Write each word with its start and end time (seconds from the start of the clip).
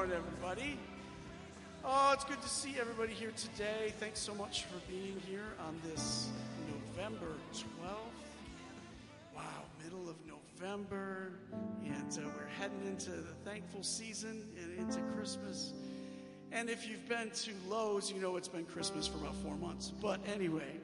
morning, 0.00 0.16
everybody. 0.16 0.78
Oh, 1.84 2.12
it's 2.14 2.24
good 2.24 2.40
to 2.40 2.48
see 2.48 2.76
everybody 2.80 3.12
here 3.12 3.32
today. 3.36 3.92
Thanks 4.00 4.18
so 4.18 4.34
much 4.34 4.64
for 4.64 4.78
being 4.90 5.20
here 5.28 5.52
on 5.60 5.78
this 5.84 6.30
November 6.96 7.34
12th. 7.52 9.36
Wow, 9.36 9.42
middle 9.84 10.08
of 10.08 10.16
November, 10.26 11.32
and 11.84 12.18
uh, 12.18 12.30
we're 12.34 12.48
heading 12.58 12.80
into 12.86 13.10
the 13.10 13.34
thankful 13.44 13.82
season 13.82 14.48
and 14.58 14.78
into 14.78 15.02
Christmas. 15.14 15.74
And 16.50 16.70
if 16.70 16.88
you've 16.88 17.06
been 17.06 17.28
to 17.32 17.50
Lowe's, 17.68 18.10
you 18.10 18.22
know 18.22 18.36
it's 18.36 18.48
been 18.48 18.64
Christmas 18.64 19.06
for 19.06 19.18
about 19.18 19.36
four 19.36 19.56
months. 19.56 19.92
But 20.00 20.20
anyway, 20.32 20.80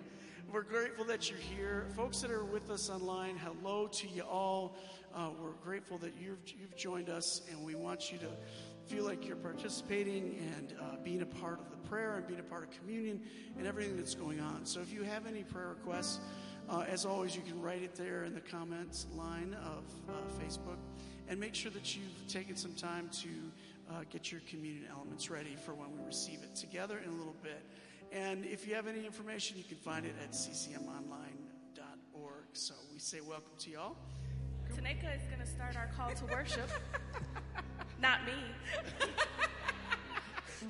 we're 0.52 0.60
grateful 0.60 1.06
that 1.06 1.30
you're 1.30 1.38
here. 1.38 1.86
Folks 1.96 2.20
that 2.20 2.30
are 2.30 2.44
with 2.44 2.70
us 2.70 2.90
online, 2.90 3.38
hello 3.38 3.86
to 3.86 4.08
you 4.08 4.24
all. 4.24 4.76
Uh, 5.14 5.30
we're 5.42 5.52
grateful 5.64 5.96
that 5.98 6.12
you've, 6.20 6.36
you've 6.60 6.76
joined 6.76 7.08
us, 7.08 7.40
and 7.50 7.64
we 7.64 7.74
want 7.74 8.12
you 8.12 8.18
to 8.18 8.28
feel 8.86 9.04
like 9.04 9.26
you're 9.26 9.36
participating 9.36 10.38
and 10.56 10.74
uh, 10.80 10.96
being 11.02 11.22
a 11.22 11.26
part 11.26 11.60
of 11.60 11.70
the 11.70 11.76
prayer 11.88 12.16
and 12.16 12.26
being 12.26 12.40
a 12.40 12.44
part 12.44 12.62
of 12.62 12.70
communion 12.70 13.20
and 13.58 13.66
everything 13.66 13.96
that's 13.96 14.14
going 14.14 14.40
on. 14.40 14.64
So 14.64 14.80
if 14.80 14.92
you 14.92 15.02
have 15.02 15.26
any 15.26 15.42
prayer 15.42 15.68
requests, 15.68 16.20
uh, 16.68 16.84
as 16.88 17.04
always, 17.04 17.34
you 17.34 17.42
can 17.42 17.60
write 17.60 17.82
it 17.82 17.94
there 17.94 18.24
in 18.24 18.34
the 18.34 18.40
comments 18.40 19.06
line 19.16 19.56
of 19.64 19.84
uh, 20.08 20.12
Facebook. 20.40 20.78
And 21.28 21.40
make 21.40 21.54
sure 21.54 21.72
that 21.72 21.96
you've 21.96 22.28
taken 22.28 22.54
some 22.54 22.74
time 22.74 23.08
to 23.22 23.28
uh, 23.90 24.04
get 24.10 24.30
your 24.30 24.40
communion 24.48 24.84
elements 24.90 25.30
ready 25.30 25.56
for 25.64 25.74
when 25.74 25.88
we 25.96 26.04
receive 26.04 26.40
it 26.42 26.54
together 26.54 26.98
in 26.98 27.10
a 27.10 27.16
little 27.16 27.36
bit. 27.42 27.64
And 28.12 28.44
if 28.44 28.66
you 28.66 28.74
have 28.76 28.86
any 28.86 29.04
information, 29.04 29.58
you 29.58 29.64
can 29.64 29.78
find 29.78 30.06
it 30.06 30.14
at 30.22 30.30
ccmonline.org. 30.30 32.44
So 32.52 32.74
we 32.92 33.00
say 33.00 33.20
welcome 33.20 33.56
to 33.58 33.70
y'all. 33.70 33.96
Taneka 34.70 35.16
is 35.16 35.26
going 35.28 35.40
to 35.40 35.46
start 35.46 35.76
our 35.76 35.90
call 35.96 36.10
to 36.10 36.24
worship. 36.26 36.70
Not 38.00 38.24
me. 38.26 38.32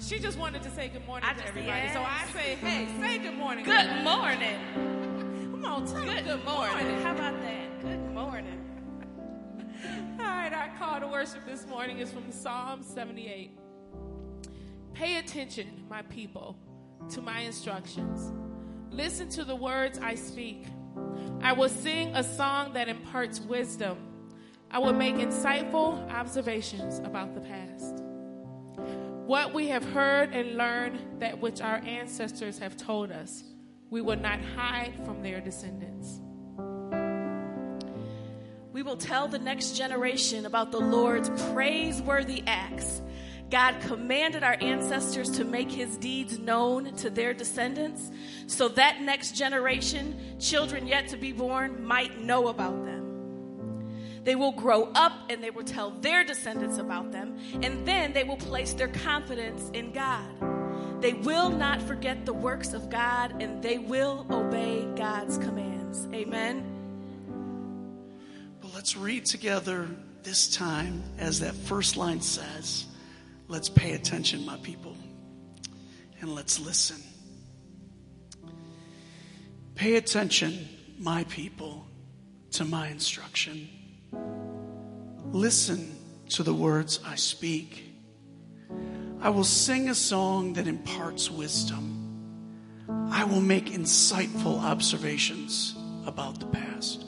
She 0.01 0.19
just 0.19 0.39
wanted 0.39 0.63
to 0.63 0.71
say 0.71 0.89
good 0.89 1.07
morning 1.07 1.29
I 1.29 1.35
to 1.35 1.47
everybody. 1.47 1.69
yes. 1.79 1.95
So 1.95 2.03
I 2.03 2.27
say, 2.33 2.55
hey, 2.57 2.87
say 3.01 3.19
good 3.19 3.35
morning. 3.37 3.65
Good 3.65 4.03
morning. 4.05 4.59
Come 5.53 5.65
on, 5.65 5.87
tell 5.87 6.05
Good, 6.05 6.25
good 6.25 6.45
morning. 6.45 6.77
morning. 6.77 7.03
How 7.03 7.15
about 7.15 7.41
that? 7.43 7.83
Good 7.83 8.13
morning. 8.13 8.63
All 10.21 10.25
right, 10.27 10.53
our 10.53 10.69
call 10.79 11.01
to 11.01 11.07
worship 11.09 11.47
this 11.47 11.67
morning 11.67 11.99
is 11.99 12.13
from 12.13 12.31
Psalm 12.31 12.83
78. 12.83 13.59
Pay 14.93 15.17
attention, 15.19 15.85
my 15.89 16.03
people, 16.03 16.57
to 17.11 17.23
my 17.23 17.41
instructions. 17.41 18.33
Listen 18.91 19.29
to 19.31 19.45
the 19.45 19.57
words 19.57 19.99
I 19.99 20.15
speak. 20.15 20.67
I 21.41 21.53
will 21.53 21.69
sing 21.71 22.15
a 22.15 22.23
song 22.23 22.75
that 22.75 22.89
imparts 22.89 23.41
wisdom. 23.41 23.97
I 24.77 24.79
will 24.79 24.93
make 24.93 25.15
insightful 25.15 26.07
observations 26.11 26.99
about 26.99 27.33
the 27.33 27.41
past. 27.41 28.03
What 29.25 29.55
we 29.55 29.69
have 29.69 29.83
heard 29.83 30.35
and 30.35 30.59
learned, 30.59 30.99
that 31.19 31.41
which 31.41 31.63
our 31.63 31.77
ancestors 31.77 32.59
have 32.59 32.77
told 32.77 33.11
us, 33.11 33.43
we 33.89 34.03
will 34.03 34.19
not 34.19 34.39
hide 34.55 34.93
from 35.07 35.23
their 35.23 35.41
descendants. 35.41 36.21
We 38.71 38.83
will 38.83 38.99
tell 38.99 39.29
the 39.29 39.39
next 39.39 39.79
generation 39.79 40.45
about 40.45 40.73
the 40.73 40.81
Lord's 40.81 41.31
praiseworthy 41.55 42.43
acts. 42.47 43.01
God 43.51 43.81
commanded 43.81 44.45
our 44.45 44.59
ancestors 44.61 45.31
to 45.39 45.47
make 45.47 45.71
his 45.71 45.97
deeds 45.97 46.39
known 46.39 46.95
to 46.97 47.09
their 47.09 47.33
descendants 47.33 48.11
so 48.47 48.69
that 48.69 49.01
next 49.01 49.37
generation, 49.37 50.37
children 50.39 50.87
yet 50.87 51.09
to 51.09 51.17
be 51.17 51.33
born, 51.33 51.83
might 51.83 52.21
know 52.21 52.49
about 52.49 52.85
them. 52.85 52.96
They 54.27 54.35
will 54.35 54.51
grow 54.51 54.91
up 54.93 55.13
and 55.31 55.41
they 55.41 55.51
will 55.51 55.63
tell 55.63 55.93
their 55.93 56.25
descendants 56.25 56.79
about 56.79 57.13
them, 57.13 57.39
and 57.63 57.87
then 57.87 58.13
they 58.13 58.25
will 58.25 58.37
place 58.37 58.73
their 58.73 58.89
confidence 58.89 59.71
in 59.73 59.93
God. 59.93 61.01
They 61.01 61.13
will 61.13 61.49
not 61.49 61.81
forget 61.81 62.27
the 62.27 62.33
works 62.33 62.73
of 62.73 62.91
God 62.91 63.41
and 63.41 63.63
they 63.63 63.79
will 63.79 64.27
obey 64.29 64.85
God's 64.97 65.39
commands. 65.39 66.09
Amen. 66.13 66.65
But 68.61 68.75
let's 68.75 68.97
read 68.97 69.27
together 69.27 69.89
this 70.25 70.49
time, 70.49 71.05
as 71.19 71.39
that 71.39 71.55
first 71.55 71.97
line 71.97 72.21
says. 72.21 72.87
Let's 73.47 73.69
pay 73.69 73.93
attention, 73.93 74.45
my 74.45 74.57
people, 74.57 74.97
and 76.21 76.35
let's 76.35 76.59
listen. 76.59 76.97
Pay 79.77 79.95
attention, 79.95 80.69
my 80.99 81.23
people, 81.25 81.87
to 82.51 82.65
my 82.65 82.89
instruction. 82.89 83.69
Listen 85.33 85.97
to 86.31 86.43
the 86.43 86.55
words 86.55 87.01
I 87.05 87.17
speak. 87.17 87.85
I 89.21 89.31
will 89.31 89.45
sing 89.45 89.89
a 89.89 89.95
song 89.95 90.55
that 90.55 90.67
imparts 90.67 91.31
wisdom. 91.31 91.97
I 93.11 93.25
will 93.25 93.41
make 93.41 93.67
insightful 93.67 94.63
observations 94.63 95.75
about 96.07 96.41
the 96.41 96.47
past. 96.47 97.05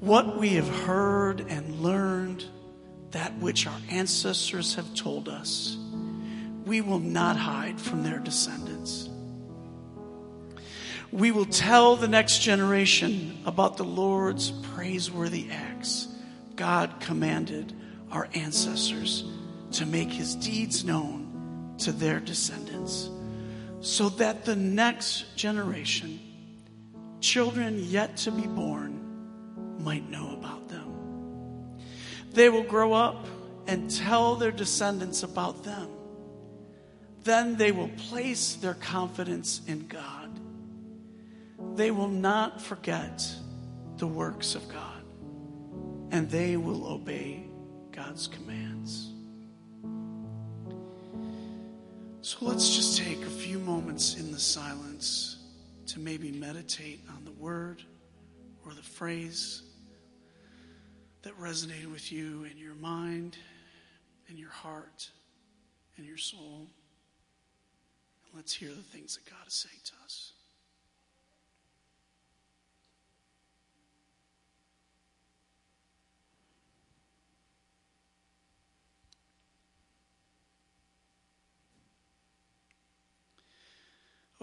What 0.00 0.38
we 0.38 0.50
have 0.50 0.68
heard 0.68 1.40
and 1.48 1.80
learned, 1.80 2.44
that 3.12 3.36
which 3.38 3.66
our 3.66 3.80
ancestors 3.90 4.74
have 4.74 4.94
told 4.94 5.28
us, 5.28 5.76
we 6.66 6.80
will 6.80 6.98
not 6.98 7.36
hide 7.36 7.80
from 7.80 8.02
their 8.02 8.18
descendants. 8.18 9.05
We 11.12 11.30
will 11.30 11.46
tell 11.46 11.96
the 11.96 12.08
next 12.08 12.40
generation 12.40 13.38
about 13.46 13.76
the 13.76 13.84
Lord's 13.84 14.50
praiseworthy 14.50 15.48
acts. 15.50 16.08
God 16.56 17.00
commanded 17.00 17.72
our 18.10 18.28
ancestors 18.34 19.24
to 19.72 19.86
make 19.86 20.10
his 20.10 20.34
deeds 20.34 20.84
known 20.84 21.74
to 21.78 21.92
their 21.92 22.20
descendants 22.20 23.10
so 23.80 24.08
that 24.08 24.44
the 24.44 24.56
next 24.56 25.36
generation, 25.36 26.18
children 27.20 27.78
yet 27.84 28.16
to 28.16 28.32
be 28.32 28.46
born, 28.46 29.76
might 29.78 30.08
know 30.10 30.32
about 30.32 30.68
them. 30.68 31.78
They 32.32 32.48
will 32.48 32.64
grow 32.64 32.92
up 32.92 33.26
and 33.66 33.90
tell 33.90 34.36
their 34.36 34.50
descendants 34.50 35.22
about 35.22 35.62
them. 35.62 35.88
Then 37.22 37.56
they 37.56 37.72
will 37.72 37.90
place 38.10 38.54
their 38.54 38.74
confidence 38.74 39.60
in 39.66 39.86
God. 39.86 40.25
They 41.74 41.90
will 41.90 42.08
not 42.08 42.60
forget 42.60 43.26
the 43.98 44.06
works 44.06 44.54
of 44.54 44.68
God, 44.68 45.02
and 46.10 46.30
they 46.30 46.56
will 46.56 46.86
obey 46.86 47.44
God's 47.92 48.26
commands. 48.26 49.12
So 52.20 52.38
let's 52.40 52.74
just 52.74 52.98
take 52.98 53.22
a 53.22 53.30
few 53.30 53.58
moments 53.58 54.16
in 54.16 54.32
the 54.32 54.38
silence 54.38 55.38
to 55.86 56.00
maybe 56.00 56.32
meditate 56.32 57.00
on 57.08 57.24
the 57.24 57.32
word 57.32 57.82
or 58.64 58.74
the 58.74 58.82
phrase 58.82 59.62
that 61.22 61.38
resonated 61.40 61.90
with 61.90 62.10
you 62.10 62.44
in 62.50 62.58
your 62.58 62.74
mind, 62.74 63.36
in 64.28 64.36
your 64.36 64.50
heart, 64.50 65.08
in 65.96 66.04
your 66.04 66.18
soul. 66.18 66.66
And 68.24 68.34
let's 68.34 68.52
hear 68.52 68.70
the 68.70 68.76
things 68.76 69.16
that 69.16 69.30
God 69.30 69.46
is 69.46 69.54
saying 69.54 69.80
to 69.84 69.92
us. 70.04 70.32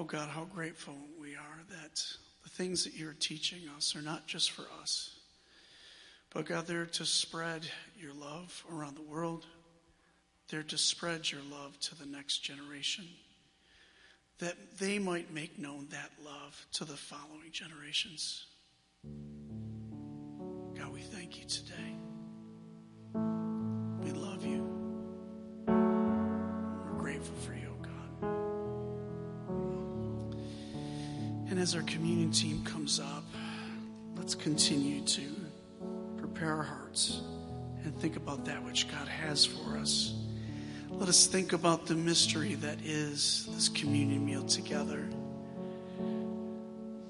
Oh 0.04 0.06
God, 0.06 0.28
how 0.28 0.44
grateful 0.44 0.96
we 1.18 1.36
are 1.36 1.60
that 1.70 2.06
the 2.44 2.50
things 2.50 2.84
that 2.84 2.94
you're 2.94 3.14
teaching 3.14 3.62
us 3.78 3.96
are 3.96 4.02
not 4.02 4.28
just 4.28 4.52
for 4.52 4.66
us, 4.82 5.18
but 6.34 6.46
God, 6.46 6.68
they're 6.68 6.88
to 6.88 7.06
spread 7.06 7.66
your 7.98 8.12
love 8.12 8.66
around 8.70 8.98
the 8.98 9.02
world. 9.02 9.46
They're 10.50 10.62
to 10.64 10.78
spread 10.78 11.32
your 11.32 11.40
love 11.50 11.80
to 11.80 11.96
the 11.96 12.06
next 12.06 12.40
generation, 12.40 13.06
that 14.40 14.78
they 14.78 15.00
might 15.00 15.34
make 15.34 15.58
known 15.58 15.88
that 15.92 16.12
love 16.22 16.66
to 16.74 16.84
the 16.84 16.98
following 16.98 17.54
generations. 17.54 18.48
God, 20.78 20.92
we 20.92 21.00
thank 21.00 21.40
you 21.40 21.46
today. 21.46 22.03
As 31.64 31.76
our 31.76 31.82
communion 31.84 32.30
team 32.30 32.62
comes 32.66 33.00
up, 33.00 33.24
let's 34.18 34.36
continue 34.36 35.02
to 35.06 35.22
prepare 36.18 36.58
our 36.58 36.64
hearts 36.64 37.22
and 37.86 37.98
think 38.00 38.18
about 38.18 38.44
that 38.44 38.62
which 38.66 38.92
God 38.92 39.08
has 39.08 39.46
for 39.46 39.78
us. 39.78 40.14
Let 40.90 41.08
us 41.08 41.26
think 41.26 41.54
about 41.54 41.86
the 41.86 41.96
mystery 41.96 42.56
that 42.56 42.80
is 42.84 43.48
this 43.54 43.70
communion 43.70 44.26
meal 44.26 44.44
together. 44.44 45.08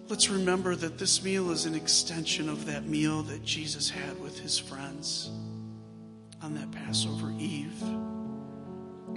Let's 0.08 0.30
remember 0.30 0.76
that 0.76 1.00
this 1.00 1.24
meal 1.24 1.50
is 1.50 1.66
an 1.66 1.74
extension 1.74 2.48
of 2.48 2.68
that 2.68 2.86
meal 2.86 3.24
that 3.24 3.44
Jesus 3.44 3.90
had 3.90 4.22
with 4.22 4.40
his 4.40 4.60
friends 4.60 5.32
on 6.44 6.54
that 6.54 6.72
Passover 6.72 7.34
Eve 7.40 7.84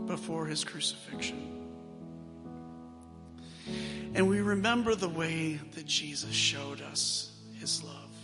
before 0.07 0.47
his 0.47 0.65
crucifixion. 0.65 1.46
And 4.17 4.31
we 4.31 4.41
remember 4.41 4.95
the 4.95 5.11
way 5.11 5.61
that 5.75 5.85
Jesus 5.85 6.33
showed 6.33 6.81
us 6.81 7.33
his 7.61 7.85
love. 7.85 8.15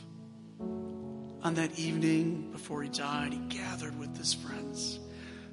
On 1.42 1.52
that 1.56 1.78
evening 1.78 2.50
before 2.50 2.82
he 2.82 2.88
died, 2.88 3.34
he 3.34 3.38
gathered 3.54 3.98
with 3.98 4.16
his 4.16 4.32
friends, 4.32 5.00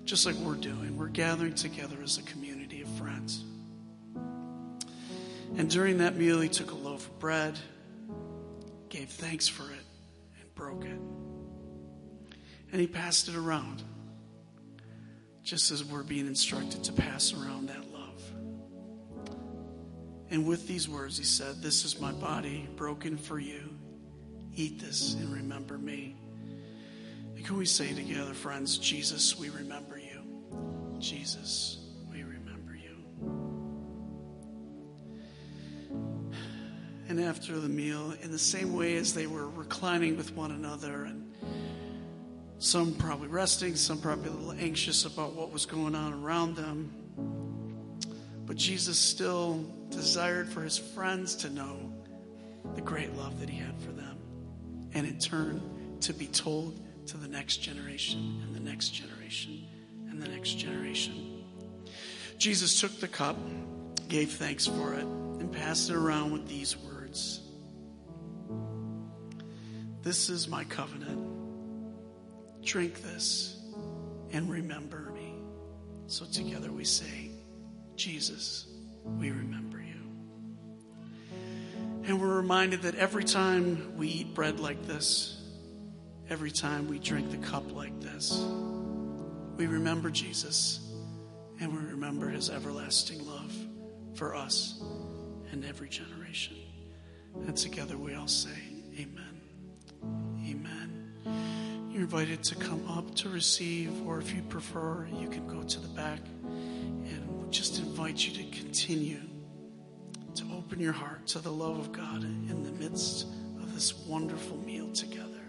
just 0.05 0.25
like 0.25 0.35
we're 0.35 0.55
doing. 0.55 0.95
We're 0.97 1.09
gathering 1.09 1.55
together 1.55 1.97
as 2.01 2.19
a 2.19 2.23
community 2.23 2.81
of 2.81 2.87
friends. 2.91 3.43
And 5.57 5.69
during 5.69 5.97
that 5.97 6.15
meal, 6.15 6.39
he 6.39 6.47
took 6.47 6.71
a 6.71 6.75
loaf 6.75 7.05
of 7.05 7.19
bread, 7.19 7.59
gave 8.87 9.09
thanks 9.09 9.49
for 9.49 9.63
it, 9.63 9.85
and 10.39 10.55
broke 10.55 10.85
it. 10.85 11.01
And 12.71 12.79
he 12.79 12.87
passed 12.87 13.27
it 13.27 13.35
around, 13.35 13.83
just 15.43 15.69
as 15.69 15.83
we're 15.83 16.03
being 16.03 16.27
instructed 16.27 16.85
to 16.85 16.93
pass 16.93 17.33
around 17.33 17.67
that. 17.67 17.88
And 20.31 20.45
with 20.45 20.67
these 20.67 20.87
words, 20.87 21.17
he 21.17 21.23
said, 21.23 21.61
This 21.61 21.85
is 21.85 21.99
my 21.99 22.11
body 22.11 22.69
broken 22.75 23.17
for 23.17 23.39
you. 23.39 23.69
Eat 24.55 24.79
this 24.79 25.15
and 25.15 25.33
remember 25.33 25.77
me. 25.77 26.15
And 27.35 27.45
can 27.45 27.57
we 27.57 27.65
say 27.65 27.93
together, 27.93 28.33
friends, 28.33 28.77
Jesus, 28.77 29.37
we 29.39 29.49
remember 29.49 29.97
you. 29.97 30.21
Jesus, 30.99 31.79
we 32.11 32.23
remember 32.23 32.75
you. 32.75 32.97
And 37.07 37.19
after 37.19 37.59
the 37.59 37.69
meal, 37.69 38.13
in 38.21 38.31
the 38.31 38.37
same 38.37 38.75
way 38.75 38.97
as 38.97 39.13
they 39.13 39.25
were 39.25 39.47
reclining 39.49 40.15
with 40.15 40.35
one 40.35 40.51
another 40.51 41.05
and 41.05 41.33
some 42.59 42.93
probably 42.93 43.29
resting, 43.29 43.75
some 43.75 43.99
probably 43.99 44.27
a 44.29 44.33
little 44.33 44.51
anxious 44.51 45.05
about 45.05 45.33
what 45.33 45.51
was 45.51 45.65
going 45.65 45.95
on 45.95 46.13
around 46.13 46.55
them. 46.55 46.93
But 48.49 48.57
Jesus 48.57 48.97
still 48.97 49.63
desired 49.91 50.49
for 50.49 50.63
his 50.63 50.75
friends 50.75 51.35
to 51.35 51.51
know 51.51 51.93
the 52.73 52.81
great 52.81 53.15
love 53.15 53.39
that 53.41 53.47
he 53.47 53.59
had 53.59 53.79
for 53.79 53.91
them. 53.91 54.17
And 54.95 55.05
in 55.05 55.19
turn, 55.19 55.61
to 56.01 56.13
be 56.15 56.25
told 56.25 56.81
to 57.09 57.17
the 57.17 57.27
next 57.27 57.57
generation 57.57 58.41
and 58.43 58.55
the 58.55 58.59
next 58.59 58.89
generation 58.89 59.67
and 60.09 60.19
the 60.19 60.27
next 60.27 60.53
generation. 60.53 61.43
Jesus 62.39 62.81
took 62.81 62.99
the 62.99 63.07
cup, 63.07 63.37
gave 64.07 64.31
thanks 64.31 64.65
for 64.65 64.95
it, 64.95 65.03
and 65.03 65.51
passed 65.51 65.91
it 65.91 65.95
around 65.95 66.31
with 66.31 66.47
these 66.47 66.75
words 66.75 67.41
This 70.01 70.27
is 70.27 70.47
my 70.47 70.63
covenant 70.63 71.21
Drink 72.63 73.03
this 73.03 73.59
and 74.31 74.49
remember 74.49 75.11
me. 75.13 75.35
So 76.07 76.25
together 76.25 76.71
we 76.71 76.83
say, 76.83 77.28
Jesus, 77.99 78.65
we 79.19 79.29
remember 79.29 79.77
you. 79.77 79.99
And 82.05 82.19
we're 82.19 82.37
reminded 82.37 82.83
that 82.83 82.95
every 82.95 83.25
time 83.25 83.97
we 83.97 84.07
eat 84.07 84.33
bread 84.33 84.61
like 84.61 84.87
this, 84.87 85.41
every 86.29 86.49
time 86.49 86.87
we 86.87 86.97
drink 86.97 87.29
the 87.29 87.37
cup 87.37 87.75
like 87.75 87.99
this, 87.99 88.41
we 89.57 89.67
remember 89.67 90.09
Jesus 90.09 90.79
and 91.59 91.73
we 91.73 91.91
remember 91.91 92.29
his 92.29 92.49
everlasting 92.49 93.27
love 93.27 93.53
for 94.15 94.33
us 94.33 94.81
and 95.51 95.65
every 95.65 95.89
generation. 95.89 96.55
And 97.47 97.55
together 97.55 97.97
we 97.97 98.15
all 98.15 98.27
say, 98.27 98.57
Amen. 98.97 99.41
Amen. 100.47 101.89
You're 101.91 102.03
invited 102.03 102.43
to 102.45 102.55
come 102.55 102.87
up 102.87 103.13
to 103.15 103.29
receive, 103.29 104.07
or 104.07 104.19
if 104.19 104.33
you 104.33 104.41
prefer, 104.43 105.05
you 105.19 105.27
can 105.27 105.45
go 105.47 105.63
to 105.63 105.79
the 105.81 105.89
back. 105.89 106.19
And 107.49 107.55
just 107.55 107.79
invite 107.79 108.27
you 108.27 108.43
to 108.43 108.57
continue 108.59 109.21
to 110.35 110.43
open 110.55 110.79
your 110.79 110.93
heart 110.93 111.25
to 111.25 111.39
the 111.39 111.51
love 111.51 111.79
of 111.79 111.91
God 111.91 112.23
in 112.23 112.63
the 112.63 112.71
midst 112.73 113.25
of 113.57 113.73
this 113.73 114.05
wonderful 114.05 114.55
meal 114.57 114.91
together. 114.91 115.41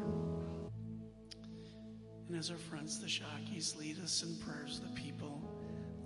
And 2.26 2.38
as 2.38 2.50
our 2.50 2.56
friends, 2.56 3.00
the 3.00 3.06
Shakis, 3.06 3.79
lead 3.79 4.02
us 4.02 4.23
in 4.23 4.35
prayers, 4.37 4.81
the 4.81 4.88
people, 4.99 5.43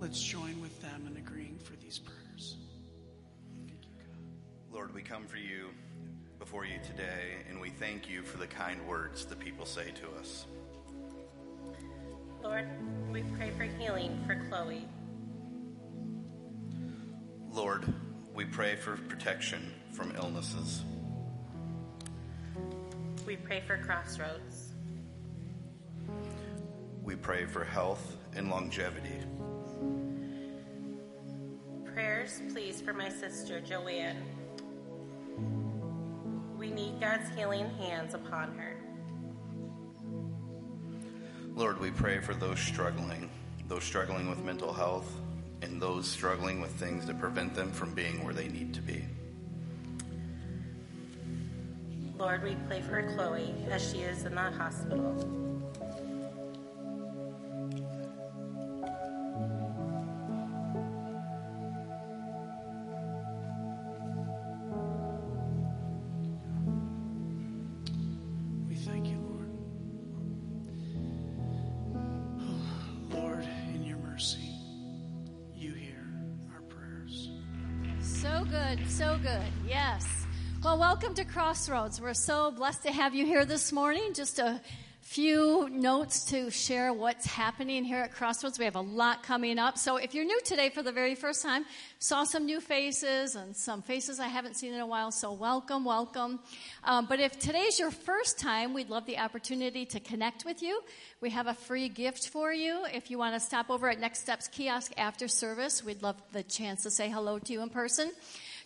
let's 0.01 0.21
join 0.21 0.61
with 0.61 0.81
them 0.81 1.07
in 1.09 1.15
agreeing 1.15 1.59
for 1.59 1.77
these 1.77 1.97
prayers. 1.97 2.57
Lord, 4.73 4.93
we 4.93 5.01
come 5.01 5.25
for 5.27 5.37
you 5.37 5.69
before 6.39 6.65
you 6.65 6.77
today, 6.85 7.37
and 7.49 7.61
we 7.61 7.69
thank 7.69 8.09
you 8.09 8.21
for 8.21 8.37
the 8.37 8.47
kind 8.47 8.85
words 8.85 9.25
the 9.25 9.37
people 9.37 9.65
say 9.65 9.91
to 9.91 10.19
us. 10.19 10.45
Lord, 12.43 12.67
we 13.13 13.23
pray 13.37 13.51
for 13.51 13.63
healing 13.63 14.21
for 14.27 14.35
Chloe. 14.49 14.89
Lord, 17.55 17.85
we 18.33 18.43
pray 18.43 18.75
for 18.75 18.97
protection 19.07 19.73
from 19.93 20.13
illnesses. 20.17 20.83
We 23.25 23.37
pray 23.37 23.63
for 23.65 23.77
Crossroads. 23.77 24.73
We 27.01 27.15
pray 27.15 27.45
for 27.45 27.63
health 27.63 28.17
and 28.35 28.49
longevity. 28.49 29.19
Prayers, 31.85 32.41
please, 32.51 32.81
for 32.81 32.91
my 32.91 33.07
sister 33.07 33.61
Joanne. 33.61 34.21
We 36.57 36.71
need 36.71 36.99
God's 36.99 37.33
healing 37.37 37.69
hands 37.77 38.15
upon 38.15 38.57
her. 38.57 38.75
Lord, 41.55 41.79
we 41.79 41.91
pray 41.91 42.19
for 42.19 42.33
those 42.33 42.59
struggling, 42.59 43.29
those 43.69 43.85
struggling 43.85 44.29
with 44.29 44.43
mental 44.43 44.73
health, 44.73 45.09
and 45.61 45.81
those 45.81 46.07
struggling 46.07 46.61
with 46.61 46.71
things 46.71 47.05
that 47.05 47.19
prevent 47.19 47.53
them 47.53 47.71
from 47.71 47.93
being 47.93 48.23
where 48.23 48.33
they 48.33 48.47
need 48.47 48.73
to 48.73 48.81
be. 48.81 49.03
Lord, 52.17 52.43
we 52.43 52.55
pray 52.67 52.81
for 52.81 53.03
Chloe 53.13 53.53
as 53.69 53.91
she 53.91 53.99
is 53.99 54.23
in 54.25 54.35
that 54.35 54.53
hospital. 54.53 55.54
To 81.15 81.23
Crossroads. 81.23 82.01
We're 82.01 82.13
so 82.13 82.51
blessed 82.51 82.83
to 82.83 82.91
have 82.91 83.15
you 83.15 83.25
here 83.25 83.45
this 83.45 83.71
morning. 83.71 84.13
Just 84.13 84.37
a 84.37 84.59
few 84.99 85.69
notes 85.69 86.25
to 86.25 86.51
share 86.51 86.91
what's 86.91 87.25
happening 87.25 87.85
here 87.85 87.99
at 87.99 88.13
Crossroads. 88.13 88.59
We 88.59 88.65
have 88.65 88.75
a 88.75 88.81
lot 88.81 89.23
coming 89.23 89.57
up. 89.57 89.77
So 89.77 89.95
if 89.95 90.13
you're 90.13 90.25
new 90.25 90.41
today 90.41 90.69
for 90.69 90.83
the 90.83 90.91
very 90.91 91.15
first 91.15 91.41
time, 91.41 91.63
saw 91.99 92.25
some 92.25 92.45
new 92.45 92.59
faces 92.59 93.35
and 93.35 93.55
some 93.55 93.81
faces 93.81 94.19
I 94.19 94.27
haven't 94.27 94.57
seen 94.57 94.73
in 94.73 94.81
a 94.81 94.85
while. 94.85 95.09
So 95.09 95.31
welcome, 95.31 95.85
welcome. 95.85 96.41
Um, 96.83 97.05
but 97.05 97.21
if 97.21 97.39
today's 97.39 97.79
your 97.79 97.91
first 97.91 98.37
time, 98.37 98.73
we'd 98.73 98.89
love 98.89 99.05
the 99.05 99.19
opportunity 99.19 99.85
to 99.85 100.01
connect 100.01 100.43
with 100.43 100.61
you. 100.61 100.81
We 101.21 101.29
have 101.29 101.47
a 101.47 101.53
free 101.53 101.87
gift 101.87 102.27
for 102.27 102.51
you. 102.51 102.85
If 102.93 103.09
you 103.09 103.17
want 103.17 103.35
to 103.35 103.39
stop 103.39 103.69
over 103.69 103.89
at 103.89 104.01
Next 104.01 104.19
Steps 104.19 104.49
Kiosk 104.49 104.91
after 104.97 105.29
service, 105.29 105.81
we'd 105.81 106.03
love 106.03 106.21
the 106.33 106.43
chance 106.43 106.83
to 106.83 106.91
say 106.91 107.09
hello 107.09 107.39
to 107.39 107.53
you 107.53 107.61
in 107.61 107.69
person. 107.69 108.11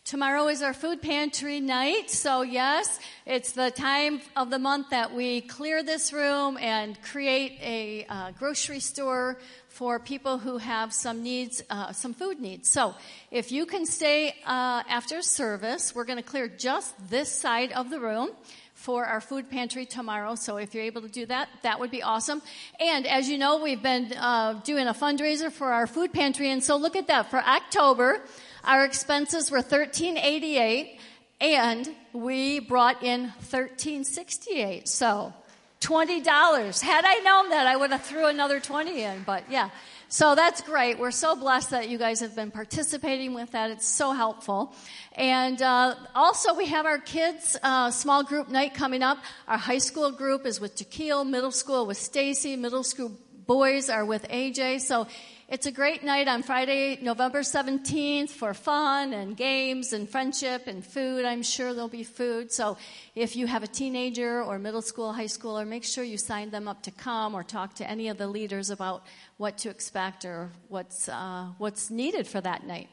Tomorrow 0.05 0.47
is 0.47 0.63
our 0.63 0.73
food 0.73 1.01
pantry 1.01 1.59
night. 1.59 2.09
So, 2.09 2.41
yes, 2.41 2.99
it's 3.25 3.51
the 3.51 3.69
time 3.69 4.21
of 4.35 4.49
the 4.49 4.57
month 4.57 4.89
that 4.89 5.13
we 5.13 5.41
clear 5.41 5.83
this 5.83 6.11
room 6.11 6.57
and 6.57 6.99
create 7.03 7.59
a 7.61 8.05
uh, 8.09 8.31
grocery 8.31 8.79
store 8.79 9.37
for 9.67 9.99
people 9.99 10.39
who 10.39 10.57
have 10.57 10.93
some 10.93 11.21
needs, 11.21 11.61
uh, 11.69 11.91
some 11.91 12.13
food 12.13 12.39
needs. 12.39 12.69
So, 12.69 12.95
if 13.29 13.51
you 13.51 13.65
can 13.65 13.85
stay 13.85 14.35
uh, 14.45 14.83
after 14.89 15.21
service, 15.21 15.93
we're 15.93 16.05
going 16.05 16.17
to 16.17 16.23
clear 16.23 16.47
just 16.47 16.95
this 17.09 17.31
side 17.31 17.71
of 17.73 17.89
the 17.89 17.99
room 17.99 18.29
for 18.73 19.05
our 19.05 19.19
food 19.19 19.49
pantry 19.49 19.85
tomorrow. 19.85 20.35
So 20.35 20.55
if 20.55 20.73
you're 20.73 20.85
able 20.85 21.01
to 21.01 21.09
do 21.09 21.25
that, 21.25 21.49
that 21.63 21.81
would 21.81 21.91
be 21.91 22.01
awesome. 22.01 22.41
And 22.79 23.05
as 23.05 23.27
you 23.27 23.37
know, 23.37 23.61
we've 23.61 23.83
been 23.83 24.13
uh, 24.13 24.53
doing 24.63 24.87
a 24.87 24.93
fundraiser 24.93 25.51
for 25.51 25.73
our 25.73 25.85
food 25.85 26.13
pantry, 26.13 26.49
and 26.49 26.63
so 26.63 26.77
look 26.77 26.95
at 26.95 27.07
that. 27.07 27.29
For 27.29 27.39
October, 27.39 28.21
our 28.69 28.85
expenses 28.85 29.49
were 29.49 29.57
1388 29.57 30.99
and 31.41 31.89
we 32.13 32.59
brought 32.59 33.01
in 33.01 33.23
1368. 33.23 34.87
So 34.87 35.33
$20. 35.81 36.81
Had 36.81 37.03
I 37.03 37.15
known 37.21 37.49
that, 37.49 37.65
I 37.65 37.75
would 37.75 37.89
have 37.89 38.03
threw 38.03 38.27
another 38.27 38.59
20 38.59 39.01
in, 39.01 39.23
but 39.23 39.49
yeah. 39.49 39.71
So 40.07 40.35
that's 40.35 40.61
great. 40.61 40.99
We're 40.99 41.09
so 41.09 41.35
blessed 41.35 41.71
that 41.71 41.89
you 41.89 41.97
guys 41.97 42.19
have 42.19 42.35
been 42.35 42.51
participating 42.51 43.33
with 43.33 43.51
that. 43.51 43.71
It's 43.71 43.87
so 43.87 44.11
helpful. 44.11 44.75
And 45.13 45.59
uh, 45.61 45.95
also, 46.13 46.53
we 46.53 46.67
have 46.67 46.85
our 46.85 46.99
kids' 46.99 47.57
uh, 47.63 47.89
small 47.89 48.23
group 48.23 48.49
night 48.49 48.75
coming 48.75 49.01
up. 49.01 49.17
Our 49.47 49.57
high 49.57 49.77
school 49.79 50.11
group 50.11 50.45
is 50.45 50.59
with 50.59 50.75
Jaquil, 50.75 51.27
middle 51.27 51.51
school 51.51 51.87
with 51.87 51.97
Stacy, 51.97 52.55
middle 52.55 52.83
school 52.83 53.11
boys 53.49 53.89
are 53.89 54.05
with 54.05 54.27
AJ. 54.29 54.81
So 54.81 55.07
it's 55.49 55.65
a 55.65 55.71
great 55.71 56.03
night 56.03 56.27
on 56.27 56.43
Friday, 56.43 56.99
November 57.01 57.39
17th 57.39 58.29
for 58.29 58.53
fun 58.53 59.13
and 59.13 59.35
games 59.35 59.93
and 59.93 60.07
friendship 60.07 60.67
and 60.67 60.85
food. 60.85 61.25
I'm 61.25 61.41
sure 61.41 61.73
there'll 61.73 61.87
be 61.87 62.03
food. 62.03 62.51
So 62.51 62.77
if 63.15 63.35
you 63.35 63.47
have 63.47 63.63
a 63.63 63.67
teenager 63.67 64.43
or 64.43 64.59
middle 64.59 64.83
school, 64.83 65.11
high 65.11 65.25
schooler, 65.25 65.67
make 65.67 65.83
sure 65.83 66.03
you 66.03 66.19
sign 66.19 66.51
them 66.51 66.67
up 66.67 66.83
to 66.83 66.91
come 66.91 67.33
or 67.33 67.43
talk 67.43 67.73
to 67.75 67.89
any 67.89 68.09
of 68.09 68.19
the 68.19 68.27
leaders 68.27 68.69
about 68.69 69.07
what 69.37 69.57
to 69.59 69.71
expect 69.71 70.23
or 70.23 70.51
what's, 70.67 71.09
uh, 71.09 71.47
what's 71.57 71.89
needed 71.89 72.27
for 72.27 72.39
that 72.39 72.67
night. 72.67 72.89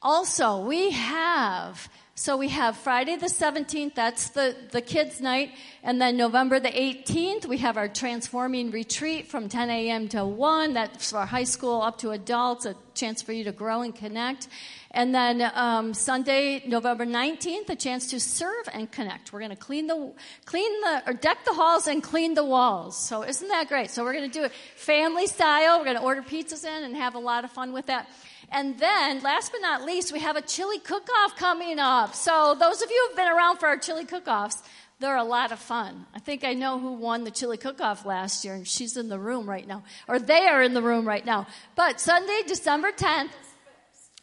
Also, 0.00 0.64
we 0.64 0.92
have, 0.92 1.90
so 2.22 2.36
we 2.36 2.50
have 2.50 2.76
Friday 2.76 3.16
the 3.16 3.26
17th, 3.26 3.96
that's 3.96 4.28
the, 4.28 4.54
the 4.70 4.80
kids' 4.80 5.20
night, 5.20 5.50
and 5.82 6.00
then 6.00 6.16
November 6.16 6.60
the 6.60 6.68
18th, 6.68 7.46
we 7.46 7.58
have 7.58 7.76
our 7.76 7.88
transforming 7.88 8.70
retreat 8.70 9.26
from 9.26 9.48
10 9.48 9.68
a.m. 9.68 10.06
to 10.06 10.24
1. 10.24 10.74
That's 10.74 11.10
for 11.10 11.26
high 11.26 11.42
school 11.42 11.82
up 11.82 11.98
to 11.98 12.12
adults, 12.12 12.64
a 12.64 12.76
chance 12.94 13.22
for 13.22 13.32
you 13.32 13.42
to 13.42 13.50
grow 13.50 13.80
and 13.80 13.92
connect. 13.92 14.46
And 14.92 15.12
then 15.12 15.50
um, 15.56 15.94
Sunday, 15.94 16.62
November 16.64 17.04
19th, 17.04 17.68
a 17.70 17.74
chance 17.74 18.10
to 18.10 18.20
serve 18.20 18.68
and 18.72 18.88
connect. 18.88 19.32
We're 19.32 19.40
going 19.40 19.50
to 19.50 19.56
clean 19.56 19.88
the, 19.88 20.12
clean 20.44 20.80
the, 20.82 21.02
or 21.08 21.14
deck 21.14 21.44
the 21.44 21.54
halls 21.54 21.88
and 21.88 22.04
clean 22.04 22.34
the 22.34 22.44
walls. 22.44 22.96
So 22.96 23.24
isn't 23.24 23.48
that 23.48 23.66
great? 23.66 23.90
So 23.90 24.04
we're 24.04 24.12
going 24.12 24.30
to 24.30 24.38
do 24.38 24.44
it 24.44 24.52
family 24.76 25.26
style. 25.26 25.80
We're 25.80 25.86
going 25.86 25.96
to 25.96 26.04
order 26.04 26.22
pizzas 26.22 26.64
in 26.64 26.84
and 26.84 26.94
have 26.94 27.16
a 27.16 27.18
lot 27.18 27.42
of 27.42 27.50
fun 27.50 27.72
with 27.72 27.86
that. 27.86 28.08
And 28.52 28.78
then, 28.78 29.22
last 29.22 29.50
but 29.50 29.62
not 29.62 29.82
least, 29.82 30.12
we 30.12 30.20
have 30.20 30.36
a 30.36 30.42
chili 30.42 30.78
cook-off 30.78 31.36
coming 31.36 31.78
up. 31.78 32.14
So 32.14 32.54
those 32.58 32.82
of 32.82 32.90
you 32.90 33.06
who've 33.08 33.16
been 33.16 33.28
around 33.28 33.56
for 33.58 33.66
our 33.66 33.78
chili 33.78 34.04
cook-offs, 34.04 34.62
they're 35.00 35.16
a 35.16 35.24
lot 35.24 35.52
of 35.52 35.58
fun. 35.58 36.06
I 36.14 36.18
think 36.18 36.44
I 36.44 36.52
know 36.52 36.78
who 36.78 36.92
won 36.92 37.24
the 37.24 37.30
chili 37.30 37.56
cook-off 37.56 38.04
last 38.04 38.44
year, 38.44 38.54
and 38.54 38.68
she's 38.68 38.96
in 38.96 39.08
the 39.08 39.18
room 39.18 39.48
right 39.48 39.66
now, 39.66 39.84
or 40.06 40.18
they 40.18 40.46
are 40.46 40.62
in 40.62 40.74
the 40.74 40.82
room 40.82 41.08
right 41.08 41.24
now. 41.24 41.46
But 41.74 41.98
Sunday, 41.98 42.42
December 42.46 42.92
10th, 42.92 43.30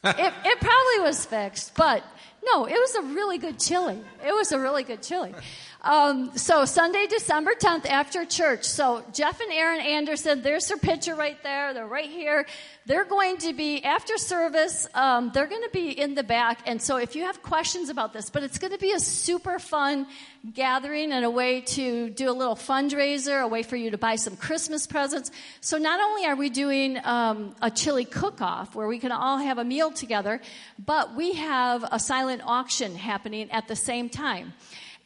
it, 0.03 0.33
it 0.45 0.59
probably 0.59 1.00
was 1.01 1.25
fixed, 1.25 1.75
but 1.75 2.03
no, 2.43 2.65
it 2.65 2.74
was 2.74 2.95
a 2.95 3.01
really 3.01 3.38
good 3.38 3.59
chili. 3.59 4.00
It 4.25 4.31
was 4.31 4.51
a 4.51 4.59
really 4.59 4.83
good 4.83 5.01
chili. 5.01 5.33
Um, 5.81 6.36
so 6.36 6.65
Sunday, 6.65 7.07
December 7.07 7.51
10th 7.57 7.86
after 7.86 8.25
church. 8.25 8.65
So 8.65 9.01
Jeff 9.13 9.39
and 9.39 9.50
Aaron 9.50 9.79
Anderson, 9.79 10.41
there's 10.41 10.67
their 10.67 10.77
picture 10.77 11.15
right 11.15 11.41
there. 11.41 11.74
They're 11.74 11.88
right 11.88 12.09
here. 12.09 12.45
They're 12.86 13.05
going 13.05 13.38
to 13.38 13.53
be 13.53 13.81
after 13.86 14.17
service. 14.17 14.88
Um, 14.93 15.31
they're 15.33 15.48
going 15.48 15.63
to 15.63 15.69
be 15.71 15.89
in 15.98 16.15
the 16.15 16.24
back. 16.24 16.59
And 16.65 16.81
so 16.81 16.98
if 16.98 17.15
you 17.15 17.24
have 17.24 17.41
questions 17.43 17.88
about 17.88 18.12
this, 18.12 18.29
but 18.29 18.43
it's 18.43 18.59
going 18.59 18.74
to 18.74 18.77
be 18.77 18.91
a 18.91 19.00
super 19.00 19.57
fun 19.57 20.05
gathering 20.53 21.13
and 21.13 21.24
a 21.24 21.29
way 21.29 21.62
to 21.62 22.09
do 22.09 22.29
a 22.29 22.33
little 22.33 22.55
fundraiser, 22.55 23.41
a 23.41 23.48
way 23.48 23.63
for 23.63 23.77
you 23.77 23.91
to 23.91 23.98
buy 23.98 24.17
some 24.17 24.36
Christmas 24.36 24.86
presents. 24.86 25.31
So 25.62 25.77
not 25.77 26.01
only 26.01 26.25
are 26.25 26.36
we 26.36 26.50
doing 26.50 27.00
um, 27.05 27.55
a 27.62 27.71
chili 27.71 28.03
cook-off 28.03 28.75
where 28.75 28.88
we 28.88 29.00
can 29.00 29.13
all 29.13 29.38
have 29.38 29.57
a 29.57 29.63
meal 29.63 29.91
together, 29.91 30.41
but 30.77 31.15
we 31.15 31.33
have 31.36 31.86
a 31.89 32.00
silent 32.01 32.41
auction 32.45 32.95
happening 32.95 33.50
at 33.51 33.69
the 33.69 33.77
same 33.77 34.09
time. 34.09 34.53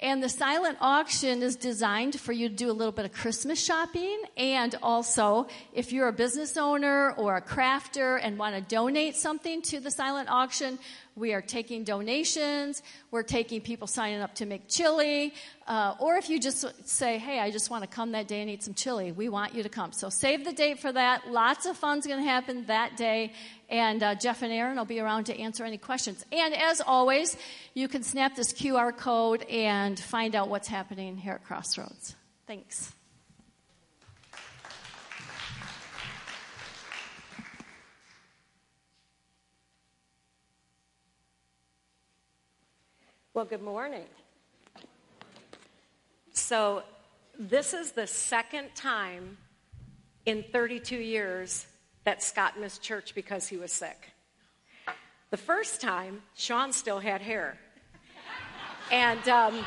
And 0.03 0.22
the 0.22 0.27
silent 0.27 0.79
auction 0.81 1.41
is 1.41 1.55
designed 1.55 2.19
for 2.19 2.33
you 2.33 2.50
to 2.50 2.53
do 2.53 2.69
a 2.69 2.74
little 2.74 2.91
bit 2.91 3.05
of 3.05 3.13
Christmas 3.13 3.63
shopping. 3.63 4.22
And 4.36 4.75
also, 4.83 5.48
if 5.72 5.93
you're 5.93 6.10
a 6.10 6.13
business 6.13 6.57
owner 6.57 7.13
or 7.13 7.38
a 7.38 7.41
crafter 7.41 8.19
and 8.22 8.38
want 8.38 8.53
to 8.53 8.62
donate 8.62 9.15
something 9.15 9.62
to 9.62 9.79
the 9.79 9.89
silent 9.89 10.29
auction, 10.29 10.77
we 11.15 11.33
are 11.33 11.41
taking 11.41 11.86
donations. 11.86 12.83
We're 13.12 13.24
taking 13.24 13.62
people 13.62 13.88
signing 13.88 14.19
up 14.19 14.36
to 14.36 14.45
make 14.45 14.67
chili. 14.67 15.36
Uh, 15.67 15.95
or 16.00 16.17
if 16.17 16.29
you 16.29 16.38
just 16.38 16.65
say, 16.86 17.17
hey, 17.17 17.39
I 17.39 17.50
just 17.50 17.69
want 17.69 17.83
to 17.83 17.88
come 17.88 18.12
that 18.12 18.27
day 18.27 18.41
and 18.41 18.50
eat 18.50 18.62
some 18.62 18.74
chili, 18.74 19.13
we 19.13 19.29
want 19.29 19.55
you 19.55 19.63
to 19.63 19.69
come. 19.69 19.93
So 19.93 20.10
save 20.10 20.43
the 20.43 20.51
date 20.51 20.79
for 20.79 20.91
that. 20.91 21.31
Lots 21.31 21.65
of 21.65 21.77
fun's 21.77 22.05
going 22.05 22.22
to 22.22 22.29
happen 22.29 22.65
that 22.65 22.98
day. 22.98 23.31
And 23.73 24.03
uh, 24.03 24.13
Jeff 24.13 24.43
and 24.43 24.53
Aaron 24.53 24.77
will 24.77 24.85
be 24.85 24.99
around 24.99 25.23
to 25.23 25.35
answer 25.39 25.65
any 25.65 25.79
questions. 25.79 26.23
And 26.31 26.53
as 26.53 26.79
always, 26.79 27.35
you 27.73 27.87
can 27.87 28.03
snap 28.03 28.35
this 28.35 28.53
QR 28.53 28.95
code 28.95 29.41
and 29.49 29.99
find 29.99 30.35
out 30.35 30.47
what's 30.47 30.67
happening 30.67 31.17
here 31.17 31.33
at 31.33 31.43
Crossroads. 31.43 32.15
Thanks. 32.45 32.93
Well, 43.33 43.45
good 43.45 43.63
morning. 43.63 44.05
So, 46.33 46.83
this 47.39 47.73
is 47.73 47.93
the 47.93 48.05
second 48.05 48.75
time 48.75 49.39
in 50.27 50.43
32 50.53 50.95
years 50.95 51.65
that 52.03 52.22
Scott 52.24 52.60
missed 52.60 52.81
church 52.81 53.15
because 53.15 53.48
he 53.48 53.57
was 53.57 53.72
sick. 53.72 54.10
The 55.29 55.38
first 55.38 55.81
time, 55.81 56.22
Sean 56.36 56.74
still 56.74 57.00
had 57.00 57.22
hair. 57.22 57.57
And, 58.91 59.27
um, 59.27 59.65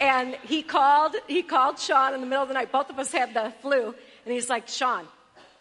and 0.00 0.34
he 0.42 0.62
called, 0.62 1.14
he 1.28 1.42
called 1.42 1.78
Sean 1.78 2.14
in 2.14 2.20
the 2.20 2.26
middle 2.26 2.42
of 2.42 2.48
the 2.48 2.54
night. 2.54 2.72
Both 2.72 2.90
of 2.90 2.98
us 2.98 3.12
had 3.12 3.34
the 3.34 3.52
flu. 3.62 3.94
And 4.24 4.34
he's 4.34 4.50
like, 4.50 4.68
Sean, 4.68 5.06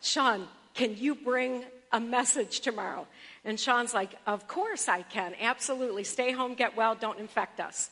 Sean, 0.02 0.48
can 0.74 0.98
you 0.98 1.14
bring 1.14 1.64
a 1.92 2.00
message 2.00 2.62
tomorrow? 2.62 3.06
And 3.46 3.60
Sean's 3.60 3.94
like, 3.94 4.16
Of 4.26 4.48
course 4.48 4.88
I 4.88 5.04
can. 5.04 5.36
Absolutely. 5.40 6.04
Stay 6.04 6.32
home, 6.32 6.56
get 6.56 6.76
well, 6.76 6.96
don't 6.96 7.20
infect 7.20 7.60
us. 7.60 7.92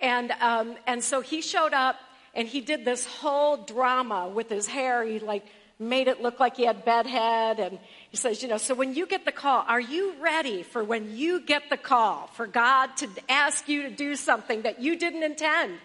And, 0.00 0.30
um, 0.40 0.76
and 0.86 1.02
so 1.02 1.20
he 1.20 1.40
showed 1.40 1.72
up 1.72 1.96
and 2.34 2.46
he 2.46 2.60
did 2.60 2.84
this 2.84 3.06
whole 3.06 3.56
drama 3.56 4.28
with 4.28 4.48
his 4.48 4.66
hair. 4.66 5.04
He 5.04 5.18
like 5.18 5.46
made 5.78 6.08
it 6.08 6.22
look 6.22 6.40
like 6.40 6.56
he 6.56 6.64
had 6.64 6.84
bedhead. 6.84 7.60
And 7.60 7.78
he 8.10 8.16
says, 8.16 8.42
You 8.42 8.48
know, 8.48 8.58
so 8.58 8.74
when 8.74 8.94
you 8.94 9.06
get 9.06 9.24
the 9.24 9.32
call, 9.32 9.64
are 9.66 9.80
you 9.80 10.14
ready 10.20 10.62
for 10.62 10.82
when 10.84 11.16
you 11.16 11.40
get 11.40 11.70
the 11.70 11.76
call 11.76 12.28
for 12.34 12.46
God 12.46 12.96
to 12.98 13.08
ask 13.28 13.68
you 13.68 13.82
to 13.82 13.90
do 13.90 14.16
something 14.16 14.62
that 14.62 14.80
you 14.80 14.96
didn't 14.96 15.22
intend? 15.22 15.78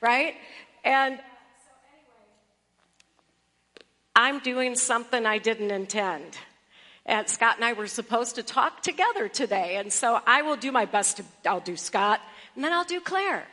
Right? 0.00 0.34
And 0.84 1.18
I'm 4.16 4.38
doing 4.40 4.76
something 4.76 5.26
I 5.26 5.38
didn't 5.38 5.70
intend. 5.70 6.38
And 7.06 7.28
Scott 7.28 7.56
and 7.56 7.64
I 7.64 7.74
were 7.74 7.86
supposed 7.86 8.36
to 8.36 8.42
talk 8.42 8.82
together 8.82 9.28
today. 9.28 9.76
And 9.76 9.92
so 9.92 10.20
I 10.26 10.42
will 10.42 10.56
do 10.56 10.72
my 10.72 10.84
best 10.84 11.18
to, 11.18 11.24
I'll 11.44 11.60
do 11.60 11.76
Scott, 11.76 12.20
and 12.54 12.64
then 12.64 12.72
I'll 12.72 12.84
do 12.84 13.00
Claire. 13.00 13.46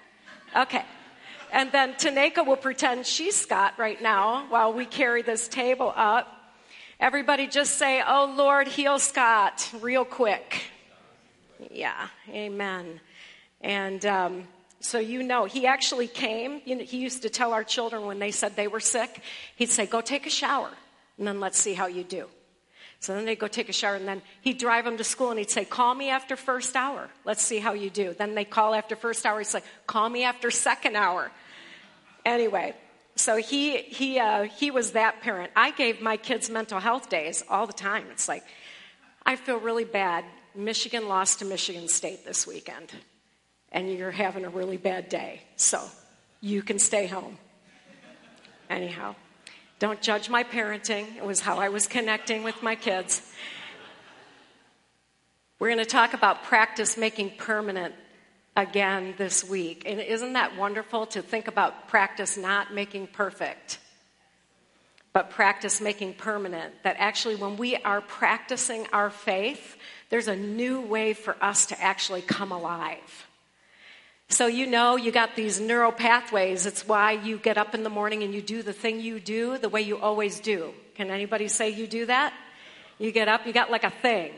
Okay. 0.56 0.86
And 1.52 1.72
then 1.72 1.94
Taneka 1.96 2.46
will 2.46 2.56
pretend 2.56 3.06
she's 3.06 3.36
Scott 3.36 3.74
right 3.78 4.02
now 4.02 4.46
while 4.50 4.74
we 4.74 4.86
carry 4.86 5.22
this 5.22 5.50
table 5.50 5.94
up. 5.96 6.28
Everybody 7.00 7.48
just 7.48 7.76
say, 7.76 8.02
Oh 8.06 8.34
Lord, 8.38 8.68
heal 8.68 9.00
Scott, 9.00 9.70
real 9.82 10.06
quick. 10.06 10.64
Yeah, 11.70 12.08
amen. 12.30 13.02
And 13.60 14.06
um, 14.06 14.48
so 14.80 14.98
you 14.98 15.24
know, 15.24 15.46
he 15.46 15.68
actually 15.68 16.08
came. 16.08 16.62
You 16.66 16.78
know, 16.78 16.84
he 16.84 16.98
used 16.98 17.24
to 17.24 17.30
tell 17.30 17.54
our 17.54 17.64
children 17.64 18.06
when 18.06 18.20
they 18.20 18.32
said 18.32 18.56
they 18.56 18.68
were 18.68 18.80
sick, 18.80 19.22
he'd 19.56 19.70
say, 19.70 19.86
Go 19.86 20.02
take 20.02 20.26
a 20.26 20.30
shower, 20.30 20.72
and 21.18 21.28
then 21.28 21.40
let's 21.40 21.58
see 21.58 21.74
how 21.74 21.88
you 21.88 22.04
do. 22.04 22.28
So 23.02 23.16
then 23.16 23.26
they'd 23.26 23.40
go 23.40 23.48
take 23.48 23.68
a 23.68 23.74
shower, 23.74 23.96
and 23.96 24.08
then 24.08 24.22
he'd 24.42 24.60
drive 24.60 24.86
them 24.86 24.96
to 24.98 25.04
school, 25.04 25.32
and 25.32 25.40
he'd 25.40 25.50
say, 25.50 25.66
Call 25.66 25.96
me 25.96 26.10
after 26.10 26.36
first 26.36 26.76
hour. 26.76 27.10
Let's 27.26 27.42
see 27.42 27.58
how 27.58 27.74
you 27.74 27.90
do. 27.90 28.14
Then 28.14 28.36
they 28.36 28.46
call 28.46 28.76
after 28.76 28.96
first 28.96 29.26
hour. 29.26 29.40
He'd 29.40 29.48
say, 29.48 29.64
Call 29.88 30.08
me 30.08 30.24
after 30.24 30.52
second 30.52 30.96
hour. 30.96 31.32
Anyway, 32.24 32.76
so 33.16 33.38
he, 33.38 33.78
he, 33.78 34.20
uh, 34.20 34.44
he 34.44 34.70
was 34.70 34.92
that 34.92 35.22
parent. 35.22 35.52
I 35.56 35.72
gave 35.72 36.00
my 36.00 36.16
kids 36.16 36.48
mental 36.48 36.80
health 36.80 37.10
days 37.10 37.44
all 37.50 37.66
the 37.66 37.74
time. 37.74 38.06
It's 38.12 38.28
like, 38.28 38.44
I 39.26 39.36
feel 39.36 39.60
really 39.60 39.86
bad. 39.86 40.24
Michigan 40.54 41.08
lost 41.08 41.40
to 41.40 41.46
Michigan 41.46 41.88
State 41.88 42.24
this 42.24 42.46
weekend, 42.46 42.92
and 43.72 43.92
you're 43.92 44.12
having 44.12 44.46
a 44.46 44.50
really 44.50 44.78
bad 44.78 45.10
day. 45.10 45.42
So 45.56 45.84
you 46.40 46.62
can 46.62 46.78
stay 46.78 47.08
home. 47.08 47.40
Anyhow. 48.70 49.16
Don't 49.82 50.00
judge 50.00 50.30
my 50.30 50.44
parenting. 50.44 51.18
It 51.18 51.26
was 51.26 51.40
how 51.40 51.58
I 51.58 51.70
was 51.70 51.88
connecting 51.88 52.44
with 52.44 52.62
my 52.62 52.76
kids. 52.76 53.20
We're 55.58 55.70
going 55.70 55.80
to 55.80 55.86
talk 55.86 56.14
about 56.14 56.44
practice 56.44 56.98
making 56.98 57.32
permanent 57.38 57.96
again 58.56 59.16
this 59.18 59.44
week. 59.44 59.82
And 59.88 60.00
isn't 60.00 60.34
that 60.34 60.56
wonderful 60.56 61.08
to 61.08 61.24
think 61.24 61.48
about 61.48 61.88
practice 61.88 62.38
not 62.38 62.72
making 62.72 63.08
perfect, 63.08 63.80
but 65.14 65.32
practice 65.32 65.82
making 65.82 66.14
permanent? 66.14 66.76
That 66.84 66.98
actually, 67.00 67.38
when 67.38 67.58
we 67.58 67.76
are 67.78 68.02
practicing 68.02 68.86
our 68.94 69.10
faith, 69.10 69.78
there's 70.12 70.28
a 70.28 70.36
new 70.36 70.82
way 70.82 71.14
for 71.14 71.36
us 71.42 71.66
to 71.66 71.82
actually 71.82 72.22
come 72.22 72.52
alive. 72.52 73.28
So 74.32 74.48
you 74.48 74.66
know 74.66 74.96
you 74.96 75.12
got 75.12 75.36
these 75.36 75.60
neural 75.60 75.92
pathways. 75.92 76.66
It's 76.66 76.88
why 76.88 77.12
you 77.12 77.38
get 77.38 77.58
up 77.58 77.76
in 77.76 77.84
the 77.84 77.90
morning 77.90 78.24
and 78.24 78.34
you 78.34 78.42
do 78.42 78.64
the 78.64 78.72
thing 78.72 79.02
you 79.02 79.20
do 79.20 79.58
the 79.58 79.68
way 79.68 79.82
you 79.82 79.98
always 79.98 80.40
do. 80.40 80.74
Can 80.96 81.12
anybody 81.12 81.50
say 81.50 81.72
you 81.72 81.86
do 81.86 82.06
that? 82.06 82.34
You 82.98 83.12
get 83.12 83.28
up, 83.28 83.46
you 83.46 83.52
got 83.52 83.70
like 83.70 83.84
a 83.84 83.90
thing. 83.90 84.32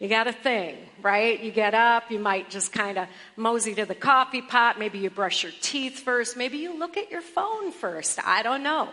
You 0.00 0.08
got 0.08 0.26
a 0.26 0.32
thing, 0.32 0.76
right? 1.02 1.38
You 1.38 1.52
get 1.52 1.74
up, 1.74 2.10
you 2.10 2.18
might 2.18 2.48
just 2.48 2.72
kind 2.72 2.96
of 2.96 3.06
mosey 3.36 3.74
to 3.74 3.84
the 3.84 3.94
coffee 3.94 4.40
pot. 4.40 4.78
Maybe 4.78 4.98
you 4.98 5.10
brush 5.10 5.42
your 5.42 5.52
teeth 5.60 6.00
first. 6.00 6.38
Maybe 6.38 6.56
you 6.56 6.78
look 6.78 6.96
at 6.96 7.10
your 7.10 7.20
phone 7.20 7.70
first. 7.70 8.18
I 8.26 8.42
don't 8.42 8.62
know. 8.62 8.88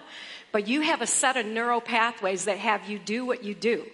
But 0.51 0.67
you 0.67 0.81
have 0.81 1.01
a 1.01 1.07
set 1.07 1.37
of 1.37 1.45
neural 1.45 1.79
pathways 1.79 2.45
that 2.45 2.57
have 2.57 2.89
you 2.89 2.99
do 2.99 3.25
what 3.25 3.45
you 3.45 3.55
do. 3.55 3.85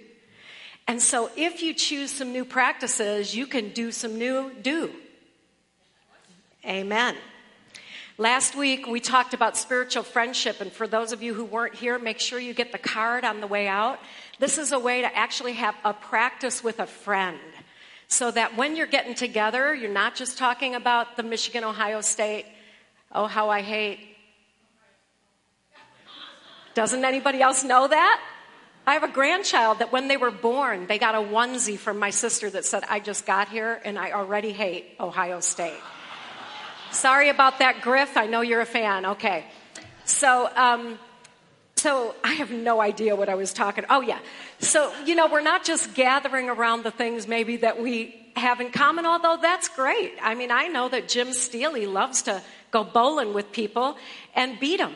And 0.87 0.99
so 0.99 1.29
if 1.35 1.61
you 1.61 1.75
choose 1.75 2.09
some 2.09 2.33
new 2.33 2.45
practices, 2.45 3.35
you 3.35 3.45
can 3.45 3.69
do 3.69 3.91
some 3.91 4.17
new 4.17 4.51
do. 4.59 4.91
Amen. 6.67 7.15
Last 8.17 8.53
week 8.53 8.87
we 8.87 8.99
talked 8.99 9.33
about 9.33 9.55
spiritual 9.55 10.03
friendship, 10.03 10.59
and 10.59 10.69
for 10.69 10.85
those 10.85 11.13
of 11.13 11.23
you 11.23 11.33
who 11.33 11.45
weren't 11.45 11.75
here, 11.75 11.97
make 11.97 12.19
sure 12.19 12.39
you 12.39 12.53
get 12.53 12.73
the 12.73 12.77
card 12.77 13.23
on 13.23 13.39
the 13.39 13.47
way 13.47 13.69
out. 13.69 13.99
This 14.39 14.57
is 14.57 14.73
a 14.73 14.79
way 14.79 14.99
to 14.99 15.15
actually 15.15 15.53
have 15.53 15.75
a 15.85 15.93
practice 15.93 16.61
with 16.61 16.81
a 16.81 16.85
friend. 16.85 17.39
So 18.09 18.31
that 18.31 18.57
when 18.57 18.75
you're 18.75 18.85
getting 18.85 19.15
together, 19.15 19.73
you're 19.73 19.89
not 19.89 20.15
just 20.15 20.37
talking 20.37 20.75
about 20.75 21.15
the 21.15 21.23
Michigan 21.23 21.63
Ohio 21.63 22.01
State, 22.01 22.45
oh, 23.13 23.27
how 23.27 23.49
I 23.49 23.61
hate. 23.61 23.99
Doesn't 26.73 27.05
anybody 27.05 27.41
else 27.41 27.63
know 27.63 27.87
that? 27.87 28.21
I 28.85 28.93
have 28.93 29.03
a 29.03 29.09
grandchild 29.09 29.79
that 29.79 29.93
when 29.93 30.09
they 30.09 30.17
were 30.17 30.31
born, 30.31 30.87
they 30.87 30.97
got 30.97 31.15
a 31.15 31.19
onesie 31.19 31.77
from 31.77 31.97
my 31.97 32.09
sister 32.09 32.49
that 32.49 32.65
said, 32.65 32.83
I 32.89 32.99
just 32.99 33.25
got 33.25 33.47
here 33.47 33.79
and 33.85 33.97
I 33.97 34.11
already 34.11 34.51
hate 34.51 34.95
Ohio 34.99 35.39
State. 35.39 35.79
Sorry 36.91 37.29
about 37.29 37.59
that, 37.59 37.81
Griff. 37.81 38.17
I 38.17 38.27
know 38.27 38.41
you're 38.41 38.61
a 38.61 38.65
fan. 38.65 39.05
Okay. 39.05 39.45
So, 40.05 40.49
um, 40.55 40.97
so 41.75 42.15
I 42.23 42.33
have 42.33 42.51
no 42.51 42.81
idea 42.81 43.15
what 43.15 43.29
I 43.29 43.35
was 43.35 43.53
talking. 43.53 43.85
Oh 43.89 44.01
yeah. 44.01 44.19
So 44.59 44.91
you 45.05 45.15
know, 45.15 45.27
we're 45.27 45.41
not 45.41 45.63
just 45.63 45.93
gathering 45.93 46.49
around 46.49 46.83
the 46.83 46.91
things 46.91 47.27
maybe 47.27 47.57
that 47.57 47.81
we 47.81 48.31
have 48.35 48.61
in 48.61 48.71
common. 48.71 49.05
Although 49.05 49.37
that's 49.41 49.67
great. 49.69 50.13
I 50.21 50.35
mean, 50.35 50.51
I 50.51 50.67
know 50.67 50.89
that 50.89 51.07
Jim 51.07 51.33
Steely 51.33 51.85
loves 51.85 52.23
to 52.23 52.41
go 52.71 52.83
bowling 52.83 53.33
with 53.33 53.51
people 53.51 53.97
and 54.33 54.59
beat 54.59 54.77
them 54.77 54.93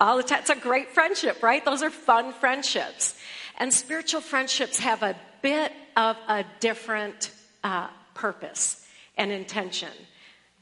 all 0.00 0.16
the 0.16 0.22
time. 0.22 0.40
It's 0.40 0.50
a 0.50 0.56
great 0.56 0.90
friendship, 0.90 1.42
right? 1.42 1.64
Those 1.64 1.82
are 1.82 1.90
fun 1.90 2.32
friendships. 2.32 3.14
And 3.58 3.72
spiritual 3.72 4.20
friendships 4.20 4.78
have 4.80 5.02
a 5.02 5.16
bit 5.42 5.72
of 5.96 6.16
a 6.28 6.44
different 6.60 7.30
uh, 7.62 7.88
purpose 8.14 8.84
and 9.16 9.30
intention 9.30 9.90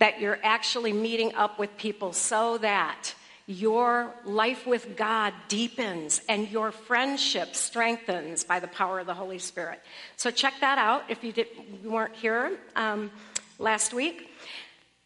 that 0.02 0.21
you're 0.21 0.40
actually 0.42 0.92
meeting 0.92 1.32
up 1.37 1.61
with 1.61 1.76
people 1.76 2.12
so 2.12 2.59
that 2.59 3.14
your 3.47 4.12
life 4.25 4.66
with 4.66 4.97
God 4.97 5.32
deepens 5.47 6.21
and 6.28 6.49
your 6.49 6.73
friendship 6.73 7.54
strengthens 7.54 8.42
by 8.42 8.59
the 8.59 8.66
power 8.66 8.99
of 8.99 9.06
the 9.06 9.14
Holy 9.14 9.38
Spirit. 9.38 9.80
So 10.16 10.32
check 10.32 10.54
that 10.61 10.76
out 10.76 11.04
if 11.09 11.23
you, 11.23 11.30
did, 11.30 11.47
you 11.85 11.92
weren't 11.92 12.16
here 12.16 12.59
um, 12.75 13.12
last 13.61 13.94
week. 13.94 14.28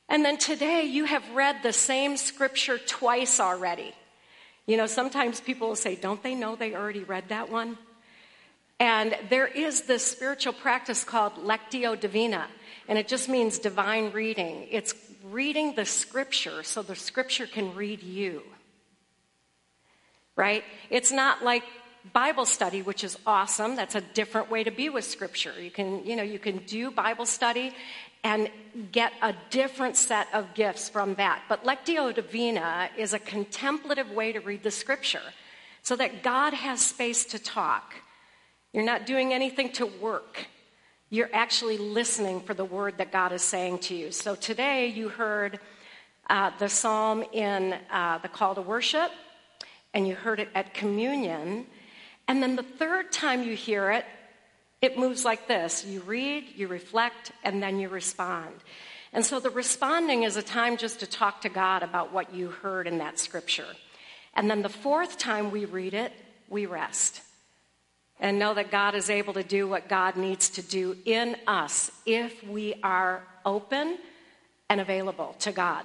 And 0.08 0.24
then 0.24 0.38
today 0.38 0.84
you 0.84 1.04
have 1.04 1.22
read 1.34 1.56
the 1.62 1.74
same 1.74 2.16
scripture 2.16 2.78
twice 2.78 3.38
already. 3.38 3.92
You 4.64 4.78
know, 4.78 4.86
sometimes 4.86 5.42
people 5.42 5.68
will 5.68 5.76
say, 5.76 5.94
Don't 5.94 6.22
they 6.22 6.34
know 6.34 6.56
they 6.56 6.74
already 6.74 7.04
read 7.04 7.28
that 7.28 7.50
one? 7.50 7.76
And 8.80 9.14
there 9.28 9.46
is 9.46 9.82
this 9.82 10.06
spiritual 10.06 10.54
practice 10.54 11.04
called 11.04 11.34
Lectio 11.34 12.00
Divina. 12.00 12.46
And 12.88 12.98
it 12.98 13.08
just 13.08 13.28
means 13.28 13.58
divine 13.58 14.12
reading. 14.12 14.66
It's 14.70 14.94
reading 15.24 15.74
the 15.74 15.84
scripture 15.84 16.62
so 16.62 16.82
the 16.82 16.96
scripture 16.96 17.46
can 17.46 17.74
read 17.74 18.02
you. 18.02 18.42
Right? 20.36 20.62
It's 20.90 21.10
not 21.10 21.42
like 21.42 21.64
Bible 22.12 22.44
study, 22.44 22.82
which 22.82 23.02
is 23.02 23.18
awesome. 23.26 23.74
That's 23.74 23.94
a 23.94 24.00
different 24.00 24.50
way 24.50 24.64
to 24.64 24.70
be 24.70 24.88
with 24.88 25.04
scripture. 25.04 25.52
You 25.60 25.70
can, 25.70 26.04
you 26.06 26.14
know, 26.14 26.22
you 26.22 26.38
can 26.38 26.58
do 26.58 26.90
Bible 26.90 27.26
study 27.26 27.72
and 28.22 28.50
get 28.92 29.12
a 29.22 29.34
different 29.50 29.96
set 29.96 30.28
of 30.32 30.54
gifts 30.54 30.88
from 30.88 31.14
that. 31.14 31.42
But 31.48 31.64
Lectio 31.64 32.14
Divina 32.14 32.90
is 32.96 33.14
a 33.14 33.18
contemplative 33.18 34.10
way 34.10 34.32
to 34.32 34.40
read 34.40 34.62
the 34.62 34.70
scripture 34.70 35.22
so 35.82 35.96
that 35.96 36.22
God 36.22 36.52
has 36.52 36.80
space 36.80 37.24
to 37.26 37.38
talk. 37.38 37.94
You're 38.72 38.84
not 38.84 39.06
doing 39.06 39.32
anything 39.32 39.72
to 39.72 39.86
work. 39.86 40.46
You're 41.08 41.30
actually 41.32 41.78
listening 41.78 42.40
for 42.40 42.52
the 42.52 42.64
word 42.64 42.99
that 42.99 43.12
God 43.12 43.32
is 43.32 43.42
saying 43.42 43.78
to 43.80 43.95
you. 43.95 44.10
So 44.10 44.34
today 44.34 44.88
you 44.88 45.08
heard 45.08 45.60
uh, 46.28 46.50
the 46.58 46.69
psalm 46.69 47.23
in 47.32 47.76
uh, 47.92 48.19
the 48.19 48.28
call 48.28 48.56
to 48.56 48.60
worship, 48.60 49.12
and 49.95 50.08
you 50.08 50.16
heard 50.16 50.40
it 50.40 50.49
at 50.52 50.75
communion. 50.75 51.66
And 52.26 52.42
then 52.42 52.56
the 52.56 52.64
third 52.64 53.12
time 53.12 53.45
you 53.45 53.54
hear 53.54 53.92
it, 53.92 54.04
it 54.82 54.99
moves 54.99 55.25
like 55.25 55.47
this 55.47 55.86
you 55.86 56.00
read, 56.00 56.47
you 56.56 56.66
reflect, 56.66 57.30
and 57.45 57.62
then 57.62 57.78
you 57.78 57.88
respond. 57.88 58.54
And 59.12 59.25
so 59.25 59.38
the 59.38 59.50
responding 59.50 60.25
is 60.25 60.36
a 60.36 60.42
time 60.42 60.76
just 60.76 60.99
to 61.00 61.06
talk 61.06 61.42
to 61.42 61.49
God 61.49 61.84
about 61.84 62.12
what 62.12 62.34
you 62.34 62.49
heard 62.49 62.88
in 62.88 62.99
that 62.99 63.21
scripture. 63.21 63.76
And 64.34 64.50
then 64.50 64.62
the 64.62 64.69
fourth 64.69 65.19
time 65.19 65.52
we 65.52 65.66
read 65.66 65.95
it, 65.95 66.12
we 66.49 66.66
rest 66.66 67.23
and 68.18 68.38
know 68.38 68.54
that 68.54 68.70
God 68.70 68.94
is 68.94 69.10
able 69.10 69.34
to 69.34 69.42
do 69.42 69.68
what 69.68 69.88
God 69.88 70.16
needs 70.16 70.48
to 70.50 70.62
do 70.62 70.96
in 71.04 71.36
us 71.46 71.90
if 72.06 72.42
we 72.44 72.74
are 72.82 73.22
open 73.44 73.98
and 74.68 74.80
available 74.80 75.36
to 75.40 75.52
God. 75.52 75.84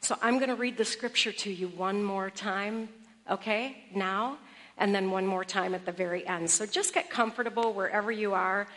So 0.00 0.16
I'm 0.22 0.38
going 0.38 0.48
to 0.50 0.56
read 0.56 0.76
the 0.76 0.84
scripture 0.84 1.32
to 1.32 1.52
you 1.52 1.68
one 1.68 2.02
more 2.02 2.30
time, 2.30 2.88
okay, 3.30 3.76
now, 3.94 4.38
and 4.76 4.94
then 4.94 5.10
one 5.10 5.26
more 5.26 5.44
time 5.44 5.74
at 5.74 5.84
the 5.84 5.92
very 5.92 6.26
end. 6.26 6.50
So 6.50 6.66
just 6.66 6.94
get 6.94 7.10
comfortable 7.10 7.72
wherever 7.72 8.12
you 8.12 8.34
are. 8.34 8.68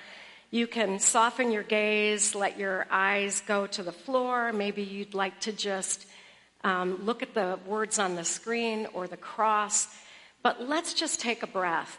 You 0.49 0.67
can 0.67 0.99
soften 0.99 1.51
your 1.51 1.63
gaze, 1.63 2.35
let 2.35 2.59
your 2.59 2.85
eyes 2.89 3.41
go 3.47 3.67
to 3.67 3.83
the 3.83 3.91
floor. 3.91 4.51
Maybe 4.51 4.83
you'd 4.83 5.13
like 5.13 5.39
to 5.41 5.53
just 5.53 6.05
um, 6.63 7.05
look 7.05 7.23
at 7.23 7.33
the 7.33 7.59
words 7.65 7.99
on 7.99 8.15
the 8.15 8.25
screen 8.25 8.87
or 8.93 9.07
the 9.07 9.17
cross. 9.17 9.87
But 10.43 10.67
let's 10.67 10.93
just 10.93 11.21
take 11.21 11.43
a 11.43 11.47
breath. 11.47 11.97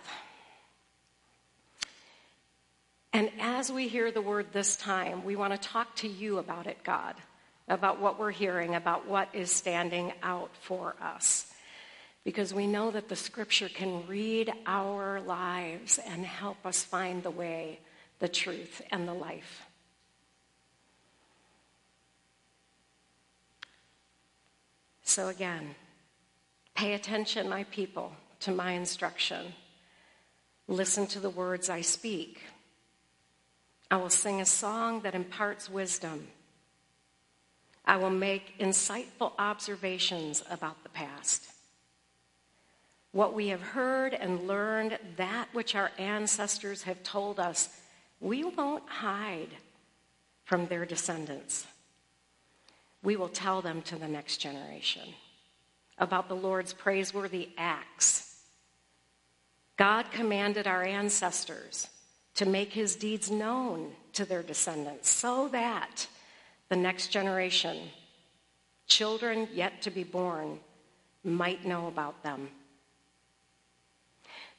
And 3.12 3.30
as 3.40 3.70
we 3.70 3.88
hear 3.88 4.10
the 4.10 4.22
word 4.22 4.46
this 4.52 4.76
time, 4.76 5.24
we 5.24 5.36
want 5.36 5.52
to 5.52 5.68
talk 5.68 5.94
to 5.96 6.08
you 6.08 6.38
about 6.38 6.66
it, 6.66 6.78
God, 6.82 7.14
about 7.68 8.00
what 8.00 8.18
we're 8.18 8.30
hearing, 8.30 8.74
about 8.74 9.06
what 9.06 9.28
is 9.34 9.50
standing 9.50 10.12
out 10.22 10.50
for 10.60 10.94
us. 11.00 11.46
Because 12.24 12.54
we 12.54 12.66
know 12.66 12.90
that 12.90 13.08
the 13.08 13.16
scripture 13.16 13.68
can 13.68 14.06
read 14.06 14.52
our 14.66 15.20
lives 15.20 15.98
and 15.98 16.24
help 16.24 16.64
us 16.64 16.82
find 16.82 17.22
the 17.22 17.30
way, 17.30 17.80
the 18.18 18.28
truth, 18.28 18.80
and 18.90 19.06
the 19.06 19.14
life. 19.14 19.66
So, 25.02 25.28
again, 25.28 25.74
pay 26.74 26.94
attention, 26.94 27.48
my 27.48 27.64
people, 27.64 28.12
to 28.40 28.52
my 28.52 28.72
instruction. 28.72 29.52
Listen 30.68 31.06
to 31.08 31.20
the 31.20 31.28
words 31.28 31.68
I 31.68 31.82
speak. 31.82 32.40
I 33.92 33.96
will 33.96 34.08
sing 34.08 34.40
a 34.40 34.46
song 34.46 35.02
that 35.02 35.14
imparts 35.14 35.68
wisdom. 35.68 36.28
I 37.84 37.98
will 37.98 38.08
make 38.08 38.58
insightful 38.58 39.32
observations 39.38 40.42
about 40.48 40.82
the 40.82 40.88
past. 40.88 41.46
What 43.10 43.34
we 43.34 43.48
have 43.48 43.60
heard 43.60 44.14
and 44.14 44.48
learned, 44.48 44.98
that 45.18 45.48
which 45.52 45.74
our 45.74 45.90
ancestors 45.98 46.84
have 46.84 47.02
told 47.02 47.38
us, 47.38 47.68
we 48.18 48.44
won't 48.44 48.88
hide 48.88 49.50
from 50.44 50.68
their 50.68 50.86
descendants. 50.86 51.66
We 53.02 53.16
will 53.16 53.28
tell 53.28 53.60
them 53.60 53.82
to 53.82 53.96
the 53.96 54.08
next 54.08 54.38
generation 54.38 55.12
about 55.98 56.30
the 56.30 56.34
Lord's 56.34 56.72
praiseworthy 56.72 57.50
acts. 57.58 58.40
God 59.76 60.10
commanded 60.10 60.66
our 60.66 60.82
ancestors 60.82 61.90
to 62.34 62.46
make 62.46 62.72
his 62.72 62.96
deeds 62.96 63.30
known 63.30 63.92
to 64.14 64.24
their 64.24 64.42
descendants 64.42 65.10
so 65.10 65.48
that 65.48 66.06
the 66.68 66.76
next 66.76 67.08
generation, 67.08 67.78
children 68.86 69.48
yet 69.52 69.82
to 69.82 69.90
be 69.90 70.04
born, 70.04 70.58
might 71.24 71.64
know 71.64 71.86
about 71.86 72.22
them. 72.22 72.48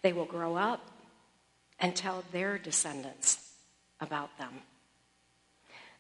They 0.02 0.14
will 0.14 0.26
grow 0.26 0.56
up 0.56 0.82
and 1.80 1.96
tell 1.96 2.24
their 2.32 2.58
descendants 2.58 3.52
about 4.00 4.38
them. 4.38 4.54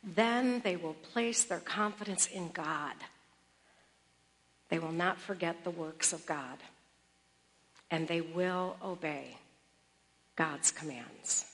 Then 0.03 0.61
they 0.63 0.75
will 0.75 0.93
place 0.93 1.45
their 1.45 1.59
confidence 1.59 2.27
in 2.27 2.49
God. 2.51 2.93
They 4.69 4.79
will 4.79 4.91
not 4.91 5.19
forget 5.19 5.63
the 5.63 5.71
works 5.71 6.13
of 6.13 6.25
God, 6.25 6.57
and 7.89 8.07
they 8.07 8.21
will 8.21 8.75
obey 8.83 9.37
God's 10.35 10.71
commands. 10.71 11.52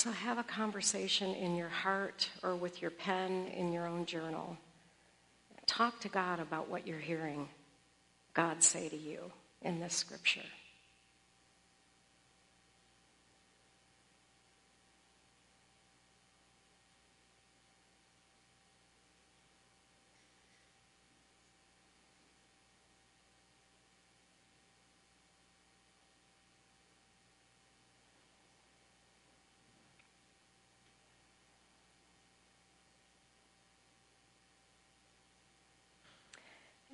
So 0.00 0.10
have 0.10 0.38
a 0.38 0.42
conversation 0.42 1.34
in 1.34 1.56
your 1.56 1.68
heart 1.68 2.30
or 2.42 2.56
with 2.56 2.80
your 2.80 2.90
pen 2.90 3.48
in 3.48 3.70
your 3.70 3.86
own 3.86 4.06
journal. 4.06 4.56
Talk 5.66 6.00
to 6.00 6.08
God 6.08 6.40
about 6.40 6.70
what 6.70 6.86
you're 6.86 6.98
hearing 6.98 7.50
God 8.32 8.64
say 8.64 8.88
to 8.88 8.96
you 8.96 9.30
in 9.60 9.78
this 9.78 9.92
scripture. 9.94 10.40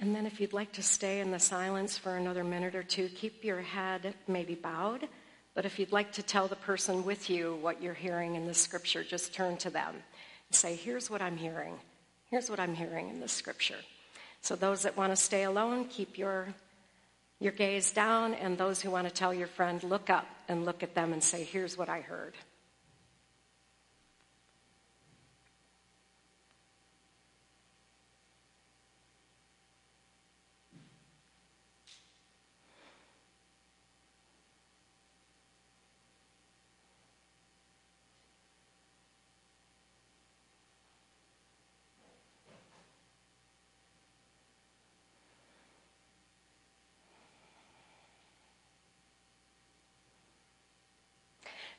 And 0.06 0.14
then, 0.14 0.24
if 0.24 0.40
you'd 0.40 0.52
like 0.52 0.70
to 0.74 0.84
stay 0.84 1.18
in 1.18 1.32
the 1.32 1.40
silence 1.40 1.98
for 1.98 2.14
another 2.14 2.44
minute 2.44 2.76
or 2.76 2.84
two, 2.84 3.08
keep 3.08 3.42
your 3.42 3.60
head 3.60 4.14
maybe 4.28 4.54
bowed. 4.54 5.08
But 5.52 5.64
if 5.64 5.80
you'd 5.80 5.90
like 5.90 6.12
to 6.12 6.22
tell 6.22 6.46
the 6.46 6.54
person 6.54 7.04
with 7.04 7.28
you 7.28 7.58
what 7.60 7.82
you're 7.82 7.92
hearing 7.92 8.36
in 8.36 8.46
the 8.46 8.54
scripture, 8.54 9.02
just 9.02 9.34
turn 9.34 9.56
to 9.56 9.68
them 9.68 9.96
and 9.96 10.54
say, 10.54 10.76
Here's 10.76 11.10
what 11.10 11.20
I'm 11.20 11.36
hearing. 11.36 11.74
Here's 12.30 12.48
what 12.48 12.60
I'm 12.60 12.76
hearing 12.76 13.08
in 13.08 13.18
the 13.18 13.26
scripture. 13.26 13.80
So, 14.42 14.54
those 14.54 14.82
that 14.82 14.96
want 14.96 15.10
to 15.10 15.16
stay 15.16 15.42
alone, 15.42 15.86
keep 15.86 16.18
your, 16.18 16.54
your 17.40 17.50
gaze 17.50 17.90
down. 17.90 18.34
And 18.34 18.56
those 18.56 18.80
who 18.80 18.92
want 18.92 19.08
to 19.08 19.12
tell 19.12 19.34
your 19.34 19.48
friend, 19.48 19.82
look 19.82 20.08
up 20.08 20.28
and 20.46 20.64
look 20.64 20.84
at 20.84 20.94
them 20.94 21.12
and 21.12 21.20
say, 21.20 21.42
Here's 21.42 21.76
what 21.76 21.88
I 21.88 22.00
heard. 22.00 22.34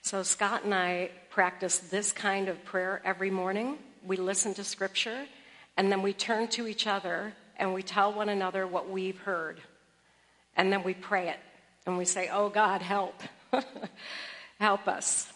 So, 0.07 0.23
Scott 0.23 0.63
and 0.63 0.73
I 0.73 1.09
practice 1.31 1.79
this 1.79 2.13
kind 2.13 2.47
of 2.47 2.63
prayer 2.63 3.01
every 3.03 3.29
morning. 3.29 3.77
We 4.05 4.15
listen 4.15 4.53
to 4.53 4.63
scripture, 4.63 5.25
and 5.75 5.91
then 5.91 6.01
we 6.01 6.13
turn 6.13 6.47
to 6.51 6.65
each 6.65 6.87
other 6.87 7.33
and 7.57 7.73
we 7.73 7.83
tell 7.83 8.13
one 8.13 8.29
another 8.29 8.65
what 8.65 8.89
we've 8.89 9.19
heard. 9.19 9.59
And 10.55 10.71
then 10.71 10.83
we 10.83 10.93
pray 10.93 11.27
it. 11.27 11.39
And 11.85 11.97
we 11.97 12.05
say, 12.05 12.29
Oh 12.31 12.47
God, 12.47 12.81
help. 12.81 13.21
help 14.61 14.87
us. 14.87 15.29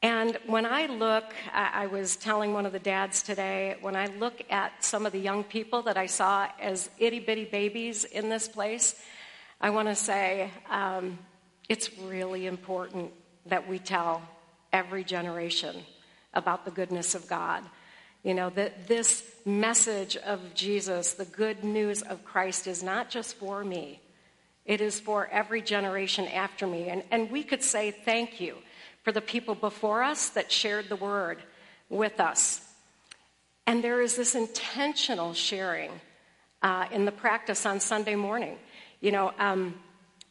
And 0.00 0.38
when 0.46 0.64
I 0.64 0.86
look, 0.86 1.24
I 1.52 1.88
was 1.88 2.14
telling 2.14 2.52
one 2.52 2.66
of 2.66 2.72
the 2.72 2.78
dads 2.78 3.24
today, 3.24 3.78
when 3.80 3.96
I 3.96 4.06
look 4.06 4.44
at 4.48 4.84
some 4.84 5.06
of 5.06 5.12
the 5.12 5.18
young 5.18 5.42
people 5.42 5.82
that 5.82 5.96
I 5.96 6.06
saw 6.06 6.46
as 6.60 6.88
itty 7.00 7.18
bitty 7.18 7.46
babies 7.46 8.04
in 8.04 8.28
this 8.28 8.46
place, 8.46 8.94
I 9.60 9.70
want 9.70 9.88
to 9.88 9.96
say, 9.96 10.52
um, 10.70 11.18
it's 11.68 11.98
really 11.98 12.46
important 12.46 13.12
that 13.46 13.68
we 13.68 13.78
tell 13.78 14.22
every 14.72 15.04
generation 15.04 15.76
about 16.34 16.64
the 16.64 16.70
goodness 16.70 17.14
of 17.14 17.28
God. 17.28 17.62
You 18.22 18.34
know, 18.34 18.50
that 18.50 18.88
this 18.88 19.22
message 19.44 20.16
of 20.16 20.54
Jesus, 20.54 21.12
the 21.12 21.24
good 21.24 21.64
news 21.64 22.02
of 22.02 22.24
Christ, 22.24 22.66
is 22.66 22.82
not 22.82 23.10
just 23.10 23.36
for 23.36 23.64
me, 23.64 24.00
it 24.64 24.80
is 24.80 25.00
for 25.00 25.26
every 25.28 25.62
generation 25.62 26.26
after 26.26 26.66
me. 26.66 26.88
And, 26.88 27.02
and 27.10 27.30
we 27.30 27.42
could 27.42 27.62
say 27.62 27.90
thank 27.90 28.40
you 28.40 28.56
for 29.02 29.12
the 29.12 29.22
people 29.22 29.54
before 29.54 30.02
us 30.02 30.28
that 30.30 30.52
shared 30.52 30.90
the 30.90 30.96
word 30.96 31.38
with 31.88 32.20
us. 32.20 32.60
And 33.66 33.82
there 33.82 34.02
is 34.02 34.16
this 34.16 34.34
intentional 34.34 35.32
sharing 35.32 35.90
uh, 36.62 36.86
in 36.90 37.06
the 37.06 37.12
practice 37.12 37.64
on 37.64 37.80
Sunday 37.80 38.14
morning. 38.14 38.58
You 39.00 39.12
know, 39.12 39.32
um, 39.38 39.74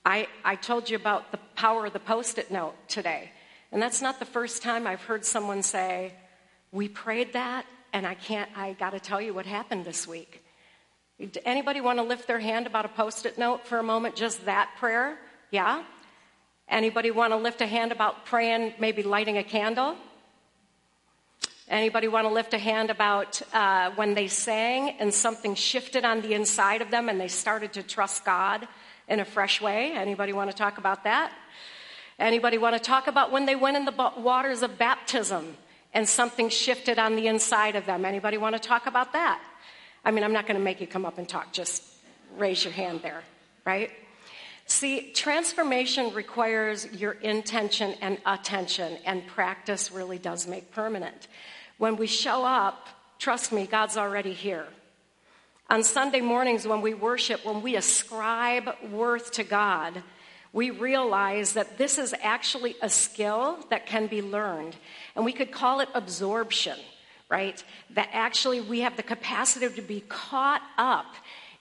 I, 0.07 0.29
I 0.45 0.55
told 0.55 0.89
you 0.89 0.95
about 0.95 1.31
the 1.33 1.39
power 1.57 1.85
of 1.85 1.91
the 1.91 1.99
post 1.99 2.37
it 2.37 2.49
note 2.49 2.75
today. 2.87 3.29
And 3.73 3.81
that's 3.81 4.01
not 4.01 4.19
the 4.19 4.25
first 4.25 4.63
time 4.63 4.87
I've 4.87 5.01
heard 5.01 5.25
someone 5.25 5.61
say, 5.61 6.13
We 6.71 6.87
prayed 6.87 7.33
that, 7.33 7.65
and 7.91 8.07
I 8.07 8.13
can't, 8.13 8.49
I 8.55 8.71
got 8.71 8.91
to 8.91 9.01
tell 9.01 9.19
you 9.19 9.33
what 9.33 9.45
happened 9.45 9.83
this 9.83 10.07
week. 10.07 10.45
Anybody 11.43 11.81
want 11.81 11.99
to 11.99 12.03
lift 12.03 12.25
their 12.25 12.39
hand 12.39 12.67
about 12.67 12.85
a 12.85 12.87
post 12.87 13.25
it 13.25 13.37
note 13.37 13.67
for 13.67 13.79
a 13.79 13.83
moment? 13.83 14.15
Just 14.15 14.45
that 14.45 14.69
prayer? 14.77 15.17
Yeah? 15.51 15.83
Anybody 16.69 17.11
want 17.11 17.33
to 17.33 17.37
lift 17.37 17.59
a 17.59 17.67
hand 17.67 17.91
about 17.91 18.25
praying, 18.25 18.75
maybe 18.79 19.03
lighting 19.03 19.37
a 19.37 19.43
candle? 19.43 19.97
Anybody 21.67 22.07
want 22.07 22.25
to 22.25 22.33
lift 22.33 22.53
a 22.53 22.57
hand 22.57 22.91
about 22.91 23.41
uh, 23.51 23.91
when 23.95 24.13
they 24.13 24.29
sang 24.29 24.91
and 25.01 25.13
something 25.13 25.53
shifted 25.53 26.05
on 26.05 26.21
the 26.21 26.33
inside 26.33 26.81
of 26.81 26.91
them 26.91 27.09
and 27.09 27.19
they 27.19 27.27
started 27.27 27.73
to 27.73 27.83
trust 27.83 28.23
God 28.23 28.69
in 29.07 29.19
a 29.19 29.25
fresh 29.25 29.61
way. 29.61 29.93
Anybody 29.93 30.33
want 30.33 30.51
to 30.51 30.55
talk 30.55 30.77
about 30.77 31.03
that? 31.03 31.31
Anybody 32.19 32.57
want 32.57 32.75
to 32.75 32.79
talk 32.79 33.07
about 33.07 33.31
when 33.31 33.45
they 33.45 33.55
went 33.55 33.77
in 33.77 33.85
the 33.85 34.11
waters 34.17 34.63
of 34.63 34.77
baptism 34.77 35.55
and 35.93 36.07
something 36.07 36.49
shifted 36.49 36.97
on 36.99 37.15
the 37.15 37.27
inside 37.27 37.75
of 37.75 37.85
them? 37.85 38.05
Anybody 38.05 38.37
want 38.37 38.55
to 38.55 38.59
talk 38.59 38.87
about 38.87 39.13
that? 39.13 39.41
I 40.03 40.11
mean, 40.11 40.23
I'm 40.23 40.33
not 40.33 40.47
going 40.47 40.57
to 40.57 40.63
make 40.63 40.81
you 40.81 40.87
come 40.87 41.05
up 41.05 41.17
and 41.17 41.27
talk. 41.27 41.53
Just 41.53 41.83
raise 42.37 42.63
your 42.63 42.73
hand 42.73 43.01
there, 43.01 43.21
right? 43.65 43.91
See, 44.65 45.11
transformation 45.13 46.13
requires 46.13 46.91
your 46.91 47.13
intention 47.13 47.95
and 48.01 48.17
attention, 48.25 48.97
and 49.05 49.25
practice 49.27 49.91
really 49.91 50.17
does 50.17 50.47
make 50.47 50.71
permanent. 50.71 51.27
When 51.77 51.95
we 51.95 52.07
show 52.07 52.43
up, 52.43 52.87
trust 53.19 53.51
me, 53.53 53.65
God's 53.65 53.95
already 53.95 54.33
here. 54.33 54.67
On 55.69 55.83
Sunday 55.83 56.21
mornings, 56.21 56.65
when 56.65 56.81
we 56.81 56.93
worship, 56.93 57.45
when 57.45 57.61
we 57.61 57.75
ascribe 57.75 58.69
worth 58.89 59.31
to 59.33 59.43
God, 59.43 60.01
we 60.53 60.71
realize 60.71 61.53
that 61.53 61.77
this 61.77 61.97
is 61.97 62.15
actually 62.21 62.75
a 62.81 62.89
skill 62.89 63.59
that 63.69 63.85
can 63.85 64.07
be 64.07 64.21
learned. 64.21 64.77
And 65.15 65.25
we 65.25 65.33
could 65.33 65.51
call 65.51 65.81
it 65.81 65.89
absorption, 65.93 66.77
right? 67.29 67.61
That 67.91 68.09
actually 68.13 68.61
we 68.61 68.79
have 68.79 68.95
the 68.95 69.03
capacity 69.03 69.67
to 69.69 69.81
be 69.81 69.99
caught 70.07 70.61
up 70.77 71.15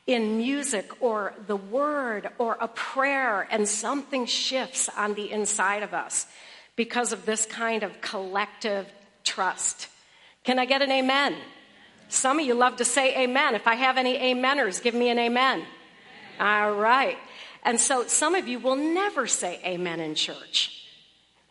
in 0.06 0.38
music 0.38 1.02
or 1.02 1.34
the 1.48 1.56
word 1.56 2.28
or 2.38 2.56
a 2.60 2.68
prayer, 2.68 3.48
and 3.50 3.68
something 3.68 4.24
shifts 4.24 4.88
on 4.96 5.14
the 5.14 5.32
inside 5.32 5.82
of 5.82 5.94
us 5.94 6.28
because 6.76 7.12
of 7.12 7.26
this 7.26 7.44
kind 7.44 7.82
of 7.82 8.00
collective 8.00 8.86
trust. 9.24 9.88
Can 10.44 10.60
I 10.60 10.64
get 10.64 10.80
an 10.80 10.92
amen? 10.92 11.34
Some 12.16 12.40
of 12.40 12.46
you 12.46 12.54
love 12.54 12.76
to 12.76 12.84
say 12.84 13.14
amen. 13.24 13.54
If 13.54 13.66
I 13.66 13.74
have 13.74 13.98
any 13.98 14.18
ameners, 14.18 14.82
give 14.82 14.94
me 14.94 15.10
an 15.10 15.18
amen. 15.18 15.62
All 16.40 16.72
right. 16.72 17.18
And 17.62 17.78
so 17.78 18.06
some 18.06 18.34
of 18.34 18.48
you 18.48 18.58
will 18.58 18.76
never 18.76 19.26
say 19.26 19.60
amen 19.64 20.00
in 20.00 20.14
church. 20.14 20.88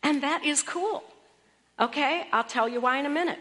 And 0.01 0.23
that 0.23 0.43
is 0.43 0.63
cool. 0.63 1.03
Okay? 1.79 2.25
I'll 2.33 2.43
tell 2.43 2.67
you 2.67 2.81
why 2.81 2.97
in 2.97 3.05
a 3.05 3.09
minute. 3.09 3.37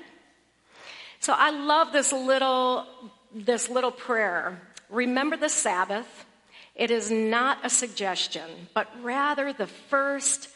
So 1.20 1.32
I 1.34 1.50
love 1.50 1.92
this 1.92 2.12
little 2.12 2.86
this 3.34 3.70
little 3.70 3.90
prayer. 3.90 4.60
Remember 4.90 5.36
the 5.38 5.48
Sabbath. 5.48 6.26
It 6.74 6.90
is 6.90 7.10
not 7.10 7.58
a 7.64 7.70
suggestion, 7.70 8.68
but 8.74 8.88
rather 9.02 9.52
the 9.52 9.66
first 9.66 10.50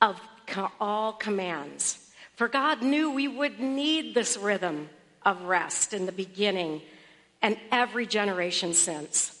of 0.00 0.20
all 0.80 1.12
commands. 1.12 2.10
For 2.34 2.48
God 2.48 2.82
knew 2.82 3.12
we 3.12 3.28
would 3.28 3.60
need 3.60 4.14
this 4.14 4.36
rhythm 4.36 4.88
of 5.24 5.42
rest 5.42 5.92
in 5.92 6.06
the 6.06 6.12
beginning 6.12 6.82
and 7.40 7.56
every 7.70 8.06
generation 8.06 8.74
since. 8.74 9.38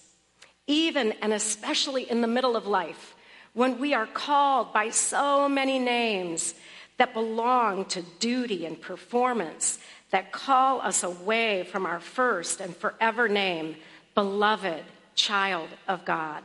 Even 0.66 1.12
and 1.22 1.32
especially 1.32 2.10
in 2.10 2.20
the 2.20 2.26
middle 2.26 2.56
of 2.56 2.66
life, 2.66 3.14
when 3.54 3.78
we 3.78 3.94
are 3.94 4.06
called 4.06 4.72
by 4.72 4.90
so 4.90 5.48
many 5.48 5.78
names 5.78 6.54
that 6.98 7.14
belong 7.14 7.84
to 7.86 8.02
duty 8.20 8.64
and 8.64 8.80
performance, 8.80 9.78
that 10.10 10.30
call 10.30 10.80
us 10.80 11.02
away 11.02 11.64
from 11.64 11.86
our 11.86 12.00
first 12.00 12.60
and 12.60 12.76
forever 12.76 13.28
name, 13.28 13.74
beloved 14.14 14.82
child 15.14 15.68
of 15.88 16.04
God. 16.04 16.42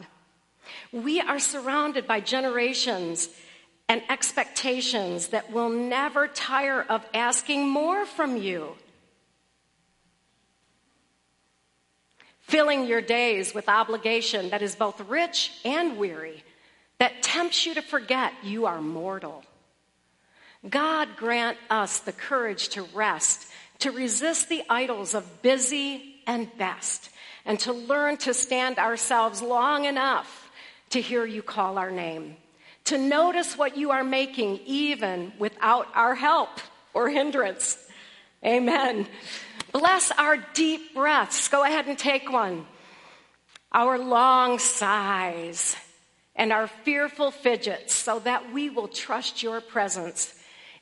We 0.91 1.21
are 1.21 1.39
surrounded 1.39 2.08
by 2.08 2.21
generations 2.21 3.30
and 3.89 4.02
expectations 4.10 5.28
that 5.28 5.52
will 5.52 5.69
never 5.69 6.28
tire 6.28 6.82
of 6.82 7.06
asking 7.13 7.67
more 7.67 8.06
from 8.06 8.38
you. 8.38 8.76
Filling 12.47 12.86
your 12.86 13.01
days 13.01 13.53
with 13.53 13.69
obligation 13.69 14.49
that 14.49 14.62
is 14.62 14.75
both 14.75 14.99
rich 15.10 15.51
and 15.65 15.97
weary, 15.97 16.43
that 16.97 17.21
tempts 17.21 17.65
you 17.65 17.75
to 17.75 17.81
forget 17.81 18.33
you 18.43 18.65
are 18.65 18.81
mortal. 18.81 19.43
God 20.67 21.10
grant 21.17 21.57
us 21.69 21.99
the 21.99 22.13
courage 22.13 22.69
to 22.69 22.83
rest, 22.93 23.47
to 23.79 23.91
resist 23.91 24.49
the 24.49 24.63
idols 24.69 25.13
of 25.13 25.41
busy 25.41 26.15
and 26.25 26.49
best, 26.57 27.10
and 27.45 27.60
to 27.60 27.73
learn 27.73 28.17
to 28.17 28.33
stand 28.33 28.79
ourselves 28.79 29.41
long 29.41 29.86
enough 29.86 30.49
to 30.91 31.01
hear 31.01 31.25
you 31.25 31.41
call 31.41 31.77
our 31.77 31.91
name, 31.91 32.38
to 32.86 32.97
notice 32.97 33.57
what 33.57 33.77
you 33.77 33.91
are 33.91 34.03
making 34.03 34.62
even 34.65 35.33
without 35.38 35.88
our 35.93 36.15
help 36.15 36.49
or 36.93 37.10
hindrance. 37.10 37.77
Amen. 38.43 39.07
Bless 39.71 40.12
our 40.12 40.38
deep 40.53 40.93
breaths. 40.93 41.47
Go 41.49 41.63
ahead 41.63 41.88
and 41.88 41.97
take 41.97 42.32
one. 42.32 42.65
Our 43.71 43.99
long 43.99 44.60
sighs 44.60 45.75
and 46.36 46.53
our 46.53 46.67
fearful 46.67 47.32
fidgets 47.32 47.93
so 47.93 48.19
that 48.19 48.53
we 48.53 48.69
will 48.69 48.88
trust 48.88 49.43
your 49.43 49.60
presence 49.60 50.34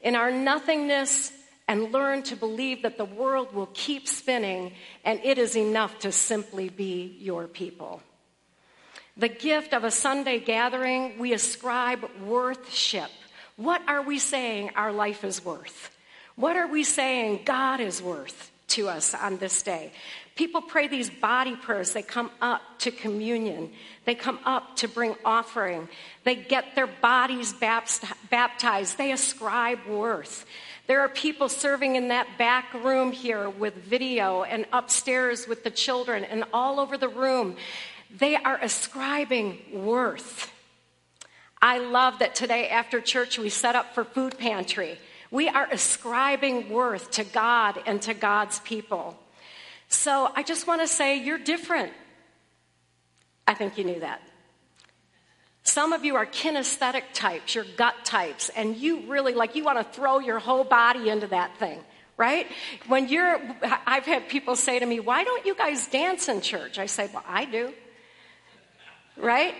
in 0.01 0.15
our 0.15 0.31
nothingness 0.31 1.31
and 1.67 1.91
learn 1.91 2.21
to 2.23 2.35
believe 2.35 2.83
that 2.83 2.97
the 2.97 3.05
world 3.05 3.53
will 3.53 3.69
keep 3.73 4.07
spinning 4.07 4.73
and 5.03 5.19
it 5.23 5.37
is 5.37 5.55
enough 5.55 5.97
to 5.99 6.11
simply 6.11 6.69
be 6.69 7.17
your 7.19 7.47
people. 7.47 8.01
The 9.17 9.29
gift 9.29 9.73
of 9.73 9.83
a 9.83 9.91
Sunday 9.91 10.39
gathering, 10.39 11.17
we 11.17 11.33
ascribe 11.33 12.05
worthship. 12.23 13.09
What 13.55 13.81
are 13.87 14.01
we 14.01 14.19
saying 14.19 14.71
our 14.75 14.91
life 14.91 15.23
is 15.23 15.43
worth? 15.43 15.89
What 16.35 16.57
are 16.57 16.67
we 16.67 16.83
saying 16.83 17.41
God 17.45 17.79
is 17.79 18.01
worth 18.01 18.51
to 18.69 18.89
us 18.89 19.13
on 19.13 19.37
this 19.37 19.61
day? 19.61 19.91
People 20.35 20.61
pray 20.61 20.87
these 20.87 21.09
body 21.09 21.55
prayers. 21.55 21.93
They 21.93 22.01
come 22.01 22.29
up 22.41 22.61
to 22.79 22.91
communion. 22.91 23.71
They 24.03 24.15
come 24.15 24.39
up 24.43 24.75
to 24.77 24.87
bring 24.87 25.15
offering. 25.23 25.87
They 26.25 26.35
get 26.35 26.75
their 26.75 26.87
bodies 26.87 27.53
baptized. 27.53 28.97
They 28.97 29.11
ascribe 29.13 29.79
worth. 29.87 30.45
There 30.87 31.01
are 31.01 31.09
people 31.09 31.47
serving 31.47 31.95
in 31.95 32.09
that 32.09 32.27
back 32.37 32.73
room 32.73 33.11
here 33.11 33.49
with 33.49 33.75
video 33.75 34.43
and 34.43 34.65
upstairs 34.73 35.47
with 35.47 35.63
the 35.63 35.71
children 35.71 36.23
and 36.25 36.43
all 36.53 36.79
over 36.79 36.97
the 36.97 37.07
room. 37.09 37.55
They 38.15 38.35
are 38.35 38.59
ascribing 38.61 39.59
worth. 39.71 40.51
I 41.61 41.79
love 41.79 42.19
that 42.19 42.35
today 42.35 42.69
after 42.69 43.01
church 43.01 43.39
we 43.39 43.49
set 43.49 43.75
up 43.75 43.95
for 43.95 44.03
food 44.03 44.37
pantry. 44.37 44.99
We 45.35 45.49
are 45.49 45.67
ascribing 45.69 46.69
worth 46.69 47.11
to 47.11 47.25
God 47.25 47.83
and 47.85 48.01
to 48.03 48.13
God's 48.13 48.59
people. 48.61 49.19
So 49.89 50.31
I 50.33 50.43
just 50.43 50.65
want 50.65 50.79
to 50.79 50.87
say 50.87 51.17
you're 51.17 51.37
different. 51.37 51.91
I 53.45 53.53
think 53.53 53.77
you 53.77 53.83
knew 53.83 53.99
that. 53.99 54.21
Some 55.63 55.91
of 55.91 56.05
you 56.05 56.15
are 56.15 56.25
kinesthetic 56.25 57.03
types, 57.13 57.53
you're 57.53 57.65
gut 57.75 57.95
types, 58.05 58.47
and 58.47 58.77
you 58.77 59.11
really 59.11 59.33
like 59.33 59.57
you 59.57 59.65
want 59.65 59.77
to 59.77 59.83
throw 59.83 60.19
your 60.19 60.39
whole 60.39 60.63
body 60.63 61.09
into 61.09 61.27
that 61.27 61.57
thing, 61.57 61.81
right? 62.15 62.47
When 62.87 63.09
you're, 63.09 63.37
I've 63.85 64.05
had 64.05 64.29
people 64.29 64.55
say 64.55 64.79
to 64.79 64.85
me, 64.85 65.01
Why 65.01 65.25
don't 65.25 65.45
you 65.45 65.53
guys 65.53 65.85
dance 65.87 66.29
in 66.29 66.39
church? 66.39 66.79
I 66.79 66.85
say, 66.85 67.09
Well, 67.13 67.25
I 67.27 67.43
do, 67.43 67.73
right? 69.17 69.53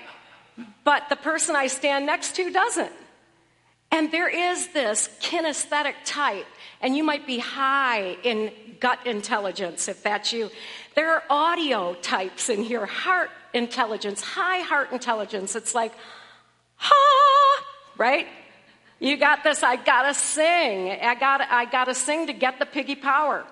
But 0.86 1.10
the 1.10 1.18
person 1.18 1.54
I 1.58 1.68
stand 1.68 2.06
next 2.06 2.38
to 2.38 2.50
doesn't. 2.50 2.94
And 3.96 4.12
there 4.12 4.28
is 4.28 4.68
this 4.74 5.08
kinesthetic 5.22 5.94
type, 6.04 6.48
and 6.82 6.98
you 6.98 7.02
might 7.02 7.26
be 7.26 7.40
high 7.40 8.18
in 8.24 8.52
gut 8.82 9.08
intelligence 9.08 9.88
if 9.88 10.04
that's 10.04 10.34
you. 10.34 10.52
There 10.96 11.14
are 11.14 11.24
audio 11.30 11.94
types 11.94 12.50
in 12.50 12.62
here, 12.62 12.86
heart 12.86 13.30
intelligence, 13.54 14.22
high 14.22 14.60
heart 14.60 14.92
intelligence. 14.92 15.56
It's 15.56 15.74
like, 15.74 15.94
ha, 16.76 17.64
right? 17.96 18.28
You 19.00 19.16
got 19.16 19.46
this, 19.46 19.64
I 19.64 19.78
gotta 19.78 20.14
sing. 20.14 20.92
I 20.92 21.16
gotta, 21.16 21.54
I 21.54 21.64
gotta 21.64 21.96
sing 21.96 22.28
to 22.28 22.34
get 22.34 22.60
the 22.60 22.66
piggy 22.66 22.96
power. 22.96 23.46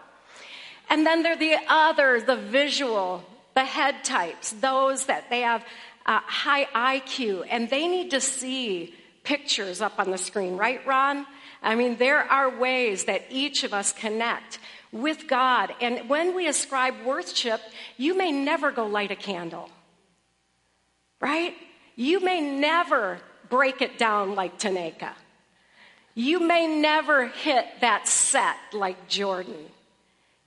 And 0.90 1.08
then 1.08 1.24
there 1.24 1.36
are 1.36 1.38
the 1.38 1.56
other, 1.70 2.20
the 2.20 2.36
visual, 2.36 3.24
the 3.54 3.64
head 3.64 4.04
types, 4.04 4.52
those 4.52 5.06
that 5.06 5.30
they 5.30 5.40
have 5.40 5.64
uh, 6.06 6.20
high 6.20 6.66
IQ, 7.00 7.48
and 7.50 7.70
they 7.70 7.88
need 7.88 8.12
to 8.12 8.20
see 8.20 8.94
pictures 9.24 9.82
up 9.82 10.00
on 10.00 10.12
the 10.12 10.18
screen, 10.18 10.58
right, 10.58 10.86
Ron? 10.86 11.26
I 11.62 11.76
mean, 11.76 11.98
there 11.98 12.20
are 12.20 12.50
ways 12.50 13.06
that 13.06 13.24
each 13.30 13.64
of 13.64 13.74
us 13.74 13.94
connect 13.94 14.60
with 14.92 15.28
God. 15.28 15.74
And 15.82 16.10
when 16.10 16.36
we 16.36 16.48
ascribe 16.48 16.94
worship, 17.06 17.62
you 17.98 18.16
may 18.16 18.32
never 18.32 18.72
go 18.72 18.86
light 18.86 19.12
a 19.12 19.16
candle, 19.16 19.70
right? 21.22 21.56
You 21.96 22.20
may 22.20 22.42
never 22.42 23.20
break 23.50 23.82
it 23.82 23.98
down 23.98 24.36
like 24.36 24.58
Tanaka. 24.58 25.14
You 26.16 26.40
may 26.40 26.68
never 26.68 27.28
hit 27.28 27.66
that 27.82 28.08
set 28.08 28.56
like 28.72 29.08
Jordan. 29.08 29.66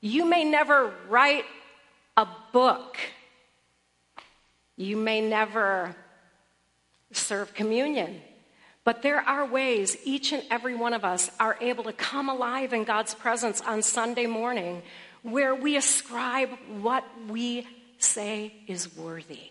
You 0.01 0.25
may 0.25 0.45
never 0.45 0.93
write 1.09 1.45
a 2.17 2.27
book. 2.53 2.99
You 4.77 4.97
may 4.97 5.21
never 5.21 5.97
serve 7.13 7.55
communion. 7.55 8.21
But 8.87 9.03
there 9.03 9.21
are 9.21 9.45
ways 9.45 9.97
each 10.05 10.33
and 10.33 10.45
every 10.49 10.77
one 10.77 10.95
of 10.95 11.05
us 11.05 11.29
are 11.41 11.59
able 11.61 11.83
to 11.85 11.93
come 11.93 12.29
alive 12.29 12.73
in 12.73 12.85
God's 12.85 13.17
presence 13.17 13.61
on 13.61 13.83
Sunday 13.83 14.27
morning 14.27 14.81
where 15.25 15.57
we 15.57 15.77
ascribe 15.77 16.51
what 16.81 17.03
we 17.29 17.67
say 17.99 18.55
is 18.69 18.97
worthy. 18.97 19.51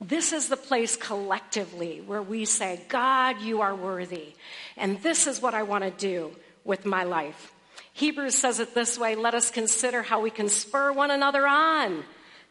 This 0.00 0.32
is 0.32 0.48
the 0.48 0.56
place 0.56 0.96
collectively 0.96 2.00
where 2.00 2.22
we 2.22 2.46
say, 2.46 2.80
God, 2.88 3.42
you 3.42 3.60
are 3.60 3.74
worthy. 3.74 4.32
And 4.78 5.02
this 5.02 5.26
is 5.26 5.42
what 5.42 5.52
I 5.52 5.64
want 5.64 5.84
to 5.84 5.90
do 5.90 6.34
with 6.64 6.86
my 6.86 7.04
life. 7.04 7.52
Hebrews 7.92 8.36
says 8.36 8.58
it 8.58 8.74
this 8.74 8.98
way 8.98 9.16
let 9.16 9.34
us 9.34 9.50
consider 9.50 10.00
how 10.00 10.22
we 10.22 10.30
can 10.30 10.48
spur 10.48 10.92
one 10.92 11.10
another 11.10 11.46
on 11.46 12.04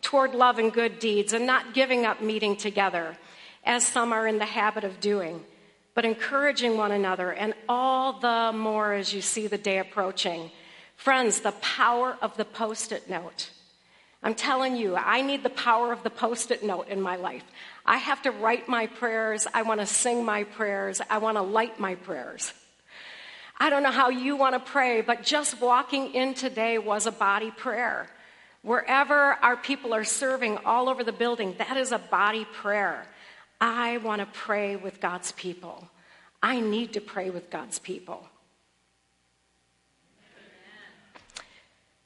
toward 0.03 0.35
love 0.35 0.59
and 0.59 0.71
good 0.71 0.99
deeds 0.99 1.33
and 1.33 1.47
not 1.47 1.73
giving 1.73 2.05
up 2.05 2.21
meeting 2.21 2.55
together, 2.57 3.17
as 3.63 3.87
some 3.87 4.13
are 4.13 4.27
in 4.27 4.37
the 4.37 4.45
habit 4.45 4.83
of 4.83 4.99
doing 4.99 5.43
but 5.99 6.05
encouraging 6.05 6.77
one 6.77 6.93
another, 6.93 7.29
and 7.33 7.53
all 7.67 8.21
the 8.21 8.53
more 8.55 8.93
as 8.93 9.13
you 9.13 9.19
see 9.19 9.47
the 9.47 9.57
day 9.57 9.79
approaching. 9.79 10.49
Friends, 10.95 11.41
the 11.41 11.51
power 11.59 12.17
of 12.21 12.37
the 12.37 12.45
post 12.45 12.93
it 12.93 13.09
note. 13.09 13.49
I'm 14.23 14.33
telling 14.33 14.77
you, 14.77 14.95
I 14.95 15.21
need 15.21 15.43
the 15.43 15.49
power 15.49 15.91
of 15.91 16.03
the 16.03 16.09
post 16.09 16.51
it 16.51 16.63
note 16.63 16.87
in 16.87 17.01
my 17.01 17.17
life. 17.17 17.43
I 17.85 17.97
have 17.97 18.21
to 18.21 18.31
write 18.31 18.69
my 18.69 18.87
prayers. 18.87 19.45
I 19.53 19.63
want 19.63 19.81
to 19.81 19.85
sing 19.85 20.23
my 20.23 20.45
prayers. 20.45 21.01
I 21.09 21.17
want 21.17 21.35
to 21.35 21.41
light 21.41 21.81
my 21.81 21.95
prayers. 21.95 22.53
I 23.57 23.69
don't 23.69 23.83
know 23.83 23.91
how 23.91 24.07
you 24.07 24.37
want 24.37 24.55
to 24.55 24.71
pray, 24.71 25.01
but 25.01 25.21
just 25.21 25.59
walking 25.59 26.13
in 26.13 26.33
today 26.33 26.77
was 26.77 27.07
a 27.07 27.11
body 27.11 27.51
prayer. 27.51 28.07
Wherever 28.61 29.15
our 29.15 29.57
people 29.57 29.93
are 29.93 30.05
serving 30.05 30.59
all 30.59 30.87
over 30.87 31.03
the 31.03 31.11
building, 31.11 31.55
that 31.57 31.75
is 31.75 31.91
a 31.91 31.99
body 31.99 32.45
prayer. 32.45 33.05
I 33.61 33.97
want 33.97 34.21
to 34.21 34.27
pray 34.27 34.75
with 34.75 35.01
God's 35.01 35.31
people. 35.33 35.89
I 36.41 36.59
need 36.61 36.93
to 36.93 37.01
pray 37.01 37.29
with 37.29 37.49
God's 37.49 37.79
people. 37.79 38.25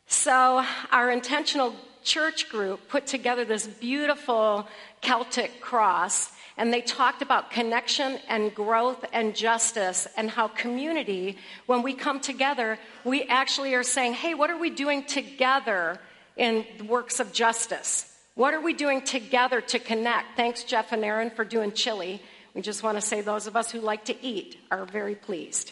So, 0.08 0.64
our 0.92 1.12
intentional 1.12 1.76
church 2.04 2.50
group 2.50 2.88
put 2.88 3.08
together 3.08 3.46
this 3.46 3.68
beautiful 3.68 4.68
Celtic 5.02 5.60
cross, 5.60 6.32
and 6.56 6.72
they 6.72 6.82
talked 6.82 7.22
about 7.22 7.52
connection 7.52 8.20
and 8.30 8.54
growth 8.54 9.06
and 9.12 9.36
justice, 9.36 10.08
and 10.16 10.30
how 10.30 10.48
community, 10.48 11.38
when 11.66 11.82
we 11.82 11.94
come 11.94 12.20
together, 12.20 12.78
we 13.04 13.24
actually 13.24 13.74
are 13.76 13.84
saying, 13.84 14.14
hey, 14.14 14.34
what 14.34 14.50
are 14.50 14.58
we 14.58 14.70
doing 14.70 15.04
together 15.04 16.00
in 16.38 16.66
works 16.88 17.20
of 17.20 17.34
justice? 17.34 18.13
What 18.36 18.56
are 18.56 18.62
we 18.62 18.74
doing 18.74 19.04
together 19.04 19.62
to 19.62 19.80
connect? 19.80 20.36
Thanks, 20.36 20.64
Jeff 20.64 20.92
and 20.92 21.06
Aaron, 21.06 21.30
for 21.30 21.46
doing 21.46 21.72
chili. 21.72 22.22
We 22.56 22.62
just 22.62 22.82
want 22.82 22.98
to 22.98 23.02
say 23.02 23.22
those 23.22 23.46
of 23.46 23.56
us 23.56 23.72
who 23.72 23.80
like 23.80 24.06
to 24.06 24.26
eat 24.26 24.58
are 24.72 24.86
very 24.86 25.16
pleased, 25.16 25.72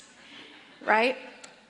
right? 0.86 1.18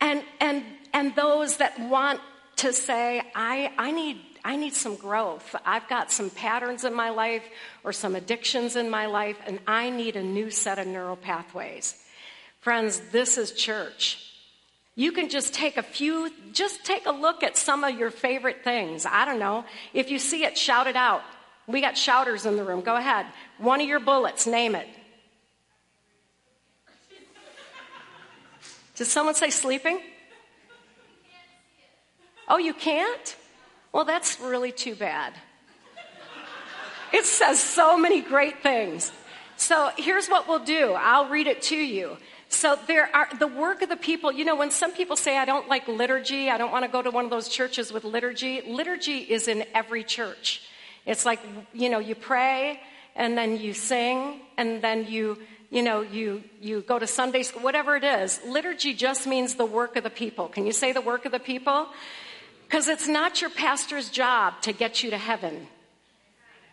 And 0.02 0.24
and 0.40 0.64
and 0.94 1.16
those 1.16 1.58
that 1.58 1.80
want 1.80 2.20
to 2.58 2.74
say, 2.74 3.22
I 3.36 3.72
I 3.78 3.92
need 3.92 4.18
I 4.44 4.58
need 4.58 4.74
some 4.74 4.96
growth. 4.96 5.56
I've 5.66 5.88
got 5.88 6.12
some 6.12 6.30
patterns 6.30 6.84
in 6.84 6.94
my 6.94 7.10
life 7.10 7.44
or 7.84 7.94
some 7.94 8.16
addictions 8.16 8.76
in 8.76 8.90
my 8.90 9.06
life, 9.06 9.38
and 9.46 9.60
I 9.68 9.90
need 9.92 10.18
a 10.18 10.24
new 10.24 10.50
set 10.50 10.78
of 10.78 10.88
neural 10.88 11.16
pathways. 11.16 11.96
Friends, 12.60 13.00
this 13.12 13.38
is 13.38 13.54
church. 13.54 14.31
You 14.96 15.12
can 15.12 15.30
just 15.30 15.54
take 15.54 15.78
a 15.78 15.84
few, 15.84 16.32
just 16.52 16.84
take 16.84 17.06
a 17.06 17.12
look 17.12 17.44
at 17.44 17.58
some 17.58 17.84
of 17.84 17.98
your 17.98 18.12
favorite 18.12 18.64
things. 18.64 19.06
I 19.06 19.26
don't 19.26 19.40
know. 19.40 19.66
If 19.94 20.12
you 20.12 20.20
see 20.20 20.44
it, 20.44 20.58
shout 20.58 20.88
it 20.88 20.96
out. 20.96 21.22
We 21.68 21.80
got 21.80 21.98
shouters 21.98 22.46
in 22.46 22.58
the 22.58 22.64
room. 22.64 22.82
Go 22.82 22.96
ahead. 22.96 23.26
One 23.58 23.80
of 23.80 23.88
your 23.88 24.00
bullets, 24.00 24.46
name 24.46 24.76
it. 24.76 24.88
Did 28.96 29.06
someone 29.06 29.36
say 29.36 29.50
sleeping? 29.50 30.02
Oh, 32.48 32.58
you 32.58 32.74
can't? 32.74 33.36
Well, 33.94 34.06
that's 34.06 34.40
really 34.40 34.72
too 34.72 34.96
bad. 34.96 35.34
It 37.14 37.26
says 37.26 37.60
so 37.60 37.98
many 37.98 38.22
great 38.22 38.62
things. 38.62 39.12
So 39.58 39.92
here's 39.98 40.28
what 40.28 40.48
we'll 40.48 40.66
do 40.66 40.94
I'll 40.94 41.30
read 41.30 41.48
it 41.48 41.62
to 41.64 41.76
you. 41.76 42.18
So 42.52 42.78
there 42.86 43.10
are 43.16 43.30
the 43.40 43.48
work 43.48 43.82
of 43.82 43.88
the 43.88 43.96
people. 43.96 44.32
You 44.32 44.44
know, 44.44 44.58
when 44.58 44.72
some 44.72 44.92
people 44.92 45.16
say, 45.16 45.38
I 45.38 45.46
don't 45.46 45.70
like 45.70 45.88
liturgy, 45.88 46.50
I 46.50 46.58
don't 46.58 46.72
want 46.72 46.84
to 46.84 46.92
go 46.92 47.02
to 47.02 47.10
one 47.10 47.24
of 47.24 47.32
those 47.32 47.48
churches 47.48 47.94
with 47.94 48.04
liturgy, 48.04 48.62
liturgy 48.62 49.20
is 49.20 49.48
in 49.48 49.66
every 49.74 50.04
church. 50.04 50.62
It's 51.06 51.26
like, 51.26 51.40
you 51.74 51.90
know, 51.90 52.00
you 52.00 52.14
pray 52.14 52.82
and 53.16 53.38
then 53.38 53.58
you 53.58 53.74
sing 53.74 54.42
and 54.58 54.82
then 54.82 55.08
you, 55.08 55.38
you 55.70 55.82
know, 55.82 56.02
you, 56.02 56.44
you 56.60 56.82
go 56.82 57.00
to 57.00 57.08
Sunday 57.08 57.44
school, 57.44 57.64
whatever 57.64 57.96
it 57.96 58.04
is. 58.04 58.42
Liturgy 58.46 58.94
just 58.94 59.26
means 59.26 59.56
the 59.56 59.66
work 59.66 59.96
of 59.96 60.04
the 60.04 60.10
people. 60.10 60.50
Can 60.50 60.66
you 60.66 60.74
say 60.74 60.92
the 60.92 61.02
work 61.02 61.26
of 61.26 61.32
the 61.32 61.40
people? 61.40 61.88
Because 62.68 62.90
it's 62.90 63.08
not 63.08 63.40
your 63.40 63.50
pastor's 63.50 64.10
job 64.10 64.62
to 64.64 64.74
get 64.74 65.04
you 65.04 65.10
to 65.12 65.18
heaven 65.18 65.68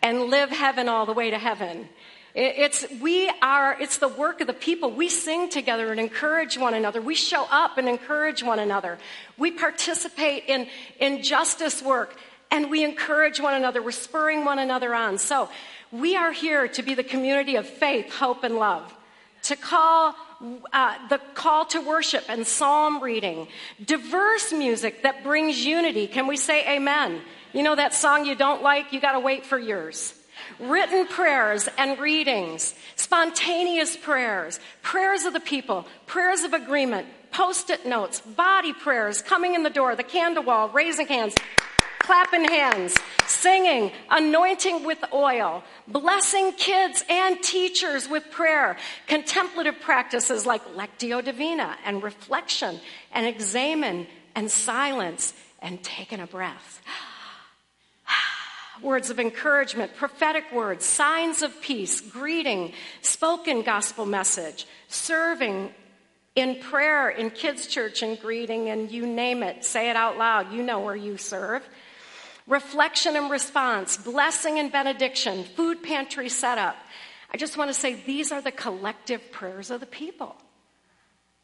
and 0.02 0.24
live 0.24 0.50
heaven 0.50 0.88
all 0.88 1.06
the 1.06 1.12
way 1.12 1.30
to 1.30 1.38
heaven. 1.38 1.88
It's, 2.40 2.86
we 3.00 3.28
are, 3.42 3.76
it's 3.80 3.98
the 3.98 4.06
work 4.06 4.40
of 4.40 4.46
the 4.46 4.52
people. 4.52 4.92
We 4.92 5.08
sing 5.08 5.48
together 5.48 5.90
and 5.90 5.98
encourage 5.98 6.56
one 6.56 6.72
another. 6.72 7.02
We 7.02 7.16
show 7.16 7.48
up 7.50 7.78
and 7.78 7.88
encourage 7.88 8.44
one 8.44 8.60
another. 8.60 8.98
We 9.36 9.50
participate 9.50 10.44
in, 10.46 10.68
in 11.00 11.24
justice 11.24 11.82
work 11.82 12.16
and 12.52 12.70
we 12.70 12.84
encourage 12.84 13.40
one 13.40 13.54
another. 13.54 13.82
We're 13.82 13.90
spurring 13.90 14.44
one 14.44 14.60
another 14.60 14.94
on. 14.94 15.18
So 15.18 15.48
we 15.90 16.14
are 16.14 16.30
here 16.30 16.68
to 16.68 16.82
be 16.84 16.94
the 16.94 17.02
community 17.02 17.56
of 17.56 17.66
faith, 17.66 18.14
hope, 18.14 18.44
and 18.44 18.54
love. 18.54 18.94
To 19.42 19.56
call 19.56 20.14
uh, 20.72 21.08
the 21.08 21.20
call 21.34 21.64
to 21.66 21.80
worship 21.80 22.24
and 22.28 22.46
psalm 22.46 23.02
reading, 23.02 23.48
diverse 23.84 24.52
music 24.52 25.02
that 25.02 25.24
brings 25.24 25.64
unity. 25.64 26.06
Can 26.06 26.28
we 26.28 26.36
say 26.36 26.76
amen? 26.76 27.20
You 27.52 27.64
know 27.64 27.74
that 27.74 27.94
song 27.94 28.26
you 28.26 28.36
don't 28.36 28.62
like? 28.62 28.92
You 28.92 29.00
got 29.00 29.12
to 29.12 29.20
wait 29.20 29.44
for 29.44 29.58
yours 29.58 30.14
written 30.58 31.06
prayers 31.06 31.68
and 31.78 31.98
readings, 31.98 32.74
spontaneous 32.96 33.96
prayers, 33.96 34.60
prayers 34.82 35.24
of 35.24 35.32
the 35.32 35.40
people, 35.40 35.86
prayers 36.06 36.42
of 36.42 36.52
agreement, 36.52 37.06
post 37.30 37.70
it 37.70 37.86
notes, 37.86 38.20
body 38.20 38.72
prayers, 38.72 39.22
coming 39.22 39.54
in 39.54 39.62
the 39.62 39.70
door, 39.70 39.94
the 39.96 40.02
candle 40.02 40.42
wall, 40.42 40.68
raising 40.70 41.06
hands, 41.06 41.34
clapping 41.98 42.44
hands, 42.44 42.96
singing, 43.26 43.92
anointing 44.10 44.84
with 44.84 44.98
oil, 45.12 45.62
blessing 45.86 46.52
kids 46.52 47.04
and 47.08 47.42
teachers 47.42 48.08
with 48.08 48.30
prayer, 48.30 48.76
contemplative 49.06 49.78
practices 49.80 50.46
like 50.46 50.64
Lectio 50.74 51.22
Divina 51.22 51.76
and 51.84 52.02
reflection 52.02 52.80
and 53.12 53.26
examen 53.26 54.06
and 54.34 54.50
silence 54.50 55.34
and 55.60 55.82
taking 55.82 56.20
a 56.20 56.26
breath 56.26 56.80
words 58.82 59.10
of 59.10 59.18
encouragement, 59.18 59.94
prophetic 59.96 60.44
words, 60.52 60.84
signs 60.84 61.42
of 61.42 61.60
peace, 61.60 62.00
greeting, 62.00 62.72
spoken 63.02 63.62
gospel 63.62 64.06
message, 64.06 64.66
serving 64.88 65.72
in 66.34 66.56
prayer, 66.60 67.08
in 67.08 67.30
kids' 67.30 67.66
church, 67.66 68.02
and 68.02 68.18
greeting, 68.20 68.68
and 68.68 68.90
you 68.90 69.06
name 69.06 69.42
it. 69.42 69.64
Say 69.64 69.90
it 69.90 69.96
out 69.96 70.18
loud. 70.18 70.52
You 70.52 70.62
know 70.62 70.80
where 70.80 70.96
you 70.96 71.16
serve. 71.16 71.66
Reflection 72.46 73.16
and 73.16 73.30
response, 73.30 73.96
blessing 73.96 74.58
and 74.58 74.72
benediction, 74.72 75.44
food 75.44 75.82
pantry 75.82 76.28
setup. 76.28 76.76
I 77.32 77.36
just 77.36 77.58
want 77.58 77.68
to 77.68 77.74
say 77.74 77.94
these 77.94 78.32
are 78.32 78.40
the 78.40 78.52
collective 78.52 79.32
prayers 79.32 79.70
of 79.70 79.80
the 79.80 79.86
people. 79.86 80.36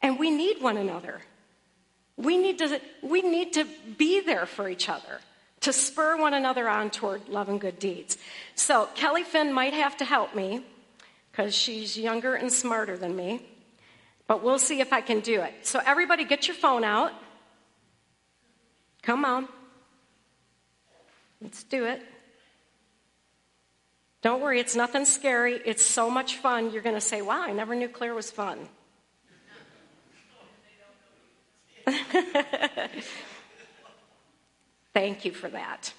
And 0.01 0.17
we 0.17 0.31
need 0.31 0.61
one 0.61 0.77
another. 0.77 1.21
We 2.17 2.37
need 2.37 2.59
to, 2.59 2.79
we 3.03 3.21
need 3.21 3.53
to 3.53 3.67
be 3.97 4.21
there 4.21 4.45
for 4.45 4.69
each 4.69 4.89
other 4.89 5.19
to 5.65 5.73
spur 5.73 6.15
one 6.15 6.35
another 6.35 6.69
on 6.69 6.91
toward 6.91 7.27
love 7.27 7.49
and 7.49 7.59
good 7.59 7.79
deeds. 7.79 8.19
So, 8.53 8.87
Kelly 8.93 9.23
Finn 9.23 9.51
might 9.51 9.73
have 9.73 9.97
to 9.97 10.05
help 10.05 10.35
me 10.35 10.63
because 11.31 11.55
she's 11.55 11.97
younger 11.97 12.35
and 12.35 12.53
smarter 12.53 12.95
than 12.97 13.15
me, 13.15 13.43
but 14.27 14.43
we'll 14.43 14.59
see 14.59 14.79
if 14.79 14.93
I 14.93 15.01
can 15.01 15.21
do 15.21 15.41
it. 15.41 15.53
So, 15.63 15.81
everybody, 15.83 16.23
get 16.23 16.47
your 16.47 16.55
phone 16.55 16.83
out. 16.83 17.13
Come 19.01 19.25
on. 19.25 19.47
Let's 21.41 21.63
do 21.63 21.85
it. 21.85 22.03
Don't 24.21 24.41
worry, 24.41 24.59
it's 24.59 24.75
nothing 24.75 25.05
scary. 25.05 25.59
It's 25.65 25.83
so 25.83 26.11
much 26.11 26.37
fun. 26.37 26.71
You're 26.71 26.83
going 26.83 26.95
to 26.95 27.01
say, 27.01 27.23
wow, 27.23 27.41
I 27.41 27.53
never 27.53 27.73
knew 27.73 27.89
Claire 27.89 28.13
was 28.13 28.29
fun. 28.29 28.69
Thank 34.95 35.25
you 35.25 35.33
for 35.33 35.49
that. 35.49 35.93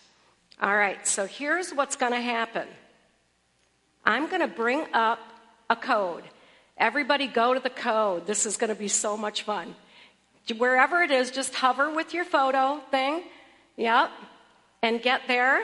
All 0.59 0.75
right, 0.75 1.07
so 1.07 1.27
here's 1.27 1.71
what's 1.71 1.97
going 1.97 2.13
to 2.13 2.21
happen 2.21 2.67
I'm 4.07 4.27
going 4.29 4.41
to 4.41 4.49
bring 4.49 4.87
up 4.95 5.19
a 5.69 5.77
code. 5.77 6.25
Everybody 6.79 7.27
go 7.27 7.53
to 7.53 7.61
the 7.61 7.69
code. 7.69 8.27
This 8.27 8.47
is 8.47 8.57
going 8.57 8.71
to 8.71 8.75
be 8.75 8.89
so 8.89 9.15
much 9.15 9.43
fun. 9.43 9.75
Wherever 10.57 11.03
it 11.03 11.11
is, 11.11 11.31
just 11.31 11.55
hover 11.55 11.91
with 11.95 12.15
your 12.15 12.25
photo 12.25 12.81
thing. 12.91 13.23
Yep. 13.77 14.11
And 14.83 15.03
get 15.03 15.23
there. 15.29 15.61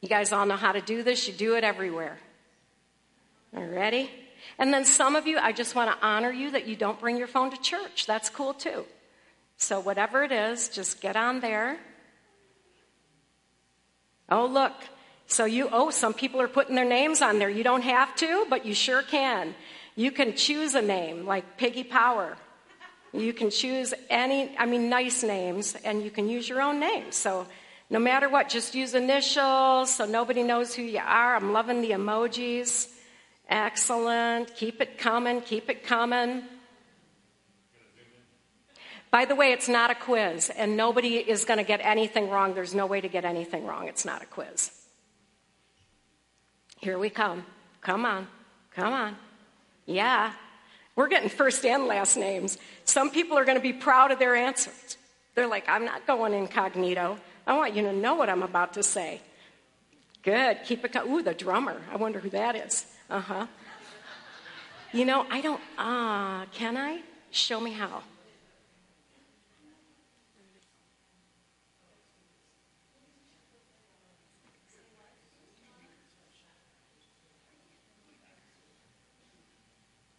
You 0.00 0.08
guys 0.08 0.32
all 0.32 0.46
know 0.46 0.56
how 0.56 0.72
to 0.72 0.80
do 0.80 1.02
this. 1.02 1.28
You 1.28 1.34
do 1.34 1.56
it 1.56 1.64
everywhere. 1.64 2.16
Ready? 3.52 4.10
And 4.58 4.72
then 4.72 4.86
some 4.86 5.14
of 5.14 5.26
you, 5.26 5.36
I 5.36 5.52
just 5.52 5.74
want 5.74 5.90
to 5.90 6.06
honor 6.06 6.30
you 6.30 6.52
that 6.52 6.66
you 6.66 6.74
don't 6.74 6.98
bring 6.98 7.18
your 7.18 7.26
phone 7.26 7.50
to 7.50 7.60
church. 7.60 8.06
That's 8.06 8.30
cool 8.30 8.54
too. 8.54 8.86
So, 9.56 9.80
whatever 9.80 10.22
it 10.22 10.32
is, 10.32 10.68
just 10.68 11.00
get 11.00 11.16
on 11.16 11.40
there. 11.40 11.78
Oh, 14.28 14.46
look. 14.46 14.74
So, 15.26 15.44
you, 15.44 15.68
oh, 15.72 15.90
some 15.90 16.14
people 16.14 16.40
are 16.40 16.48
putting 16.48 16.74
their 16.74 16.84
names 16.84 17.22
on 17.22 17.38
there. 17.38 17.48
You 17.48 17.64
don't 17.64 17.82
have 17.82 18.14
to, 18.16 18.46
but 18.50 18.66
you 18.66 18.74
sure 18.74 19.02
can. 19.02 19.54
You 19.96 20.10
can 20.12 20.36
choose 20.36 20.74
a 20.74 20.82
name 20.82 21.26
like 21.26 21.56
Piggy 21.56 21.84
Power. 21.84 22.36
You 23.12 23.32
can 23.32 23.50
choose 23.50 23.94
any, 24.10 24.54
I 24.58 24.66
mean, 24.66 24.90
nice 24.90 25.22
names, 25.22 25.74
and 25.84 26.02
you 26.02 26.10
can 26.10 26.28
use 26.28 26.48
your 26.48 26.60
own 26.60 26.78
name. 26.78 27.10
So, 27.12 27.46
no 27.88 27.98
matter 27.98 28.28
what, 28.28 28.48
just 28.48 28.74
use 28.74 28.94
initials 28.94 29.94
so 29.94 30.04
nobody 30.06 30.42
knows 30.42 30.74
who 30.74 30.82
you 30.82 30.98
are. 30.98 31.36
I'm 31.36 31.52
loving 31.52 31.80
the 31.80 31.92
emojis. 31.92 32.88
Excellent. 33.48 34.54
Keep 34.56 34.80
it 34.80 34.98
coming, 34.98 35.40
keep 35.40 35.70
it 35.70 35.84
coming. 35.84 36.42
By 39.16 39.24
the 39.24 39.34
way, 39.34 39.52
it's 39.52 39.66
not 39.66 39.90
a 39.90 39.94
quiz, 39.94 40.50
and 40.50 40.76
nobody 40.76 41.16
is 41.16 41.46
going 41.46 41.56
to 41.56 41.64
get 41.64 41.80
anything 41.82 42.28
wrong. 42.28 42.52
There's 42.52 42.74
no 42.74 42.84
way 42.84 43.00
to 43.00 43.08
get 43.08 43.24
anything 43.24 43.64
wrong. 43.64 43.88
It's 43.88 44.04
not 44.04 44.20
a 44.22 44.26
quiz. 44.26 44.70
Here 46.82 46.98
we 46.98 47.08
come. 47.08 47.46
Come 47.80 48.04
on. 48.04 48.28
Come 48.74 48.92
on. 48.92 49.16
Yeah. 49.86 50.34
We're 50.96 51.08
getting 51.08 51.30
first 51.30 51.64
and 51.64 51.86
last 51.86 52.18
names. 52.18 52.58
Some 52.84 53.10
people 53.10 53.38
are 53.38 53.46
going 53.46 53.56
to 53.56 53.62
be 53.62 53.72
proud 53.72 54.10
of 54.10 54.18
their 54.18 54.36
answers. 54.36 54.98
They're 55.34 55.46
like, 55.46 55.66
I'm 55.66 55.86
not 55.86 56.06
going 56.06 56.34
incognito. 56.34 57.16
I 57.46 57.56
want 57.56 57.74
you 57.74 57.84
to 57.84 57.94
know 57.94 58.16
what 58.16 58.28
I'm 58.28 58.42
about 58.42 58.74
to 58.74 58.82
say. 58.82 59.22
Good. 60.24 60.58
Keep 60.66 60.84
it. 60.84 60.92
Co- 60.92 61.08
Ooh, 61.08 61.22
the 61.22 61.32
drummer. 61.32 61.80
I 61.90 61.96
wonder 61.96 62.20
who 62.20 62.28
that 62.28 62.54
is. 62.54 62.84
Uh 63.08 63.20
huh. 63.20 63.46
You 64.92 65.06
know, 65.06 65.24
I 65.30 65.40
don't. 65.40 65.62
Ah, 65.78 66.42
uh, 66.42 66.46
can 66.52 66.76
I? 66.76 67.00
Show 67.30 67.62
me 67.62 67.72
how. 67.72 68.02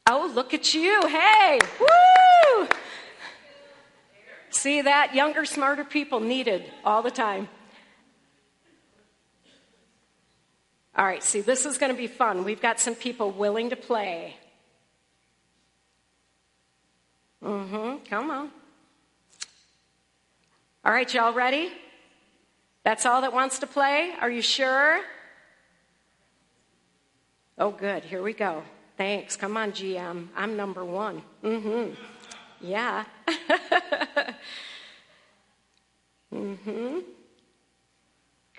Oh, 0.09 0.31
look 0.33 0.53
at 0.53 0.73
you. 0.73 1.01
Hey, 1.07 1.59
woo! 1.79 2.67
See 4.49 4.81
that? 4.81 5.13
Younger, 5.13 5.43
smarter 5.43 5.83
people 5.83 6.21
needed 6.21 6.63
all 6.85 7.01
the 7.01 7.11
time. 7.11 7.49
All 10.95 11.05
right, 11.05 11.21
see, 11.21 11.41
this 11.41 11.65
is 11.65 11.77
going 11.77 11.91
to 11.91 11.97
be 11.97 12.07
fun. 12.07 12.45
We've 12.45 12.61
got 12.61 12.79
some 12.79 12.95
people 12.95 13.31
willing 13.31 13.69
to 13.69 13.75
play. 13.75 14.35
Mm 17.43 17.67
hmm. 17.67 18.03
Come 18.09 18.31
on. 18.31 18.49
All 20.83 20.91
right, 20.91 21.13
y'all 21.13 21.33
ready? 21.33 21.69
That's 22.83 23.05
all 23.05 23.21
that 23.21 23.33
wants 23.33 23.59
to 23.59 23.67
play? 23.67 24.13
Are 24.21 24.31
you 24.31 24.41
sure? 24.41 25.01
Oh, 27.57 27.71
good. 27.71 28.05
Here 28.05 28.23
we 28.23 28.33
go. 28.33 28.63
Thanks. 28.97 29.35
Come 29.35 29.57
on, 29.57 29.73
GM. 29.73 30.27
I'm 30.35 30.57
number 30.57 30.83
one. 30.83 31.21
Mm-hmm. 31.43 31.93
Yeah. 32.61 33.05
mm-hmm. 36.33 36.99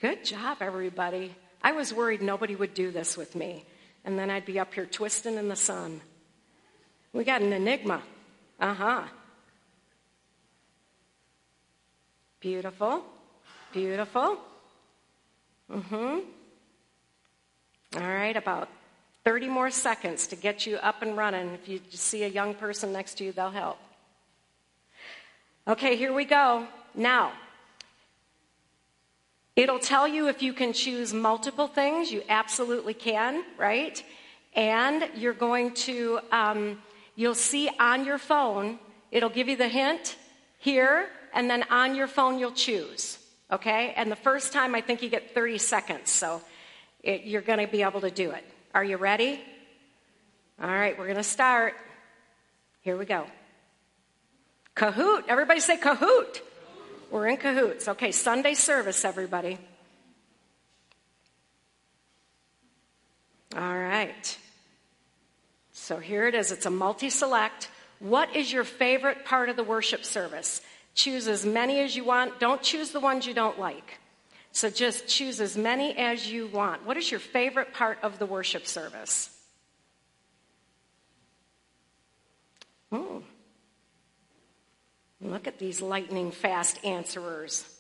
Good 0.01 0.24
job, 0.24 0.59
everybody. 0.61 1.34
I 1.61 1.72
was 1.72 1.93
worried 1.93 2.22
nobody 2.22 2.55
would 2.55 2.72
do 2.72 2.93
this 2.93 3.16
with 3.16 3.34
me, 3.34 3.64
and 4.05 4.16
then 4.16 4.30
I'd 4.30 4.45
be 4.45 4.61
up 4.61 4.72
here 4.72 4.86
twisting 4.86 5.36
in 5.36 5.49
the 5.49 5.57
sun. 5.57 6.01
We 7.12 7.24
got 7.24 7.43
an 7.43 7.53
enigma. 7.53 8.01
Uh 8.61 8.74
huh. 8.74 9.03
Beautiful. 12.39 13.03
Beautiful. 13.72 14.39
Mm 15.68 15.82
hmm. 15.82 16.18
All 17.97 18.09
right, 18.09 18.36
about 18.36 18.68
30 19.29 19.49
more 19.49 19.70
seconds 19.70 20.26
to 20.26 20.37
get 20.37 20.64
you 20.64 20.79
up 20.79 21.03
and 21.03 21.14
running. 21.14 21.51
If 21.51 21.68
you 21.68 21.81
see 21.91 22.22
a 22.24 22.29
young 22.29 22.55
person 22.55 22.95
next 22.95 23.18
to 23.18 23.24
you, 23.24 23.33
they'll 23.33 23.51
help. 23.51 23.76
Okay, 25.66 25.97
here 25.97 26.14
we 26.14 26.24
go. 26.24 26.66
Now, 26.95 27.33
it'll 29.55 29.81
tell 29.81 30.09
you 30.09 30.29
if 30.29 30.43
you 30.43 30.55
can 30.55 30.72
choose 30.72 31.12
multiple 31.12 31.66
things. 31.66 32.11
You 32.11 32.22
absolutely 32.31 32.95
can, 32.95 33.45
right? 33.59 34.03
And 34.55 35.07
you're 35.14 35.35
going 35.35 35.74
to, 35.74 36.20
um, 36.33 36.83
you'll 37.14 37.35
see 37.35 37.68
on 37.79 38.07
your 38.07 38.16
phone, 38.16 38.79
it'll 39.11 39.29
give 39.29 39.47
you 39.47 39.57
the 39.57 39.68
hint 39.68 40.16
here, 40.57 41.11
and 41.35 41.51
then 41.51 41.64
on 41.64 41.95
your 41.95 42.07
phone, 42.07 42.39
you'll 42.39 42.53
choose. 42.53 43.18
Okay? 43.53 43.93
And 43.95 44.11
the 44.11 44.16
first 44.16 44.55
time, 44.55 44.74
I 44.74 44.81
think 44.81 45.03
you 45.03 45.11
get 45.11 45.35
30 45.35 45.59
seconds. 45.59 46.11
So 46.11 46.41
it, 47.03 47.24
you're 47.24 47.43
going 47.43 47.59
to 47.59 47.70
be 47.70 47.83
able 47.83 48.01
to 48.01 48.11
do 48.11 48.31
it. 48.31 48.43
Are 48.75 48.85
you 48.85 48.97
ready? 48.97 49.41
All 50.61 50.69
right, 50.69 50.99
we're 50.99 51.07
going 51.07 51.16
to 51.16 51.23
start. 51.23 51.75
Here 52.83 52.97
we 52.97 53.05
go. 53.05 53.27
Kahoot. 54.77 55.25
Everybody 55.29 55.61
say 55.61 55.77
Kahoot. 55.77 56.41
We're 57.11 57.29
in 57.29 57.37
cahoots. 57.39 57.89
Okay, 57.89 58.12
Sunday 58.12 58.55
service, 58.55 59.05
everybody. 59.05 59.59
All 63.57 63.79
right. 63.79 64.39
So 65.73 65.99
here 65.99 66.29
it 66.29 66.35
is. 66.35 66.53
It's 66.53 66.66
a 66.66 66.71
multi 66.71 67.09
select. 67.09 67.71
What 67.99 68.37
is 68.37 68.53
your 68.53 68.64
favorite 68.64 69.25
part 69.25 69.49
of 69.49 69.57
the 69.57 69.64
worship 69.64 70.05
service? 70.05 70.61
Choose 70.95 71.27
as 71.29 71.47
many 71.47 71.81
as 71.81 71.97
you 71.97 72.05
want. 72.05 72.39
Don't 72.39 72.61
choose 72.61 72.91
the 72.91 73.01
ones 73.01 73.27
you 73.27 73.33
don't 73.33 73.59
like. 73.59 73.99
So 74.59 74.68
just 74.68 75.06
choose 75.06 75.40
as 75.40 75.56
many 75.56 75.96
as 75.96 76.28
you 76.28 76.48
want. 76.48 76.84
What 76.84 76.96
is 76.96 77.09
your 77.12 77.20
favorite 77.20 77.72
part 77.72 77.98
of 78.02 78.18
the 78.18 78.26
worship 78.26 78.66
service? 78.66 79.30
Look 85.20 85.46
at 85.46 85.61
these 85.61 85.80
lightning 85.80 86.32
fast 86.32 86.84
answerers. 86.84 87.72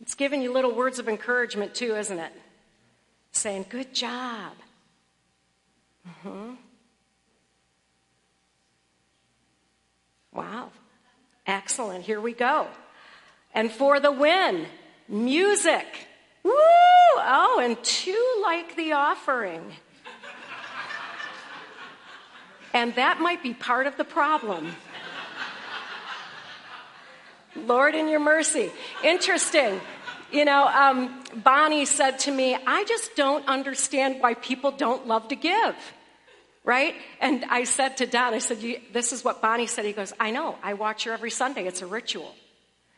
It's 0.00 0.14
giving 0.14 0.42
you 0.42 0.52
little 0.52 0.72
words 0.72 1.00
of 1.00 1.08
encouragement, 1.08 1.74
too, 1.74 1.96
isn't 1.96 2.20
it? 2.20 2.32
Saying, 3.32 3.66
Good 3.68 3.92
job. 3.92 4.52
Mm-hmm. 6.08 6.54
Wow. 10.32 10.70
Excellent. 11.48 12.04
Here 12.04 12.20
we 12.20 12.32
go. 12.32 12.68
And 13.54 13.70
for 13.70 14.00
the 14.00 14.12
win, 14.12 14.66
music. 15.08 15.86
Woo! 16.42 16.52
Oh, 16.52 17.60
and 17.62 17.82
two 17.82 18.40
like 18.42 18.76
the 18.76 18.92
offering. 18.92 19.72
And 22.74 22.92
that 22.96 23.20
might 23.20 23.42
be 23.42 23.54
part 23.54 23.86
of 23.86 23.96
the 23.96 24.04
problem. 24.04 24.74
Lord, 27.54 27.94
in 27.94 28.08
your 28.08 28.18
mercy. 28.18 28.72
Interesting. 29.04 29.80
You 30.32 30.44
know, 30.44 30.66
um, 30.66 31.22
Bonnie 31.36 31.84
said 31.84 32.18
to 32.20 32.32
me, 32.32 32.56
I 32.66 32.84
just 32.84 33.14
don't 33.14 33.46
understand 33.46 34.20
why 34.20 34.34
people 34.34 34.72
don't 34.72 35.06
love 35.06 35.28
to 35.28 35.36
give. 35.36 35.76
Right? 36.64 36.96
And 37.20 37.44
I 37.44 37.64
said 37.64 37.98
to 37.98 38.06
Don, 38.06 38.34
I 38.34 38.38
said, 38.38 38.58
This 38.92 39.12
is 39.12 39.22
what 39.22 39.40
Bonnie 39.40 39.66
said. 39.66 39.84
He 39.84 39.92
goes, 39.92 40.12
I 40.18 40.32
know. 40.32 40.56
I 40.62 40.74
watch 40.74 41.04
her 41.04 41.12
every 41.12 41.30
Sunday. 41.30 41.66
It's 41.66 41.82
a 41.82 41.86
ritual. 41.86 42.34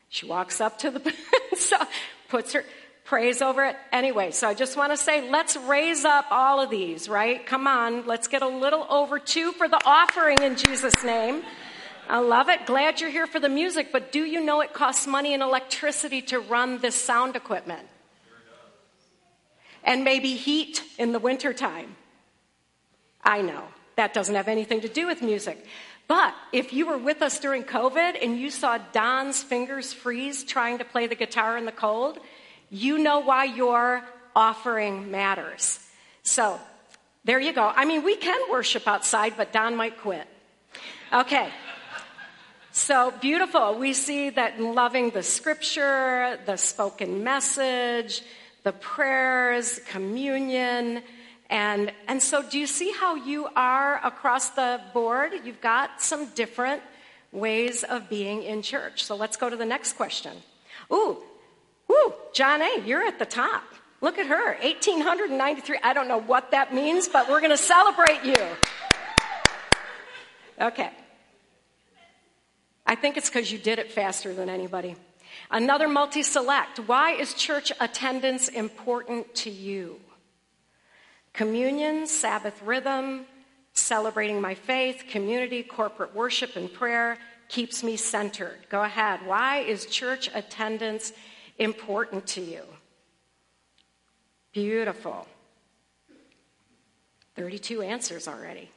She 0.08 0.26
walks 0.26 0.60
up 0.60 0.78
to 0.78 0.90
the, 0.90 1.14
so 1.56 1.76
puts 2.28 2.52
her, 2.52 2.64
prays 3.04 3.40
over 3.40 3.64
it. 3.64 3.76
Anyway, 3.92 4.32
so 4.32 4.48
I 4.48 4.54
just 4.54 4.76
want 4.76 4.92
to 4.92 4.96
say, 4.96 5.30
let's 5.30 5.56
raise 5.56 6.04
up 6.04 6.26
all 6.30 6.60
of 6.60 6.70
these, 6.70 7.08
right? 7.08 7.44
Come 7.46 7.66
on, 7.66 8.06
let's 8.06 8.28
get 8.28 8.42
a 8.42 8.48
little 8.48 8.86
over 8.90 9.18
two 9.18 9.52
for 9.52 9.68
the 9.68 9.80
offering 9.84 10.38
in 10.42 10.56
Jesus' 10.56 11.02
name. 11.04 11.42
I 12.08 12.18
love 12.18 12.48
it. 12.48 12.66
Glad 12.66 13.00
you're 13.00 13.10
here 13.10 13.26
for 13.26 13.40
the 13.40 13.48
music, 13.48 13.88
but 13.92 14.12
do 14.12 14.24
you 14.24 14.44
know 14.44 14.60
it 14.60 14.72
costs 14.72 15.06
money 15.06 15.34
and 15.34 15.42
electricity 15.42 16.22
to 16.22 16.38
run 16.38 16.78
this 16.78 16.94
sound 16.94 17.34
equipment? 17.34 17.86
And 19.82 20.04
maybe 20.04 20.34
heat 20.34 20.82
in 20.98 21.12
the 21.12 21.18
wintertime. 21.18 21.96
I 23.24 23.42
know. 23.42 23.64
That 23.96 24.12
doesn't 24.12 24.34
have 24.34 24.48
anything 24.48 24.82
to 24.82 24.88
do 24.88 25.06
with 25.06 25.22
music. 25.22 25.64
But 26.08 26.34
if 26.52 26.72
you 26.72 26.86
were 26.86 26.98
with 26.98 27.20
us 27.20 27.40
during 27.40 27.64
COVID 27.64 28.22
and 28.22 28.38
you 28.38 28.50
saw 28.50 28.78
Don's 28.92 29.42
fingers 29.42 29.92
freeze 29.92 30.44
trying 30.44 30.78
to 30.78 30.84
play 30.84 31.06
the 31.06 31.16
guitar 31.16 31.58
in 31.58 31.64
the 31.64 31.72
cold, 31.72 32.18
you 32.70 32.98
know 32.98 33.20
why 33.20 33.44
your 33.44 34.02
offering 34.34 35.10
matters. 35.10 35.80
So 36.22 36.60
there 37.24 37.40
you 37.40 37.52
go. 37.52 37.72
I 37.74 37.84
mean, 37.84 38.04
we 38.04 38.16
can 38.16 38.40
worship 38.50 38.86
outside, 38.86 39.34
but 39.36 39.52
Don 39.52 39.74
might 39.74 39.98
quit. 39.98 40.28
Okay. 41.12 41.48
So 42.70 43.12
beautiful. 43.20 43.78
We 43.78 43.94
see 43.94 44.30
that 44.30 44.58
in 44.58 44.74
loving 44.74 45.10
the 45.10 45.22
scripture, 45.22 46.38
the 46.46 46.56
spoken 46.56 47.24
message, 47.24 48.22
the 48.62 48.72
prayers, 48.72 49.80
communion, 49.88 51.02
and, 51.48 51.92
and 52.08 52.20
so, 52.20 52.42
do 52.42 52.58
you 52.58 52.66
see 52.66 52.92
how 52.92 53.14
you 53.14 53.48
are 53.54 54.04
across 54.04 54.50
the 54.50 54.80
board? 54.92 55.32
You've 55.44 55.60
got 55.60 56.02
some 56.02 56.26
different 56.30 56.82
ways 57.30 57.84
of 57.84 58.08
being 58.08 58.42
in 58.42 58.62
church. 58.62 59.04
So, 59.04 59.14
let's 59.14 59.36
go 59.36 59.48
to 59.48 59.56
the 59.56 59.64
next 59.64 59.92
question. 59.94 60.32
Ooh, 60.92 61.18
woo, 61.88 62.14
John 62.32 62.62
A., 62.62 62.80
you're 62.84 63.02
at 63.02 63.18
the 63.18 63.26
top. 63.26 63.62
Look 64.00 64.18
at 64.18 64.26
her, 64.26 64.56
1,893. 64.62 65.78
I 65.82 65.92
don't 65.92 66.08
know 66.08 66.20
what 66.20 66.50
that 66.50 66.74
means, 66.74 67.08
but 67.08 67.28
we're 67.28 67.40
going 67.40 67.50
to 67.50 67.56
celebrate 67.56 68.24
you. 68.24 68.34
Okay. 70.60 70.90
I 72.86 72.94
think 72.94 73.16
it's 73.16 73.28
because 73.28 73.50
you 73.50 73.58
did 73.58 73.78
it 73.78 73.90
faster 73.90 74.34
than 74.34 74.48
anybody. 74.48 74.96
Another 75.50 75.88
multi 75.88 76.22
select. 76.22 76.78
Why 76.80 77.12
is 77.12 77.34
church 77.34 77.72
attendance 77.80 78.48
important 78.48 79.34
to 79.36 79.50
you? 79.50 80.00
Communion, 81.36 82.06
Sabbath 82.06 82.62
rhythm, 82.62 83.26
celebrating 83.74 84.40
my 84.40 84.54
faith, 84.54 85.04
community, 85.10 85.62
corporate 85.62 86.14
worship, 86.14 86.56
and 86.56 86.72
prayer 86.72 87.18
keeps 87.48 87.84
me 87.84 87.94
centered. 87.98 88.56
Go 88.70 88.82
ahead. 88.82 89.20
Why 89.26 89.58
is 89.58 89.84
church 89.84 90.30
attendance 90.34 91.12
important 91.58 92.26
to 92.28 92.40
you? 92.40 92.62
Beautiful. 94.54 95.28
32 97.34 97.82
answers 97.82 98.26
already. 98.26 98.70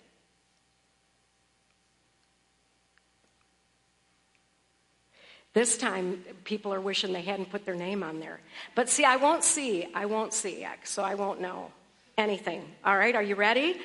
This 5.53 5.77
time, 5.77 6.25
people 6.43 6.73
are 6.73 6.81
wishing 6.81 7.13
they 7.13 7.21
hadn't 7.21 7.51
put 7.51 7.65
their 7.65 7.73
name 7.73 8.03
on 8.03 8.19
there. 8.19 8.41
But 8.75 8.89
see, 8.89 9.05
I 9.05 9.15
won't 9.15 9.45
see. 9.45 9.87
I 9.95 10.05
won't 10.07 10.33
see, 10.33 10.67
so 10.83 11.03
I 11.03 11.15
won't 11.15 11.39
know 11.39 11.71
anything. 12.19 12.63
All 12.83 12.97
right, 12.97 13.15
are 13.15 13.23
you 13.23 13.35
ready? 13.35 13.79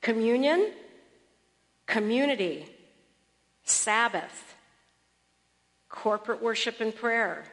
Communion, 0.00 0.72
community, 1.86 2.66
Sabbath, 3.64 4.54
corporate 5.88 6.42
worship 6.42 6.80
and 6.80 6.94
prayer, 6.94 7.44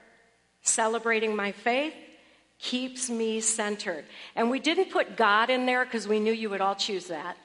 celebrating 0.61 1.35
my 1.35 1.51
faith 1.51 1.93
keeps 2.59 3.09
me 3.09 3.41
centered. 3.41 4.05
And 4.35 4.49
we 4.49 4.59
didn't 4.59 4.91
put 4.91 5.17
God 5.17 5.49
in 5.49 5.65
there 5.65 5.83
because 5.83 6.07
we 6.07 6.19
knew 6.19 6.31
you 6.31 6.49
would 6.49 6.61
all 6.61 6.75
choose 6.75 7.07
that. 7.07 7.37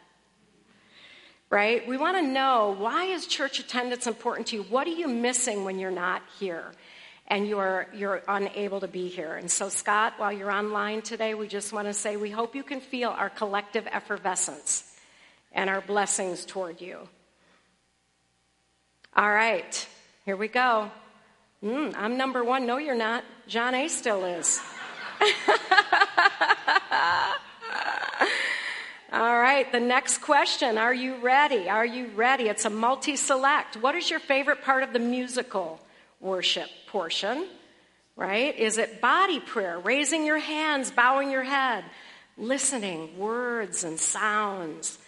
Right? 1.51 1.87
We 1.89 1.97
want 1.97 2.19
to 2.19 2.23
know 2.23 2.77
why 2.79 3.07
is 3.07 3.27
church 3.27 3.59
attendance 3.59 4.07
important 4.07 4.49
to 4.49 4.57
you? 4.57 4.63
What 4.65 4.87
are 4.87 4.91
you 4.91 5.09
missing 5.09 5.65
when 5.65 5.79
you're 5.79 5.91
not 5.91 6.23
here? 6.39 6.73
And 7.29 7.47
you're, 7.47 7.87
you're 7.95 8.23
unable 8.27 8.81
to 8.81 8.89
be 8.89 9.09
here. 9.09 9.35
And 9.35 9.51
so, 9.51 9.69
Scott, 9.69 10.15
while 10.17 10.33
you're 10.33 10.51
online 10.51 11.03
today, 11.03 11.35
we 11.35 11.47
just 11.47 11.75
want 11.75 11.87
to 11.87 11.93
say 11.93 12.17
we 12.17 12.31
hope 12.31 12.57
you 12.57 12.63
can 12.63 12.81
feel 12.81 13.11
our 13.11 13.29
collective 13.29 13.87
effervescence 13.87 14.97
and 15.53 15.69
our 15.69 15.83
blessings 15.83 16.47
toward 16.47 16.81
you. 16.81 16.99
All 19.15 19.31
right, 19.31 19.87
here 20.25 20.37
we 20.37 20.49
go. 20.49 20.91
Mm, 21.63 21.95
I'm 21.97 22.17
number 22.17 22.43
one. 22.43 22.67
No, 22.67 22.79
you're 22.79 22.95
not. 22.95 23.25
John 23.47 23.75
A. 23.75 23.89
still 23.89 24.25
is. 24.25 24.61
All 29.13 29.39
right, 29.39 29.71
the 29.73 29.81
next 29.81 30.19
question. 30.19 30.79
Are 30.79 30.95
you 30.95 31.17
ready? 31.17 31.69
Are 31.69 31.85
you 31.85 32.07
ready? 32.15 32.45
It's 32.45 32.65
a 32.65 32.71
multi 32.71 33.17
select. 33.17 33.77
What 33.77 33.97
is 33.97 34.09
your 34.09 34.21
favorite 34.21 34.63
part 34.63 34.83
of 34.83 34.93
the 34.93 34.99
musical? 34.99 35.81
Worship 36.21 36.69
portion, 36.87 37.47
right? 38.17 38.57
Is 38.59 38.79
it 38.79 39.01
body 39.01 39.41
prayer, 39.41 39.79
raising 39.79 40.25
your 40.27 40.39
hands, 40.39 40.91
bowing 40.91 41.31
your 41.31 41.45
head, 41.45 41.85
listening, 42.37 43.19
words 43.19 43.85
and 43.85 43.99
sounds, 43.99 44.99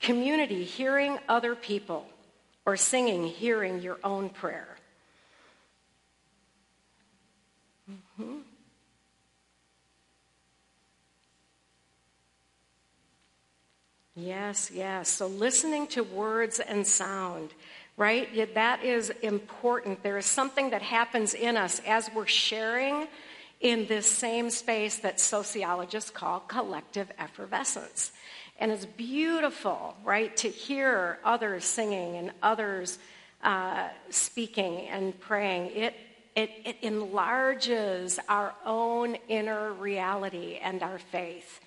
community, 0.00 0.64
hearing 0.64 1.18
other 1.28 1.54
people, 1.54 2.06
or 2.66 2.76
singing, 2.76 3.24
hearing 3.24 3.80
your 3.80 3.98
own 4.04 4.28
prayer? 4.28 4.68
Mm-hmm. 7.90 8.38
Yes, 14.18 14.72
yes. 14.74 15.08
So 15.08 15.28
listening 15.28 15.86
to 15.88 16.02
words 16.02 16.58
and 16.58 16.84
sound, 16.84 17.50
right? 17.98 18.54
That 18.54 18.84
is 18.84 19.10
important. 19.22 20.02
There 20.02 20.16
is 20.16 20.24
something 20.24 20.70
that 20.70 20.82
happens 20.82 21.34
in 21.34 21.56
us 21.56 21.82
as 21.86 22.08
we're 22.14 22.26
sharing 22.26 23.08
in 23.60 23.86
this 23.88 24.06
same 24.06 24.50
space 24.50 24.98
that 24.98 25.18
sociologists 25.18 26.10
call 26.10 26.40
collective 26.40 27.10
effervescence. 27.18 28.12
And 28.60 28.70
it's 28.70 28.86
beautiful, 28.86 29.96
right, 30.04 30.34
to 30.38 30.48
hear 30.48 31.18
others 31.24 31.64
singing 31.64 32.16
and 32.16 32.32
others 32.40 33.00
uh, 33.42 33.88
speaking 34.10 34.86
and 34.88 35.18
praying. 35.18 35.72
It, 35.74 35.94
it, 36.36 36.50
it 36.64 36.76
enlarges 36.82 38.20
our 38.28 38.54
own 38.64 39.16
inner 39.28 39.72
reality 39.72 40.58
and 40.62 40.84
our 40.84 40.98
faith. 40.98 41.60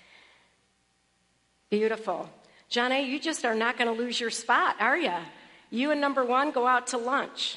Beautiful. 1.68 2.28
John 2.70 2.90
A., 2.90 3.04
you 3.04 3.20
just 3.20 3.44
are 3.44 3.54
not 3.54 3.76
going 3.76 3.94
to 3.94 4.02
lose 4.02 4.18
your 4.18 4.30
spot, 4.30 4.76
are 4.80 4.96
you? 4.96 5.12
You 5.72 5.90
and 5.90 6.02
number 6.02 6.22
one 6.22 6.50
go 6.50 6.66
out 6.66 6.88
to 6.88 6.98
lunch. 6.98 7.56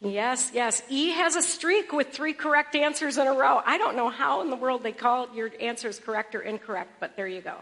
Yes, 0.00 0.50
yes. 0.54 0.82
E 0.88 1.10
has 1.10 1.36
a 1.36 1.42
streak 1.42 1.92
with 1.92 2.08
three 2.08 2.32
correct 2.32 2.74
answers 2.74 3.18
in 3.18 3.26
a 3.26 3.32
row. 3.32 3.60
I 3.64 3.76
don't 3.76 3.96
know 3.96 4.08
how 4.08 4.40
in 4.40 4.48
the 4.48 4.56
world 4.56 4.82
they 4.82 4.92
call 4.92 5.28
your 5.34 5.50
answers 5.60 5.98
correct 5.98 6.34
or 6.34 6.40
incorrect, 6.40 7.00
but 7.00 7.16
there 7.16 7.28
you 7.28 7.42
go. 7.42 7.56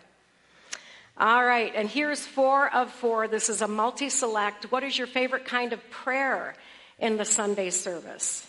All 1.19 1.45
right, 1.45 1.73
and 1.75 1.89
here's 1.89 2.25
four 2.25 2.73
of 2.73 2.91
four. 2.91 3.27
This 3.27 3.49
is 3.49 3.61
a 3.61 3.69
multi 3.69 4.09
select. 4.09 4.71
What 4.71 4.85
is 4.85 4.97
your 4.97 5.09
favorite 5.09 5.47
kind 5.47 5.73
of 5.73 5.91
prayer 5.91 6.55
in 7.01 7.17
the 7.17 7.25
Sunday 7.25 7.71
service? 7.71 8.49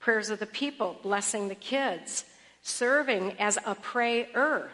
Prayers 0.00 0.30
of 0.30 0.40
the 0.40 0.46
people, 0.46 0.96
blessing 1.04 1.46
the 1.46 1.54
kids, 1.54 2.24
serving 2.62 3.36
as 3.38 3.58
a 3.64 3.76
prayer. 3.76 4.70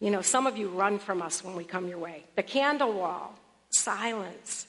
You 0.00 0.10
know, 0.10 0.22
some 0.22 0.46
of 0.46 0.56
you 0.56 0.68
run 0.68 0.98
from 0.98 1.20
us 1.20 1.44
when 1.44 1.54
we 1.54 1.64
come 1.64 1.86
your 1.86 1.98
way. 1.98 2.24
The 2.34 2.42
candle 2.42 2.92
wall, 2.92 3.38
silence, 3.68 4.66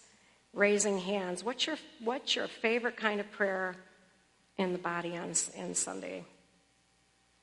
raising 0.53 0.99
hands. 0.99 1.43
What's 1.43 1.65
your, 1.65 1.77
what's 2.03 2.35
your 2.35 2.47
favorite 2.47 2.97
kind 2.97 3.21
of 3.21 3.31
prayer 3.31 3.75
in 4.57 4.73
the 4.73 4.77
body 4.77 5.15
on 5.15 5.33
in 5.55 5.73
Sunday 5.73 6.25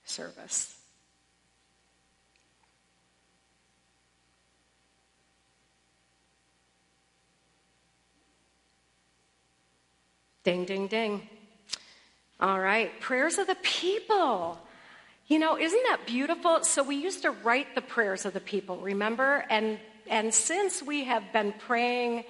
service? 0.05 0.74
Ding, 10.45 10.64
ding, 10.64 10.86
ding. 10.86 11.28
All 12.41 12.61
right, 12.61 12.99
prayers 13.01 13.39
of 13.39 13.47
the 13.47 13.57
people. 13.57 14.59
You 15.29 15.39
know, 15.39 15.59
isn't 15.59 15.83
that 15.85 16.07
beautiful? 16.07 16.64
So 16.64 16.83
we 16.83 16.97
used 16.97 17.22
to 17.22 17.31
write 17.31 17.74
the 17.74 17.83
prayers 17.83 18.24
of 18.24 18.33
the 18.33 18.41
people, 18.41 18.79
remember? 18.79 19.45
And 19.49 19.79
and 20.11 20.33
since 20.33 20.83
we 20.83 21.05
have 21.05 21.33
been 21.33 21.53
praying 21.53 22.24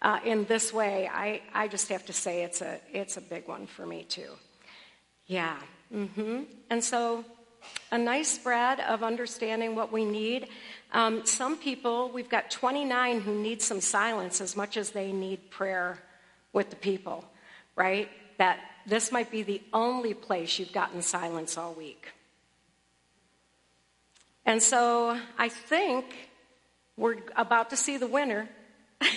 uh, 0.00 0.20
in 0.24 0.44
this 0.44 0.72
way, 0.72 1.10
I, 1.12 1.42
I 1.52 1.66
just 1.66 1.88
have 1.88 2.06
to 2.06 2.12
say 2.12 2.44
it's 2.44 2.62
a 2.62 2.80
it's 2.92 3.16
a 3.16 3.20
big 3.20 3.48
one 3.48 3.66
for 3.66 3.84
me 3.84 4.04
too. 4.04 4.30
Yeah. 5.26 5.58
Mm-hmm. 5.92 6.42
And 6.70 6.82
so 6.82 7.24
a 7.90 7.98
nice 7.98 8.28
spread 8.28 8.78
of 8.80 9.02
understanding 9.02 9.74
what 9.74 9.92
we 9.92 10.04
need. 10.04 10.48
Um, 10.92 11.26
some 11.26 11.56
people, 11.56 12.10
we've 12.10 12.28
got 12.28 12.50
29 12.50 13.20
who 13.20 13.34
need 13.34 13.60
some 13.60 13.80
silence 13.80 14.40
as 14.40 14.56
much 14.56 14.76
as 14.76 14.90
they 14.90 15.10
need 15.10 15.50
prayer 15.50 15.98
with 16.52 16.70
the 16.70 16.76
people 16.76 17.24
right? 17.76 18.08
That 18.38 18.58
this 18.86 19.12
might 19.12 19.30
be 19.30 19.42
the 19.42 19.62
only 19.72 20.14
place 20.14 20.58
you've 20.58 20.72
gotten 20.72 21.02
silence 21.02 21.56
all 21.56 21.74
week. 21.74 22.08
And 24.46 24.62
so 24.62 25.18
I 25.36 25.48
think 25.48 26.04
we're 26.96 27.16
about 27.34 27.70
to 27.70 27.76
see 27.76 27.96
the 27.96 28.06
winner. 28.06 28.48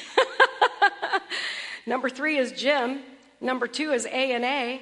number 1.86 2.09
three 2.09 2.38
is 2.38 2.51
Jim. 2.51 3.01
Number 3.39 3.67
two 3.67 3.91
is 3.91 4.07
A 4.07 4.34
and 4.34 4.43
A. 4.43 4.82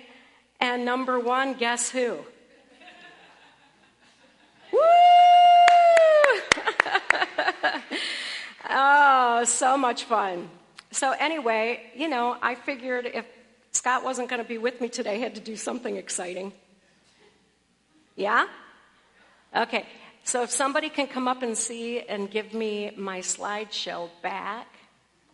And 0.61 0.85
number 0.85 1.19
one, 1.19 1.53
guess 1.53 1.91
who? 1.91 2.19
Woo! 4.71 4.79
oh, 8.69 9.43
so 9.45 9.77
much 9.77 10.05
fun. 10.05 10.49
So, 10.91 11.11
anyway, 11.11 11.91
you 11.93 12.07
know, 12.07 12.37
I 12.41 12.55
figured 12.55 13.05
if 13.05 13.25
Scott 13.73 14.05
wasn't 14.05 14.29
going 14.29 14.41
to 14.41 14.47
be 14.47 14.57
with 14.57 14.79
me 14.79 14.87
today, 14.87 15.15
I 15.15 15.17
had 15.17 15.35
to 15.35 15.41
do 15.41 15.57
something 15.57 15.97
exciting. 15.97 16.53
Yeah? 18.15 18.47
Okay. 19.55 19.85
So 20.27 20.43
if 20.43 20.51
somebody 20.51 20.89
can 20.89 21.07
come 21.07 21.25
up 21.25 21.41
and 21.41 21.57
see 21.57 22.01
and 22.01 22.29
give 22.29 22.53
me 22.53 22.91
my 22.97 23.19
slideshow 23.19 24.09
back, 24.21 24.67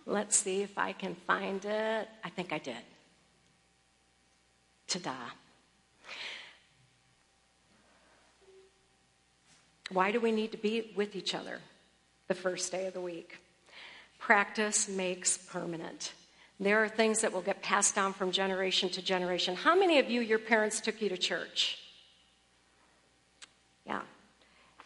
let's 0.05 0.37
see 0.37 0.61
if 0.61 0.77
I 0.77 0.93
can 0.93 1.15
find 1.15 1.65
it. 1.65 2.07
I 2.23 2.29
think 2.29 2.53
I 2.53 2.59
did. 2.59 2.77
Ta-da. 4.87 5.15
Why 9.89 10.11
do 10.11 10.19
we 10.19 10.31
need 10.31 10.51
to 10.51 10.59
be 10.59 10.93
with 10.95 11.15
each 11.15 11.33
other 11.33 11.57
the 12.27 12.35
first 12.35 12.71
day 12.71 12.85
of 12.85 12.93
the 12.93 13.01
week? 13.01 13.39
Practice 14.19 14.87
makes 14.87 15.39
permanent. 15.39 16.13
There 16.59 16.83
are 16.83 16.87
things 16.87 17.21
that 17.21 17.33
will 17.33 17.41
get 17.41 17.63
passed 17.63 17.95
down 17.95 18.13
from 18.13 18.31
generation 18.31 18.89
to 18.89 19.01
generation. 19.01 19.55
How 19.55 19.73
many 19.73 19.97
of 19.97 20.11
you, 20.11 20.21
your 20.21 20.37
parents 20.37 20.81
took 20.81 21.01
you 21.01 21.09
to 21.09 21.17
church? 21.17 21.79
Yeah. 23.87 24.01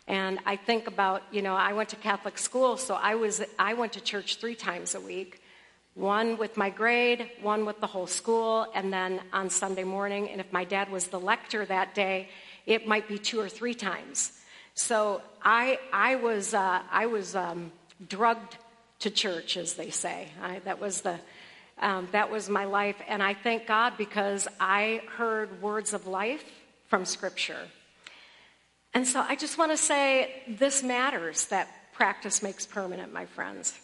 And 0.08 0.40
I 0.46 0.56
think 0.56 0.88
about, 0.88 1.24
you 1.32 1.42
know, 1.42 1.56
I 1.56 1.74
went 1.74 1.90
to 1.90 1.98
Catholic 1.98 2.38
school, 2.38 2.78
so 2.78 2.96
I 2.96 3.16
was 3.16 3.44
I 3.60 3.74
went 3.74 3.94
to 3.94 4.02
church 4.02 4.38
3 4.38 4.56
times 4.56 4.96
a 4.96 5.02
week. 5.02 5.42
One 5.96 6.38
with 6.38 6.58
my 6.58 6.70
grade, 6.70 7.32
one 7.42 7.66
with 7.66 7.80
the 7.82 7.88
whole 7.88 8.08
school, 8.08 8.68
and 8.76 8.94
then 8.94 9.20
on 9.34 9.50
Sunday 9.50 9.84
morning, 9.84 10.30
and 10.30 10.40
if 10.40 10.54
my 10.54 10.64
dad 10.64 10.92
was 10.92 11.08
the 11.08 11.20
lector 11.20 11.66
that 11.66 11.96
day, 11.96 12.30
it 12.68 12.86
might 12.88 13.08
be 13.08 13.18
two 13.18 13.40
or 13.40 13.50
three 13.50 13.74
times. 13.74 14.32
So 14.76 15.22
I 15.44 15.80
I 15.92 16.16
was 16.16 16.54
uh, 16.54 16.82
I 16.92 17.08
was 17.08 17.36
um, 17.36 17.72
drugged 18.08 18.58
to 19.00 19.10
church, 19.10 19.58
as 19.58 19.74
they 19.74 19.90
say. 19.90 20.28
I, 20.42 20.60
that 20.60 20.80
was 20.80 21.02
the 21.02 21.20
um, 21.80 22.08
that 22.12 22.30
was 22.32 22.50
my 22.50 22.66
life. 22.66 22.98
And 23.08 23.22
I 23.22 23.34
thank 23.34 23.68
God 23.68 23.98
because 23.98 24.48
I 24.60 25.02
heard 25.18 25.62
words 25.62 25.94
of 25.94 26.08
life 26.08 26.44
from 26.88 27.06
Scripture. 27.06 27.68
And 28.98 29.08
so 29.08 29.22
I 29.22 29.36
just 29.36 29.60
want 29.60 29.72
to 29.72 29.78
say 29.78 30.42
this 30.48 30.82
matters 30.82 31.46
that 31.50 31.70
practice 31.94 32.42
makes 32.42 32.66
permanent, 32.66 33.14
my 33.14 33.28
friends. 33.28 33.78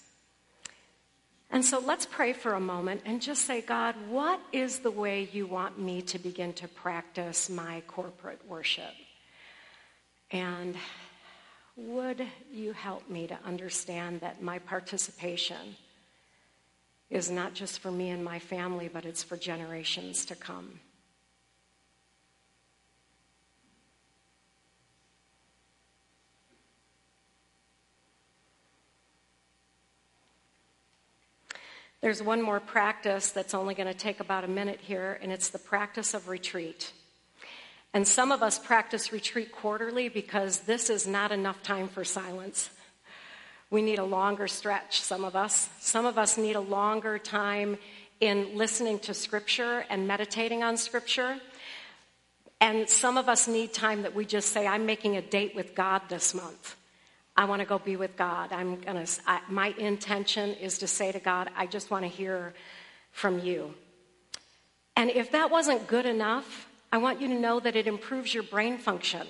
And 1.51 1.63
so 1.63 1.77
let's 1.77 2.07
pray 2.07 2.33
for 2.33 2.53
a 2.53 2.59
moment 2.59 3.01
and 3.05 3.21
just 3.21 3.45
say, 3.45 3.61
God, 3.61 3.93
what 4.09 4.39
is 4.51 4.79
the 4.79 4.89
way 4.89 5.29
you 5.31 5.45
want 5.45 5.77
me 5.77 6.01
to 6.01 6.17
begin 6.17 6.51
to 6.53 6.67
practice 6.67 7.47
my 7.47 7.83
corporate 7.85 8.41
worship? 8.47 8.91
And 10.31 10.75
would 11.75 12.25
you 12.51 12.73
help 12.73 13.07
me 13.07 13.27
to 13.27 13.37
understand 13.45 14.21
that 14.21 14.41
my 14.41 14.57
participation 14.57 15.75
is 17.11 17.29
not 17.29 17.53
just 17.53 17.81
for 17.81 17.91
me 17.91 18.09
and 18.09 18.25
my 18.25 18.39
family, 18.39 18.89
but 18.91 19.05
it's 19.05 19.21
for 19.21 19.37
generations 19.37 20.25
to 20.25 20.35
come. 20.35 20.79
There's 32.03 32.21
one 32.21 32.41
more 32.41 32.59
practice 32.59 33.31
that's 33.31 33.53
only 33.53 33.75
going 33.75 33.87
to 33.87 33.93
take 33.93 34.19
about 34.19 34.43
a 34.43 34.47
minute 34.49 34.81
here, 34.81 35.17
and 35.21 35.31
it's 35.31 35.47
the 35.47 35.57
practice 35.57 36.13
of 36.13 36.27
retreat. 36.27 36.91
And 37.93 38.05
some 38.05 38.33
of 38.33 38.43
us 38.43 38.59
practice 38.59 39.13
retreat 39.13 39.53
quarterly 39.53 40.09
because 40.09 40.59
this 40.59 40.89
is 40.89 41.07
not 41.07 41.31
enough 41.31 41.63
time 41.63 41.87
for 41.87 42.03
silence. 42.03 42.71
We 43.69 43.81
need 43.81 43.99
a 43.99 44.03
longer 44.03 44.49
stretch, 44.49 44.99
some 44.99 45.23
of 45.23 45.37
us. 45.37 45.69
Some 45.79 46.05
of 46.05 46.17
us 46.17 46.37
need 46.37 46.57
a 46.57 46.59
longer 46.59 47.17
time 47.17 47.77
in 48.19 48.57
listening 48.57 48.99
to 48.99 49.13
Scripture 49.13 49.85
and 49.89 50.05
meditating 50.05 50.61
on 50.61 50.75
Scripture. 50.75 51.39
And 52.59 52.89
some 52.89 53.17
of 53.17 53.29
us 53.29 53.47
need 53.47 53.71
time 53.71 54.01
that 54.01 54.13
we 54.13 54.25
just 54.25 54.49
say, 54.49 54.67
I'm 54.67 54.85
making 54.85 55.15
a 55.15 55.21
date 55.21 55.55
with 55.55 55.73
God 55.73 56.01
this 56.09 56.33
month. 56.33 56.75
I 57.35 57.45
want 57.45 57.61
to 57.61 57.65
go 57.65 57.79
be 57.79 57.95
with 57.95 58.15
God. 58.15 58.51
I'm 58.51 58.77
to, 58.81 59.07
my 59.49 59.73
intention 59.77 60.51
is 60.51 60.77
to 60.79 60.87
say 60.87 61.11
to 61.11 61.19
God, 61.19 61.49
I 61.55 61.65
just 61.65 61.89
want 61.89 62.03
to 62.03 62.09
hear 62.09 62.53
from 63.11 63.39
you. 63.39 63.73
And 64.95 65.09
if 65.09 65.31
that 65.31 65.49
wasn't 65.49 65.87
good 65.87 66.05
enough, 66.05 66.67
I 66.91 66.97
want 66.97 67.21
you 67.21 67.27
to 67.29 67.39
know 67.39 67.59
that 67.59 67.75
it 67.75 67.87
improves 67.87 68.33
your 68.33 68.43
brain 68.43 68.77
function 68.77 69.25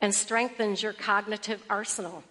and 0.00 0.14
strengthens 0.14 0.82
your 0.82 0.92
cognitive 0.92 1.62
arsenal. 1.70 2.24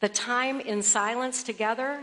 The 0.00 0.08
time 0.08 0.60
in 0.60 0.82
silence 0.82 1.42
together 1.42 2.00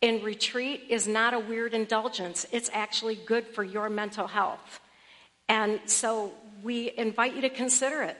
in 0.00 0.22
retreat 0.22 0.84
is 0.90 1.08
not 1.08 1.34
a 1.34 1.38
weird 1.38 1.74
indulgence, 1.74 2.46
it's 2.52 2.70
actually 2.72 3.16
good 3.16 3.46
for 3.46 3.64
your 3.64 3.88
mental 3.88 4.26
health. 4.26 4.80
And 5.48 5.80
so 5.86 6.32
we 6.62 6.92
invite 6.96 7.34
you 7.34 7.40
to 7.40 7.50
consider 7.50 8.02
it. 8.02 8.16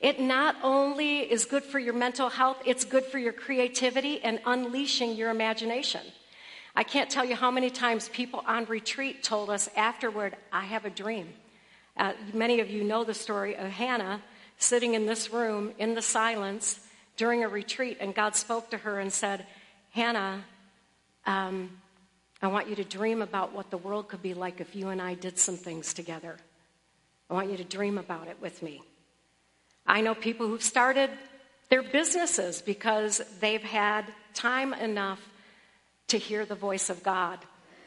It 0.00 0.20
not 0.20 0.56
only 0.62 1.20
is 1.20 1.44
good 1.44 1.64
for 1.64 1.78
your 1.78 1.94
mental 1.94 2.28
health, 2.28 2.58
it's 2.64 2.84
good 2.84 3.04
for 3.04 3.18
your 3.18 3.32
creativity 3.32 4.22
and 4.22 4.40
unleashing 4.46 5.16
your 5.16 5.30
imagination. 5.30 6.02
I 6.76 6.84
can't 6.84 7.10
tell 7.10 7.24
you 7.24 7.34
how 7.34 7.50
many 7.50 7.70
times 7.70 8.08
people 8.08 8.44
on 8.46 8.64
retreat 8.66 9.24
told 9.24 9.50
us 9.50 9.68
afterward, 9.76 10.36
I 10.52 10.64
have 10.66 10.84
a 10.84 10.90
dream. 10.90 11.28
Uh, 11.96 12.12
many 12.32 12.60
of 12.60 12.70
you 12.70 12.84
know 12.84 13.02
the 13.02 13.14
story 13.14 13.56
of 13.56 13.66
Hannah 13.68 14.22
sitting 14.58 14.94
in 14.94 15.06
this 15.06 15.32
room 15.32 15.72
in 15.78 15.96
the 15.96 16.02
silence 16.02 16.78
during 17.16 17.42
a 17.42 17.48
retreat, 17.48 17.98
and 18.00 18.14
God 18.14 18.36
spoke 18.36 18.70
to 18.70 18.78
her 18.78 19.00
and 19.00 19.12
said, 19.12 19.44
Hannah, 19.90 20.44
um, 21.26 21.70
I 22.40 22.46
want 22.46 22.68
you 22.68 22.76
to 22.76 22.84
dream 22.84 23.22
about 23.22 23.52
what 23.52 23.70
the 23.70 23.78
world 23.78 24.08
could 24.08 24.22
be 24.22 24.34
like 24.34 24.60
if 24.60 24.76
you 24.76 24.88
and 24.88 25.02
I 25.02 25.14
did 25.14 25.38
some 25.38 25.56
things 25.56 25.92
together. 25.92 26.36
I 27.28 27.34
want 27.34 27.50
you 27.50 27.56
to 27.56 27.64
dream 27.64 27.98
about 27.98 28.28
it 28.28 28.36
with 28.40 28.62
me. 28.62 28.82
I 29.88 30.02
know 30.02 30.14
people 30.14 30.46
who've 30.46 30.62
started 30.62 31.08
their 31.70 31.82
businesses 31.82 32.60
because 32.60 33.22
they've 33.40 33.62
had 33.62 34.04
time 34.34 34.74
enough 34.74 35.20
to 36.08 36.18
hear 36.18 36.44
the 36.44 36.54
voice 36.54 36.90
of 36.90 37.02
God 37.02 37.38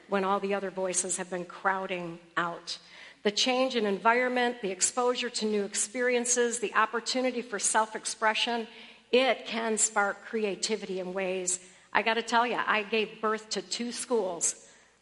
when 0.09 0.23
all 0.23 0.39
the 0.39 0.55
other 0.55 0.71
voices 0.71 1.17
have 1.17 1.29
been 1.29 1.45
crowding 1.45 2.17
out. 2.35 2.79
The 3.23 3.31
change 3.31 3.75
in 3.75 3.85
environment, 3.85 4.57
the 4.63 4.71
exposure 4.71 5.29
to 5.29 5.45
new 5.45 5.63
experiences, 5.63 6.59
the 6.59 6.73
opportunity 6.73 7.43
for 7.43 7.59
self 7.59 7.95
expression, 7.95 8.67
it 9.11 9.45
can 9.45 9.77
spark 9.77 10.25
creativity 10.25 10.99
in 10.99 11.13
ways. 11.13 11.59
I 11.93 12.01
got 12.01 12.15
to 12.15 12.23
tell 12.23 12.47
you, 12.47 12.57
I 12.65 12.81
gave 12.81 13.21
birth 13.21 13.49
to 13.51 13.61
two 13.61 13.91
schools 13.91 14.55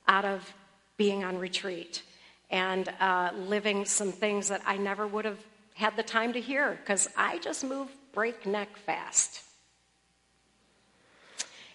out 0.07 0.25
of 0.25 0.53
being 0.97 1.23
on 1.23 1.37
retreat 1.37 2.03
and 2.51 2.89
uh, 2.99 3.31
living 3.37 3.85
some 3.85 4.11
things 4.11 4.49
that 4.49 4.61
I 4.65 4.75
never 4.77 5.07
would 5.07 5.23
have 5.23 5.39
had 5.80 5.95
the 5.95 6.03
time 6.03 6.34
to 6.34 6.41
hear 6.41 6.77
because 6.82 7.07
I 7.15 7.38
just 7.38 7.63
move 7.63 7.88
breakneck 8.11 8.75
fast. 8.77 9.41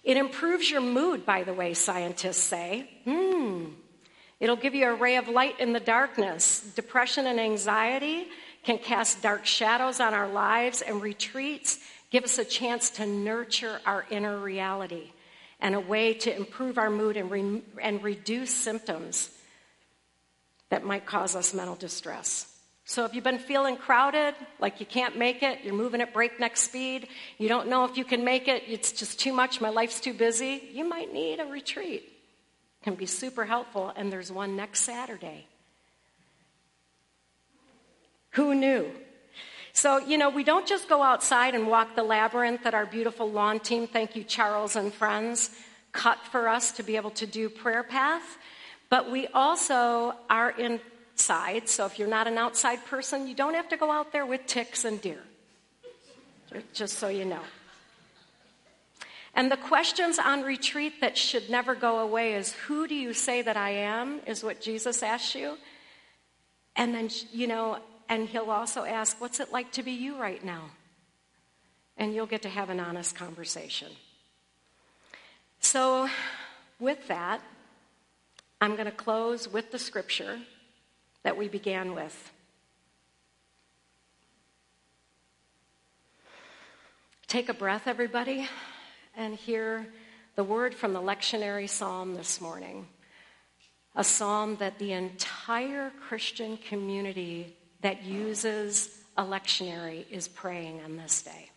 It 0.03 0.15
improves 0.15 0.69
your 0.69 0.81
mood, 0.81 1.25
by 1.25 1.41
the 1.41 1.55
way, 1.55 1.73
scientists 1.73 2.37
say. 2.37 2.87
Hmm. 3.03 3.65
It'll 4.39 4.55
give 4.55 4.75
you 4.75 4.87
a 4.87 4.93
ray 4.93 5.15
of 5.15 5.27
light 5.27 5.59
in 5.59 5.73
the 5.73 5.79
darkness. 5.79 6.61
Depression 6.75 7.25
and 7.25 7.39
anxiety 7.39 8.27
can 8.63 8.77
cast 8.77 9.23
dark 9.23 9.47
shadows 9.47 9.99
on 9.99 10.13
our 10.13 10.27
lives, 10.27 10.83
and 10.83 11.01
retreats 11.01 11.79
give 12.11 12.23
us 12.23 12.37
a 12.37 12.45
chance 12.45 12.91
to 12.91 13.07
nurture 13.07 13.81
our 13.87 14.05
inner 14.11 14.37
reality 14.37 15.13
and 15.59 15.73
a 15.73 15.79
way 15.79 16.13
to 16.13 16.35
improve 16.35 16.77
our 16.77 16.91
mood 16.91 17.17
and, 17.17 17.31
re- 17.31 17.63
and 17.81 18.03
reduce 18.03 18.53
symptoms 18.53 19.31
that 20.69 20.83
might 20.83 21.07
cause 21.07 21.35
us 21.35 21.55
mental 21.55 21.75
distress. 21.75 22.54
So, 22.87 23.03
if 23.03 23.15
you've 23.15 23.23
been 23.23 23.39
feeling 23.39 23.77
crowded, 23.77 24.35
like 24.59 24.79
you 24.79 24.85
can't 24.85 25.17
make 25.17 25.41
it, 25.41 25.63
you're 25.63 25.73
moving 25.73 26.01
at 26.01 26.13
breakneck 26.13 26.55
speed, 26.55 27.07
you 27.39 27.49
don't 27.49 27.67
know 27.67 27.83
if 27.85 27.97
you 27.97 28.05
can 28.05 28.23
make 28.23 28.47
it, 28.47 28.61
it's 28.67 28.91
just 28.91 29.19
too 29.19 29.33
much, 29.33 29.59
my 29.59 29.69
life's 29.69 29.99
too 29.99 30.13
busy, 30.13 30.69
you 30.71 30.87
might 30.87 31.11
need 31.11 31.39
a 31.39 31.45
retreat. 31.45 32.03
It 32.03 32.83
can 32.83 32.93
be 32.93 33.07
super 33.07 33.43
helpful, 33.43 33.91
and 33.95 34.13
there's 34.13 34.31
one 34.31 34.55
next 34.55 34.81
Saturday. 34.81 35.47
Who 38.31 38.53
knew? 38.53 38.91
So, 39.73 39.97
you 39.97 40.19
know, 40.19 40.29
we 40.29 40.43
don't 40.43 40.67
just 40.67 40.87
go 40.87 41.01
outside 41.01 41.55
and 41.55 41.67
walk 41.67 41.95
the 41.95 42.03
labyrinth 42.03 42.65
that 42.65 42.75
our 42.75 42.85
beautiful 42.85 43.29
lawn 43.29 43.59
team, 43.59 43.87
thank 43.87 44.15
you, 44.15 44.23
Charles 44.23 44.75
and 44.75 44.93
friends, 44.93 45.49
cut 45.91 46.19
for 46.31 46.47
us 46.47 46.71
to 46.73 46.83
be 46.83 46.97
able 46.97 47.11
to 47.11 47.25
do 47.25 47.49
prayer 47.49 47.81
path, 47.81 48.37
but 48.91 49.09
we 49.09 49.25
also 49.27 50.13
are 50.29 50.51
in 50.51 50.79
side. 51.15 51.67
So 51.69 51.85
if 51.85 51.97
you're 51.97 52.07
not 52.07 52.27
an 52.27 52.37
outside 52.37 52.85
person, 52.85 53.27
you 53.27 53.35
don't 53.35 53.53
have 53.53 53.69
to 53.69 53.77
go 53.77 53.91
out 53.91 54.11
there 54.11 54.25
with 54.25 54.45
ticks 54.45 54.85
and 54.85 55.01
deer. 55.01 55.21
Just 56.73 56.99
so 56.99 57.07
you 57.07 57.25
know. 57.25 57.41
And 59.33 59.51
the 59.51 59.57
questions 59.57 60.17
on 60.17 60.43
retreat 60.43 61.01
that 61.01 61.17
should 61.17 61.49
never 61.49 61.75
go 61.75 61.99
away 61.99 62.35
is 62.35 62.53
who 62.53 62.87
do 62.87 62.95
you 62.95 63.13
say 63.13 63.41
that 63.41 63.57
I 63.57 63.71
am? 63.71 64.21
Is 64.25 64.43
what 64.43 64.61
Jesus 64.61 65.03
asks 65.03 65.35
you. 65.35 65.57
And 66.77 66.93
then, 66.93 67.09
you 67.33 67.47
know, 67.47 67.79
and 68.07 68.29
he'll 68.29 68.51
also 68.51 68.85
ask, 68.85 69.19
what's 69.19 69.39
it 69.39 69.51
like 69.51 69.71
to 69.73 69.83
be 69.83 69.91
you 69.91 70.17
right 70.17 70.43
now? 70.43 70.69
And 71.97 72.13
you'll 72.13 72.27
get 72.27 72.43
to 72.43 72.49
have 72.49 72.69
an 72.69 72.79
honest 72.79 73.15
conversation. 73.15 73.89
So, 75.59 76.09
with 76.79 77.07
that, 77.07 77.41
I'm 78.61 78.73
going 78.75 78.85
to 78.85 78.91
close 78.91 79.47
with 79.51 79.71
the 79.71 79.79
scripture 79.79 80.39
that 81.25 81.35
we 81.35 81.47
began 81.47 81.95
with. 81.95 82.31
Take 87.25 87.49
a 87.49 87.53
breath, 87.53 87.87
everybody, 87.87 88.47
and 89.17 89.33
hear 89.33 89.87
the 90.35 90.43
word 90.43 90.75
from 90.75 90.93
the 90.93 91.01
lectionary 91.01 91.67
psalm 91.67 92.13
this 92.13 92.39
morning. 92.39 92.87
A 93.95 94.03
psalm 94.03 94.57
that 94.57 94.77
the 94.77 94.91
entire 94.91 95.91
Christian 96.07 96.57
community 96.57 97.55
that 97.81 98.03
uses 98.03 98.95
a 99.17 99.23
lectionary 99.23 100.05
is 100.11 100.27
praying 100.27 100.83
on 100.83 100.95
this 100.95 101.23
day. 101.23 101.49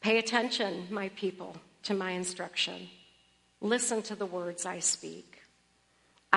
Pay 0.00 0.18
attention, 0.18 0.86
my 0.90 1.08
people, 1.08 1.56
to 1.82 1.94
my 1.94 2.12
instruction. 2.12 2.88
Listen 3.60 4.00
to 4.02 4.14
the 4.14 4.26
words 4.26 4.64
I 4.64 4.78
speak. 4.78 5.35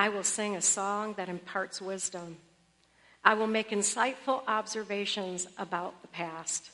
I 0.00 0.08
will 0.08 0.24
sing 0.24 0.56
a 0.56 0.62
song 0.62 1.12
that 1.18 1.28
imparts 1.28 1.78
wisdom. 1.78 2.38
I 3.22 3.34
will 3.34 3.46
make 3.46 3.68
insightful 3.68 4.42
observations 4.48 5.46
about 5.58 6.00
the 6.00 6.08
past. 6.08 6.70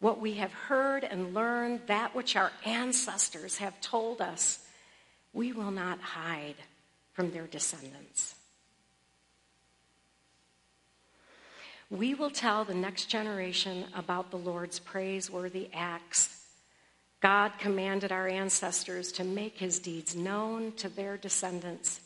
What 0.00 0.20
we 0.20 0.34
have 0.34 0.52
heard 0.52 1.02
and 1.02 1.32
learned, 1.32 1.80
that 1.86 2.14
which 2.14 2.36
our 2.36 2.52
ancestors 2.66 3.56
have 3.56 3.80
told 3.80 4.20
us, 4.20 4.58
we 5.32 5.52
will 5.52 5.70
not 5.70 5.98
hide 5.98 6.56
from 7.14 7.30
their 7.30 7.46
descendants. 7.46 8.34
We 11.88 12.12
will 12.12 12.28
tell 12.28 12.66
the 12.66 12.74
next 12.74 13.06
generation 13.06 13.86
about 13.94 14.30
the 14.30 14.36
Lord's 14.36 14.78
praiseworthy 14.78 15.70
acts. 15.72 16.44
God 17.22 17.52
commanded 17.58 18.12
our 18.12 18.28
ancestors 18.28 19.10
to 19.12 19.24
make 19.24 19.56
his 19.56 19.78
deeds 19.78 20.14
known 20.14 20.72
to 20.72 20.90
their 20.90 21.16
descendants 21.16 22.02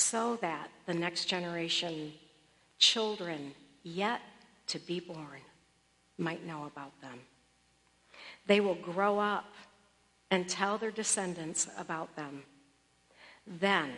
so 0.00 0.36
that 0.36 0.70
the 0.86 0.94
next 0.94 1.26
generation, 1.26 2.12
children 2.78 3.52
yet 3.82 4.20
to 4.66 4.78
be 4.78 5.00
born, 5.00 5.40
might 6.18 6.46
know 6.46 6.64
about 6.64 6.98
them. 7.00 7.18
They 8.46 8.60
will 8.60 8.76
grow 8.76 9.18
up 9.18 9.52
and 10.30 10.48
tell 10.48 10.78
their 10.78 10.90
descendants 10.90 11.68
about 11.78 12.14
them. 12.16 12.44
Then 13.46 13.92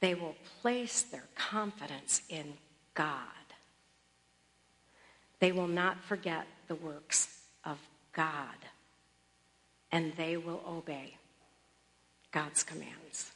they 0.00 0.14
will 0.14 0.36
place 0.60 1.02
their 1.02 1.24
confidence 1.34 2.22
in 2.28 2.54
God. 2.94 3.14
They 5.40 5.52
will 5.52 5.68
not 5.68 6.02
forget 6.02 6.46
the 6.68 6.74
works 6.74 7.40
of 7.64 7.78
God, 8.12 8.56
and 9.92 10.12
they 10.16 10.36
will 10.36 10.62
obey 10.66 11.16
God's 12.32 12.62
commands. 12.62 13.32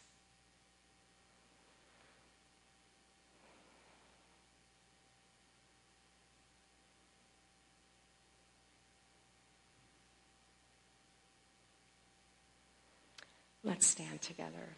Let's 13.64 13.86
stand 13.86 14.20
together. 14.20 14.76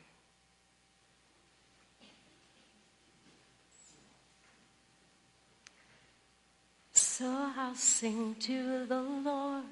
So 6.92 7.50
I'll 7.56 7.74
sing 7.74 8.34
to 8.40 8.84
the 8.86 9.00
Lord 9.00 9.64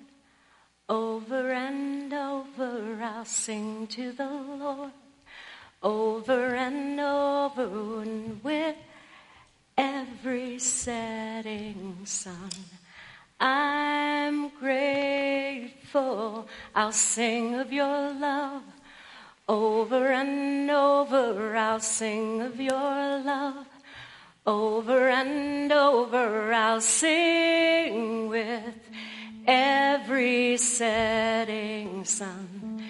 over 0.89 1.53
and 1.53 2.13
over. 2.13 2.99
I'll 3.03 3.25
sing 3.25 3.87
to 3.89 4.13
the 4.13 4.31
Lord 4.31 4.93
over 5.83 6.55
and 6.55 6.99
over 7.01 8.03
and 8.03 8.43
with 8.43 8.77
every 9.77 10.59
setting 10.59 11.99
sun. 12.05 12.51
I'm 13.41 14.49
grateful. 14.51 16.47
I'll 16.75 16.93
sing 16.93 17.57
of 17.57 17.73
your 17.73 18.15
love 18.15 18.63
over 19.53 20.11
and 20.11 20.71
over 20.71 21.57
I'll 21.57 21.81
sing 21.81 22.41
of 22.41 22.61
your 22.61 22.73
love. 22.73 23.67
Over 24.47 25.09
and 25.09 25.71
over 25.71 26.53
I'll 26.53 26.81
sing 26.81 28.29
with 28.29 28.81
every 29.47 30.57
setting 30.57 32.05
sun. 32.05 32.83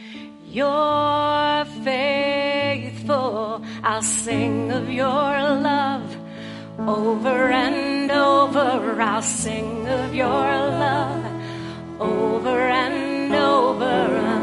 You're 0.47 1.65
faithful. 1.85 3.65
I'll 3.83 4.03
sing 4.03 4.71
of 4.71 4.89
your 4.91 5.09
love 5.09 6.17
over 6.79 7.51
and 7.51 8.11
over 8.11 9.01
I'll 9.01 9.23
sing 9.23 9.87
of 9.89 10.15
your 10.15 10.29
love. 10.29 11.25
Over 12.01 12.59
and 12.61 13.33
over 13.35 13.85
I'll 13.85 14.42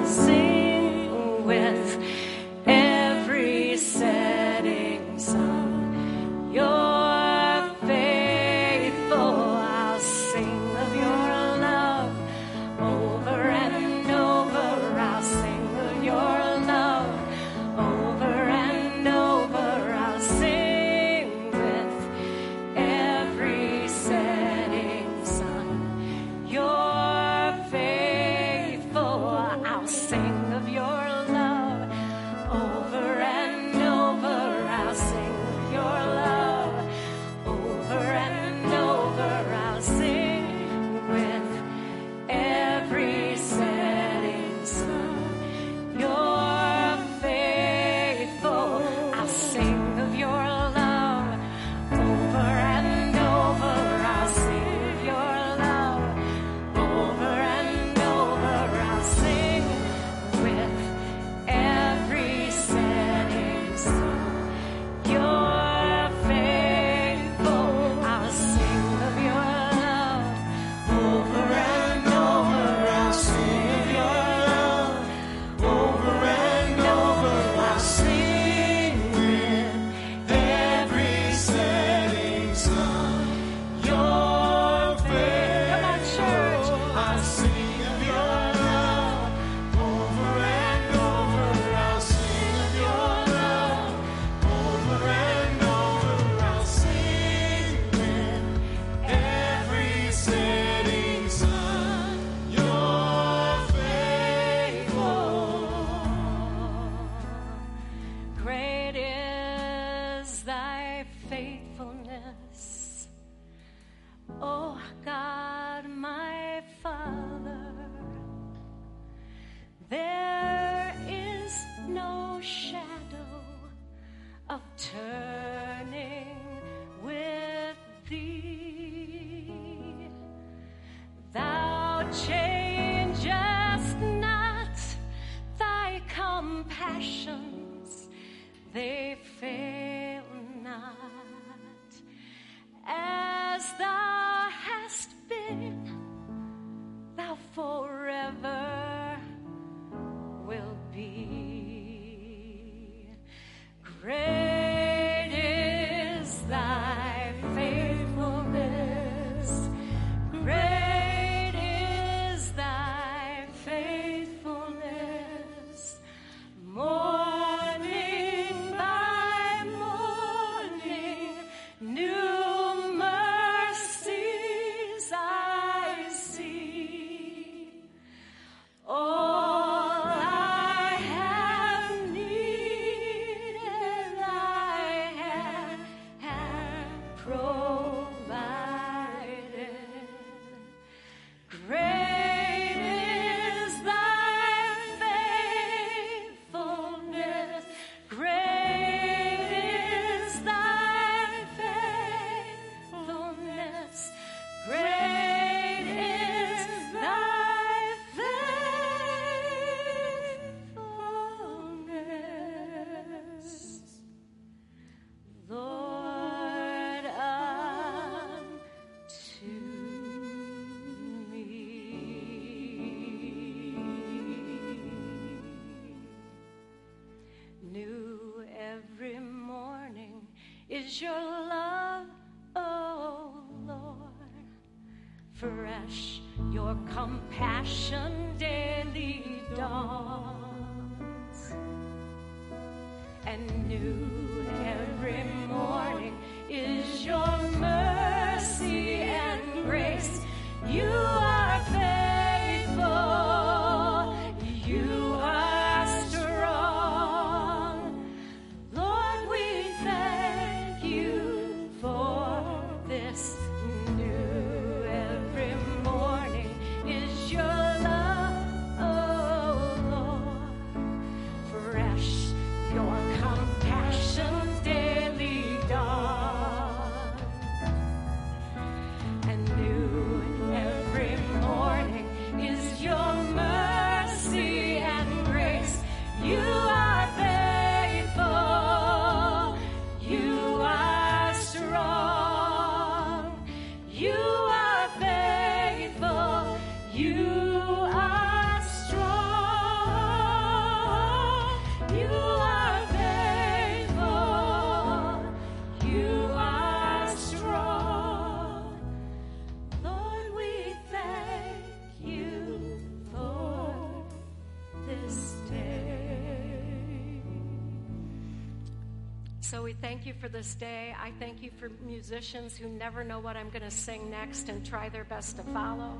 we 319.70 319.76
thank 319.76 320.08
you 320.08 320.16
for 320.20 320.28
this 320.28 320.56
day. 320.56 320.96
I 321.00 321.12
thank 321.20 321.44
you 321.44 321.52
for 321.60 321.70
musicians 321.86 322.58
who 322.58 322.68
never 322.68 323.04
know 323.04 323.20
what 323.20 323.38
I'm 323.38 323.52
going 323.52 323.62
to 323.62 323.70
sing 323.70 324.10
next 324.10 324.50
and 324.50 324.66
try 324.66 324.90
their 324.90 325.04
best 325.04 325.36
to 325.36 325.44
follow. 325.44 325.94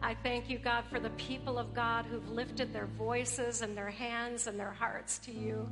I 0.00 0.14
thank 0.14 0.48
you, 0.48 0.58
God, 0.58 0.84
for 0.90 0.98
the 0.98 1.10
people 1.10 1.58
of 1.58 1.74
God 1.74 2.06
who've 2.06 2.30
lifted 2.30 2.72
their 2.72 2.86
voices 2.86 3.60
and 3.60 3.76
their 3.76 3.90
hands 3.90 4.46
and 4.46 4.58
their 4.58 4.70
hearts 4.70 5.18
to 5.26 5.32
you 5.32 5.68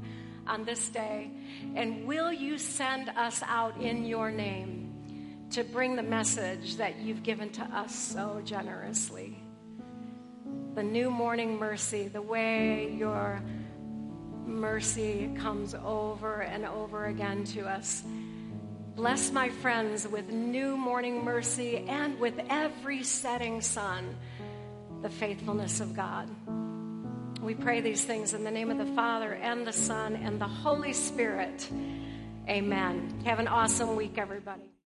on 0.47 0.65
this 0.65 0.91
day. 0.91 1.31
And 1.75 2.07
will 2.07 2.31
you 2.31 2.59
send 2.59 3.09
us 3.09 3.43
out 3.47 3.81
in 3.81 4.05
your 4.05 4.31
name 4.31 5.47
to 5.53 5.65
bring 5.65 5.97
the 5.97 6.03
message 6.03 6.77
that 6.77 6.99
you've 6.99 7.23
given 7.23 7.49
to 7.53 7.63
us 7.63 7.95
so 7.95 8.43
generously? 8.45 9.43
The 10.75 10.83
new 10.83 11.11
morning 11.11 11.59
mercy, 11.59 12.09
the 12.09 12.21
way 12.21 12.95
your 12.95 13.41
mercy 14.47 15.31
comes 15.39 15.75
over 15.75 16.43
and 16.43 16.65
over 16.65 17.07
again 17.07 17.45
to 17.45 17.67
us. 17.67 18.03
Bless 18.95 19.31
my 19.31 19.49
friends 19.49 20.09
with 20.09 20.31
new 20.31 20.77
morning 20.77 21.25
mercy 21.25 21.79
and 21.89 22.19
with 22.19 22.41
every 22.49 23.03
setting 23.03 23.61
sun, 23.61 24.17
the 25.03 25.11
faithfulness 25.11 25.81
of 25.81 25.95
God. 25.95 26.31
We 27.43 27.55
pray 27.55 27.81
these 27.81 28.05
things 28.05 28.35
in 28.35 28.43
the 28.43 28.51
name 28.51 28.71
of 28.71 28.79
the 28.79 28.95
Father 28.95 29.35
and 29.35 29.67
the 29.67 29.73
Son 29.73 30.17
and 30.17 30.41
the 30.41 30.49
Holy 30.49 30.93
Spirit. 30.93 31.69
Amen. 32.49 33.21
Have 33.25 33.39
an 33.39 33.49
awesome 33.49 33.97
week, 33.97 34.17
everybody. 34.17 34.76